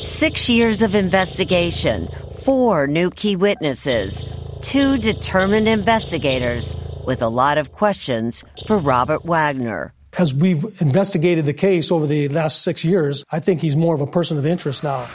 Six 0.00 0.48
years 0.48 0.82
of 0.82 0.96
investigation, 0.96 2.08
four 2.42 2.88
new 2.88 3.12
key 3.12 3.36
witnesses, 3.36 4.24
two 4.62 4.98
determined 4.98 5.68
investigators 5.68 6.74
with 7.06 7.22
a 7.22 7.28
lot 7.28 7.56
of 7.56 7.72
questions 7.72 8.44
for 8.66 8.76
Robert 8.76 9.24
Wagner. 9.24 9.94
As 10.18 10.34
we've 10.34 10.64
investigated 10.80 11.46
the 11.46 11.54
case 11.54 11.92
over 11.92 12.06
the 12.06 12.28
last 12.28 12.62
six 12.62 12.84
years, 12.84 13.24
I 13.30 13.40
think 13.40 13.60
he's 13.60 13.76
more 13.76 13.94
of 13.94 14.00
a 14.00 14.06
person 14.06 14.38
of 14.38 14.46
interest 14.46 14.82
now. 14.82 15.06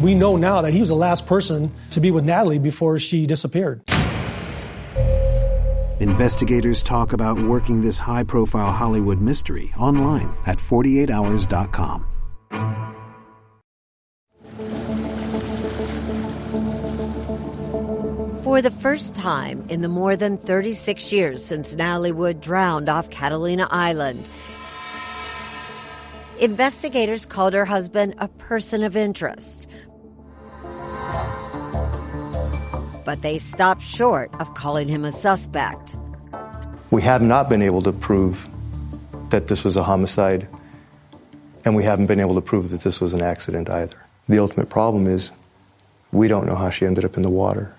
We 0.00 0.14
know 0.14 0.36
now 0.36 0.62
that 0.62 0.72
he 0.72 0.80
was 0.80 0.88
the 0.88 0.96
last 0.96 1.26
person 1.26 1.70
to 1.90 2.00
be 2.00 2.10
with 2.10 2.24
Natalie 2.24 2.58
before 2.58 2.98
she 2.98 3.26
disappeared. 3.26 3.82
Investigators 6.00 6.82
talk 6.82 7.12
about 7.12 7.38
working 7.38 7.82
this 7.82 7.98
high 7.98 8.24
profile 8.24 8.72
Hollywood 8.72 9.20
mystery 9.20 9.72
online 9.78 10.34
at 10.46 10.58
48hours.com. 10.58 12.89
For 18.50 18.60
the 18.60 18.72
first 18.72 19.14
time 19.14 19.64
in 19.68 19.80
the 19.80 19.88
more 19.88 20.16
than 20.16 20.36
36 20.36 21.12
years 21.12 21.44
since 21.44 21.76
Natalie 21.76 22.10
Wood 22.10 22.40
drowned 22.40 22.88
off 22.88 23.08
Catalina 23.08 23.68
Island, 23.70 24.28
investigators 26.40 27.26
called 27.26 27.54
her 27.54 27.64
husband 27.64 28.16
a 28.18 28.26
person 28.26 28.82
of 28.82 28.96
interest. 28.96 29.68
But 33.04 33.22
they 33.22 33.38
stopped 33.38 33.82
short 33.82 34.34
of 34.40 34.52
calling 34.54 34.88
him 34.88 35.04
a 35.04 35.12
suspect. 35.12 35.94
We 36.90 37.02
have 37.02 37.22
not 37.22 37.48
been 37.48 37.62
able 37.62 37.82
to 37.82 37.92
prove 37.92 38.48
that 39.28 39.46
this 39.46 39.62
was 39.62 39.76
a 39.76 39.84
homicide, 39.84 40.48
and 41.64 41.76
we 41.76 41.84
haven't 41.84 42.06
been 42.06 42.18
able 42.18 42.34
to 42.34 42.42
prove 42.42 42.70
that 42.70 42.80
this 42.80 43.00
was 43.00 43.14
an 43.14 43.22
accident 43.22 43.70
either. 43.70 43.96
The 44.28 44.40
ultimate 44.40 44.70
problem 44.70 45.06
is 45.06 45.30
we 46.10 46.26
don't 46.26 46.46
know 46.46 46.56
how 46.56 46.70
she 46.70 46.84
ended 46.84 47.04
up 47.04 47.16
in 47.16 47.22
the 47.22 47.30
water. 47.30 47.76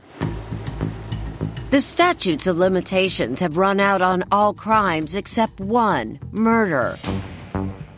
The 1.72 1.80
statutes 1.80 2.48
of 2.48 2.58
limitations 2.58 3.40
have 3.40 3.56
run 3.56 3.80
out 3.80 4.02
on 4.02 4.26
all 4.30 4.54
crimes 4.54 5.16
except 5.16 5.62
one 5.62 6.20
murder. 6.34 6.98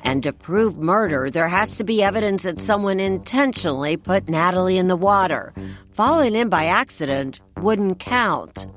And 0.03 0.21
to 0.21 0.31
prove 0.31 0.77
murder, 0.77 1.31
there 1.31 1.47
has 1.47 1.77
to 1.77 1.83
be 1.83 2.03
evidence 2.03 2.43
that 2.43 2.61
someone 2.61 2.99
intentionally 2.99 3.97
put 3.97 4.29
Natalie 4.29 4.77
in 4.77 4.89
the 4.89 4.95
water. 4.95 5.53
Falling 5.93 6.35
in 6.35 6.49
by 6.49 6.65
accident 6.65 7.39
wouldn't 7.57 7.97
count. 7.97 8.67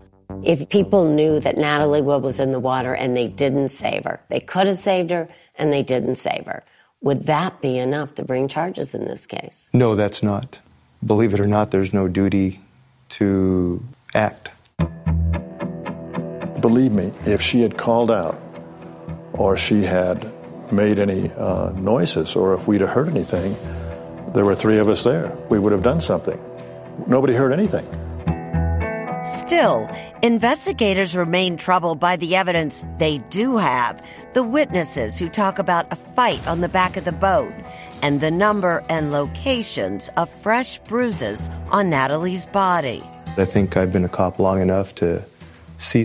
If 0.42 0.66
people 0.70 1.04
knew 1.04 1.40
that 1.40 1.58
Natalie 1.58 2.00
Wood 2.00 2.22
was 2.22 2.40
in 2.40 2.52
the 2.52 2.58
water 2.58 2.94
and 2.94 3.14
they 3.14 3.28
didn't 3.28 3.68
save 3.68 4.04
her, 4.04 4.18
they 4.30 4.40
could 4.40 4.66
have 4.66 4.78
saved 4.78 5.10
her 5.10 5.28
and 5.56 5.70
they 5.70 5.82
didn't 5.82 6.16
save 6.16 6.46
her, 6.46 6.64
would 7.02 7.26
that 7.26 7.60
be 7.60 7.76
enough 7.76 8.14
to 8.14 8.24
bring 8.24 8.48
charges 8.48 8.94
in 8.94 9.04
this 9.04 9.26
case? 9.26 9.68
No, 9.74 9.94
that's 9.94 10.22
not. 10.22 10.58
Believe 11.04 11.34
it 11.34 11.40
or 11.40 11.48
not, 11.48 11.70
there's 11.70 11.92
no 11.92 12.08
duty 12.08 12.62
to 13.10 13.84
act. 14.14 14.48
Believe 16.60 16.92
me, 16.92 17.12
if 17.24 17.42
she 17.42 17.60
had 17.60 17.76
called 17.76 18.10
out 18.10 18.40
or 19.32 19.56
she 19.56 19.82
had 19.82 20.32
made 20.72 20.98
any 20.98 21.30
uh, 21.32 21.70
noises 21.72 22.34
or 22.34 22.54
if 22.54 22.66
we'd 22.66 22.80
have 22.80 22.90
heard 22.90 23.08
anything, 23.08 23.56
there 24.32 24.44
were 24.44 24.54
three 24.54 24.78
of 24.78 24.88
us 24.88 25.04
there. 25.04 25.36
We 25.48 25.58
would 25.58 25.72
have 25.72 25.82
done 25.82 26.00
something. 26.00 26.38
Nobody 27.06 27.34
heard 27.34 27.52
anything. 27.52 27.86
Still, 29.26 29.88
investigators 30.22 31.16
remain 31.16 31.56
troubled 31.56 31.98
by 31.98 32.14
the 32.14 32.36
evidence 32.36 32.84
they 32.98 33.18
do 33.28 33.56
have 33.56 34.00
the 34.34 34.44
witnesses 34.44 35.18
who 35.18 35.28
talk 35.28 35.58
about 35.58 35.92
a 35.92 35.96
fight 35.96 36.46
on 36.46 36.60
the 36.60 36.68
back 36.68 36.96
of 36.96 37.04
the 37.04 37.12
boat 37.12 37.52
and 38.02 38.20
the 38.20 38.30
number 38.30 38.84
and 38.88 39.10
locations 39.10 40.08
of 40.16 40.30
fresh 40.30 40.78
bruises 40.80 41.50
on 41.70 41.90
Natalie's 41.90 42.46
body. 42.46 43.02
I 43.36 43.44
think 43.44 43.76
I've 43.76 43.92
been 43.92 44.04
a 44.04 44.08
cop 44.08 44.38
long 44.38 44.62
enough 44.62 44.94
to 44.96 45.20
see 45.20 45.35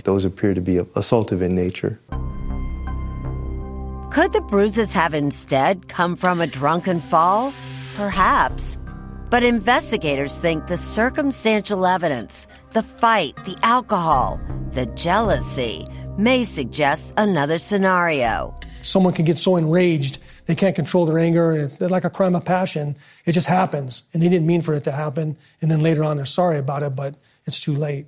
those 0.04 0.26
appear 0.26 0.54
to 0.54 0.62
be 0.62 0.76
assaultive 0.76 1.42
in 1.42 1.56
nature. 1.56 2.00
Could 4.12 4.34
the 4.34 4.42
bruises 4.42 4.94
have 4.94 5.14
instead 5.14 5.88
come 5.88 6.16
from 6.16 6.42
a 6.42 6.48
drunken 6.48 7.00
fall? 7.00 7.54
Perhaps. 7.96 8.78
But 9.30 9.44
investigators 9.44 10.38
think 10.38 10.68
the 10.68 10.76
circumstantial 10.76 11.86
evidence, 11.86 12.48
the 12.72 12.82
fight, 12.82 13.36
the 13.46 13.58
alcohol, 13.64 14.40
the 14.74 14.86
jealousy 14.88 15.88
may 16.18 16.44
suggest 16.44 17.14
another 17.16 17.58
scenario. 17.58 18.54
Someone 18.84 19.14
can 19.14 19.26
get 19.26 19.38
so 19.38 19.56
enraged 19.56 20.20
they 20.46 20.56
can't 20.56 20.76
control 20.76 21.06
their 21.06 21.20
anger, 21.20 21.54
it's 21.54 21.80
like 21.80 22.04
a 22.04 22.10
crime 22.10 22.36
of 22.36 22.44
passion. 22.44 22.98
It 23.26 23.34
just 23.34 23.48
happens, 23.48 24.04
and 24.14 24.22
they 24.22 24.28
didn't 24.28 24.48
mean 24.48 24.62
for 24.62 24.74
it 24.74 24.84
to 24.86 24.92
happen. 24.92 25.38
And 25.62 25.72
then 25.72 25.80
later 25.80 26.04
on, 26.04 26.18
they're 26.18 26.26
sorry 26.26 26.58
about 26.58 26.84
it, 26.84 26.96
but 26.96 27.16
it's 27.46 27.62
too 27.62 27.74
late. 27.74 28.08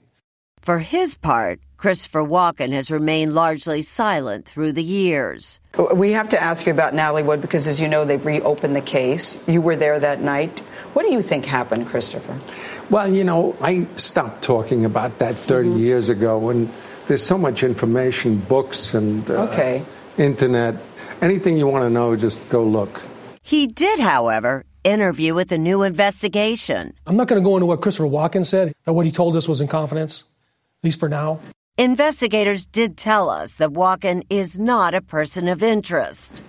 For 0.63 0.79
his 0.79 1.17
part, 1.17 1.59
Christopher 1.75 2.23
Walken 2.23 2.71
has 2.71 2.89
remained 2.89 3.35
largely 3.35 3.81
silent 3.81 4.45
through 4.45 4.71
the 4.71 4.83
years. 4.83 5.59
We 5.93 6.13
have 6.13 6.29
to 6.29 6.41
ask 6.41 6.65
you 6.65 6.71
about 6.71 6.93
Natalie 6.93 7.23
Wood 7.23 7.41
because, 7.41 7.67
as 7.67 7.81
you 7.81 7.89
know, 7.89 8.05
they've 8.05 8.25
reopened 8.25 8.73
the 8.73 8.79
case. 8.79 9.37
You 9.45 9.59
were 9.59 9.75
there 9.75 9.99
that 9.99 10.21
night. 10.21 10.57
What 10.93 11.05
do 11.05 11.11
you 11.11 11.21
think 11.21 11.43
happened, 11.43 11.87
Christopher? 11.87 12.39
Well, 12.89 13.13
you 13.13 13.25
know, 13.25 13.57
I 13.59 13.83
stopped 13.95 14.41
talking 14.41 14.85
about 14.85 15.19
that 15.19 15.35
30 15.35 15.67
mm-hmm. 15.67 15.79
years 15.79 16.07
ago, 16.07 16.49
and 16.49 16.71
there's 17.07 17.25
so 17.25 17.37
much 17.37 17.61
information, 17.61 18.37
books 18.37 18.93
and 18.93 19.29
uh, 19.29 19.49
okay. 19.51 19.83
internet. 20.17 20.75
Anything 21.21 21.57
you 21.57 21.67
want 21.67 21.83
to 21.83 21.89
know, 21.89 22.15
just 22.15 22.39
go 22.47 22.63
look. 22.63 23.01
He 23.41 23.67
did, 23.67 23.99
however, 23.99 24.63
interview 24.85 25.33
with 25.33 25.51
a 25.51 25.57
new 25.57 25.83
investigation. 25.83 26.93
I'm 27.05 27.17
not 27.17 27.27
going 27.27 27.41
to 27.41 27.43
go 27.43 27.57
into 27.57 27.65
what 27.65 27.81
Christopher 27.81 28.07
Walken 28.07 28.45
said, 28.45 28.71
that 28.85 28.93
what 28.93 29.05
he 29.05 29.11
told 29.11 29.35
us 29.35 29.45
was 29.45 29.59
in 29.59 29.67
confidence. 29.67 30.23
At 30.83 30.85
least 30.85 30.99
for 30.99 31.07
now. 31.07 31.39
Investigators 31.77 32.65
did 32.65 32.97
tell 32.97 33.29
us 33.29 33.55
that 33.55 33.71
Walken 33.71 34.25
is 34.29 34.59
not 34.59 34.93
a 34.93 35.01
person 35.01 35.47
of 35.47 35.63
interest. 35.63 36.41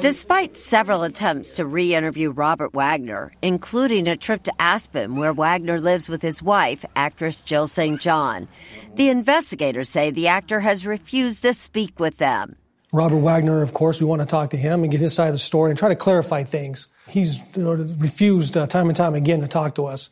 Despite 0.00 0.58
several 0.58 1.02
attempts 1.02 1.56
to 1.56 1.64
re 1.64 1.94
interview 1.94 2.30
Robert 2.30 2.74
Wagner, 2.74 3.32
including 3.40 4.06
a 4.06 4.16
trip 4.16 4.42
to 4.44 4.52
Aspen 4.60 5.16
where 5.16 5.32
Wagner 5.32 5.80
lives 5.80 6.08
with 6.08 6.20
his 6.20 6.42
wife, 6.42 6.84
actress 6.94 7.40
Jill 7.40 7.66
St. 7.66 7.98
John, 7.98 8.46
the 8.94 9.08
investigators 9.08 9.88
say 9.88 10.10
the 10.10 10.28
actor 10.28 10.60
has 10.60 10.86
refused 10.86 11.42
to 11.42 11.54
speak 11.54 11.98
with 11.98 12.18
them. 12.18 12.56
Robert 12.92 13.18
Wagner, 13.18 13.62
of 13.62 13.72
course, 13.72 14.00
we 14.00 14.06
want 14.06 14.20
to 14.20 14.26
talk 14.26 14.50
to 14.50 14.56
him 14.56 14.82
and 14.82 14.92
get 14.92 15.00
his 15.00 15.14
side 15.14 15.28
of 15.28 15.34
the 15.34 15.38
story 15.38 15.70
and 15.70 15.78
try 15.78 15.88
to 15.88 15.96
clarify 15.96 16.44
things. 16.44 16.86
He's 17.08 17.38
you 17.56 17.64
know, 17.64 17.72
refused 17.72 18.56
uh, 18.56 18.66
time 18.68 18.88
and 18.88 18.96
time 18.96 19.14
again 19.14 19.40
to 19.40 19.48
talk 19.48 19.74
to 19.76 19.86
us. 19.86 20.10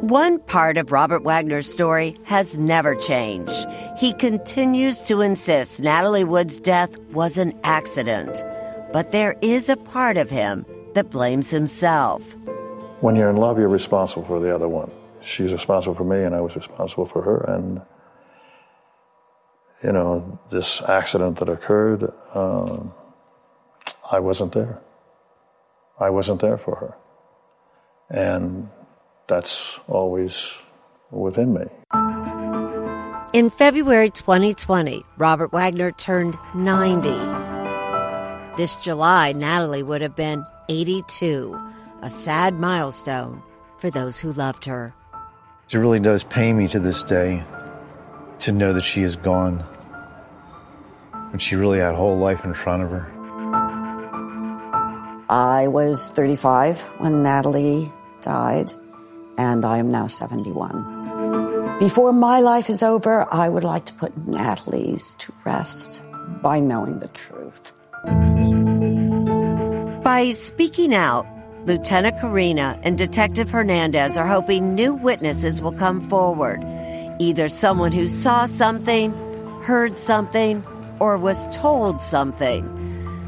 One 0.00 0.38
part 0.38 0.78
of 0.78 0.92
Robert 0.92 1.24
Wagner's 1.24 1.70
story 1.70 2.14
has 2.22 2.56
never 2.56 2.94
changed. 2.94 3.66
He 3.96 4.12
continues 4.12 5.02
to 5.02 5.22
insist 5.22 5.80
Natalie 5.80 6.22
Wood's 6.22 6.60
death 6.60 6.96
was 7.10 7.36
an 7.36 7.58
accident. 7.64 8.44
But 8.92 9.10
there 9.10 9.34
is 9.42 9.68
a 9.68 9.76
part 9.76 10.16
of 10.16 10.30
him 10.30 10.64
that 10.94 11.10
blames 11.10 11.50
himself. 11.50 12.22
When 13.00 13.16
you're 13.16 13.28
in 13.28 13.38
love, 13.38 13.58
you're 13.58 13.68
responsible 13.68 14.24
for 14.24 14.38
the 14.38 14.54
other 14.54 14.68
one. 14.68 14.88
She's 15.20 15.52
responsible 15.52 15.96
for 15.96 16.04
me, 16.04 16.22
and 16.22 16.32
I 16.32 16.42
was 16.42 16.54
responsible 16.54 17.04
for 17.04 17.20
her. 17.22 17.40
And, 17.40 17.82
you 19.82 19.90
know, 19.90 20.38
this 20.48 20.80
accident 20.80 21.40
that 21.40 21.48
occurred, 21.48 22.12
um, 22.34 22.94
I 24.08 24.20
wasn't 24.20 24.52
there. 24.52 24.78
I 25.98 26.10
wasn't 26.10 26.40
there 26.40 26.56
for 26.56 26.76
her. 26.76 26.94
And 28.08 28.70
that's 29.28 29.78
always 29.86 30.54
within 31.10 31.54
me. 31.54 31.64
In 33.32 33.50
February 33.50 34.10
2020, 34.10 35.04
Robert 35.18 35.52
Wagner 35.52 35.92
turned 35.92 36.36
90. 36.54 37.10
This 38.56 38.74
July, 38.76 39.32
Natalie 39.32 39.82
would 39.82 40.00
have 40.00 40.16
been 40.16 40.44
82, 40.68 41.56
a 42.02 42.10
sad 42.10 42.54
milestone 42.54 43.42
for 43.78 43.90
those 43.90 44.18
who 44.18 44.32
loved 44.32 44.64
her. 44.64 44.94
It 45.70 45.76
really 45.76 46.00
does 46.00 46.24
pain 46.24 46.56
me 46.56 46.66
to 46.68 46.80
this 46.80 47.02
day 47.02 47.44
to 48.40 48.52
know 48.52 48.72
that 48.72 48.84
she 48.84 49.02
is 49.02 49.16
gone 49.16 49.60
when 51.30 51.38
she 51.38 51.56
really 51.56 51.78
had 51.78 51.92
a 51.92 51.96
whole 51.96 52.16
life 52.16 52.44
in 52.44 52.54
front 52.54 52.82
of 52.82 52.90
her. 52.90 53.12
I 55.28 55.68
was 55.68 56.08
35 56.10 56.80
when 56.98 57.22
Natalie 57.22 57.92
died, 58.22 58.72
and 59.38 59.64
I 59.64 59.78
am 59.78 59.90
now 59.90 60.08
71. 60.08 61.78
Before 61.78 62.12
my 62.12 62.40
life 62.40 62.68
is 62.68 62.82
over, 62.82 63.32
I 63.32 63.48
would 63.48 63.64
like 63.64 63.84
to 63.86 63.94
put 63.94 64.26
Natalie's 64.26 65.14
to 65.14 65.32
rest 65.44 66.02
by 66.42 66.58
knowing 66.58 66.98
the 66.98 67.08
truth. 67.08 67.72
By 70.02 70.32
speaking 70.32 70.92
out, 70.92 71.24
Lieutenant 71.66 72.16
Corina 72.16 72.80
and 72.82 72.98
Detective 72.98 73.50
Hernandez 73.50 74.18
are 74.18 74.26
hoping 74.26 74.74
new 74.74 74.92
witnesses 74.92 75.62
will 75.62 75.72
come 75.72 76.00
forward. 76.08 76.64
Either 77.20 77.48
someone 77.48 77.92
who 77.92 78.08
saw 78.08 78.46
something, 78.46 79.12
heard 79.62 79.98
something, 79.98 80.64
or 80.98 81.16
was 81.16 81.54
told 81.54 82.00
something. 82.00 82.74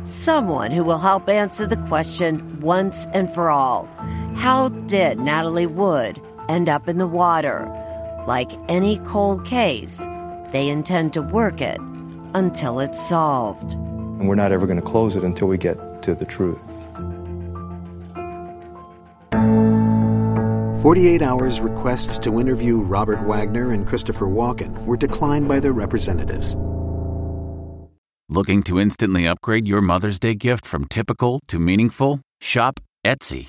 Someone 0.04 0.72
who 0.72 0.82
will 0.82 0.98
help 0.98 1.28
answer 1.28 1.66
the 1.66 1.76
question 1.76 2.61
once 2.61 3.06
and 3.12 3.32
for 3.32 3.50
all 3.50 3.88
How 4.37 4.68
did 4.68 5.18
Natalie 5.18 5.66
Wood 5.66 6.20
end 6.49 6.68
up 6.68 6.89
in 6.89 6.99
the 6.99 7.07
water? 7.07 7.68
Like 8.26 8.51
any 8.68 8.99
cold 9.01 9.45
case, 9.45 9.99
they 10.53 10.68
intend 10.68 11.12
to 11.14 11.22
work 11.22 11.61
it 11.61 11.81
until 12.35 12.81
it's 12.81 13.01
solved. 13.01 13.72
And 13.74 14.28
we're 14.28 14.35
not 14.35 14.53
ever 14.53 14.66
going 14.66 14.81
to 14.81 14.87
close 14.87 15.16
it 15.16 15.24
until 15.24 15.49
we 15.49 15.59
get 15.59 16.03
to 16.03 16.14
the 16.14 16.24
truth. 16.24 16.87
48 20.83 21.20
Hours 21.20 21.61
requests 21.61 22.18
to 22.20 22.41
interview 22.41 22.78
Robert 22.78 23.20
Wagner 23.26 23.72
and 23.72 23.87
Christopher 23.87 24.26
Walken 24.26 24.87
were 24.87 24.97
declined 24.97 25.47
by 25.47 25.61
their 25.61 25.74
representatives. 25.74 26.57
Looking 28.31 28.62
to 28.62 28.78
instantly 28.81 29.26
upgrade 29.26 29.66
your 29.66 29.83
Mother's 29.83 30.18
Day 30.18 30.35
gift 30.35 30.64
from 30.64 30.87
typical 30.87 31.41
to 31.49 31.59
meaningful? 31.59 32.20
Shop 32.41 32.81
Etsy. 33.05 33.49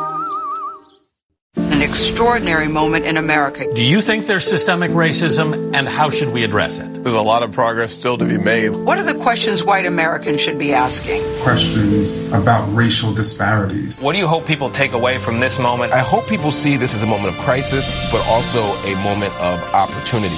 An 1.81 1.89
extraordinary 1.89 2.67
moment 2.67 3.05
in 3.05 3.17
America. 3.17 3.65
Do 3.73 3.83
you 3.83 4.01
think 4.01 4.27
there's 4.27 4.47
systemic 4.47 4.91
racism 4.91 5.75
and 5.75 5.87
how 5.87 6.11
should 6.11 6.29
we 6.29 6.43
address 6.43 6.77
it? 6.77 7.03
There's 7.03 7.15
a 7.15 7.21
lot 7.23 7.41
of 7.41 7.53
progress 7.53 7.91
still 7.91 8.19
to 8.19 8.25
be 8.25 8.37
made. 8.37 8.69
What 8.69 8.99
are 8.99 9.03
the 9.03 9.15
questions 9.15 9.63
white 9.63 9.87
Americans 9.87 10.41
should 10.41 10.59
be 10.59 10.73
asking? 10.73 11.23
Questions 11.41 12.31
about 12.33 12.71
racial 12.71 13.11
disparities. 13.11 13.99
What 13.99 14.13
do 14.13 14.19
you 14.19 14.27
hope 14.27 14.45
people 14.45 14.69
take 14.69 14.93
away 14.93 15.17
from 15.17 15.39
this 15.39 15.57
moment? 15.57 15.91
I 15.91 16.03
hope 16.03 16.27
people 16.27 16.51
see 16.51 16.77
this 16.77 16.93
as 16.93 17.01
a 17.01 17.07
moment 17.07 17.35
of 17.35 17.41
crisis, 17.41 18.11
but 18.11 18.23
also 18.27 18.61
a 18.85 18.93
moment 19.03 19.33
of 19.41 19.63
opportunity. 19.73 20.37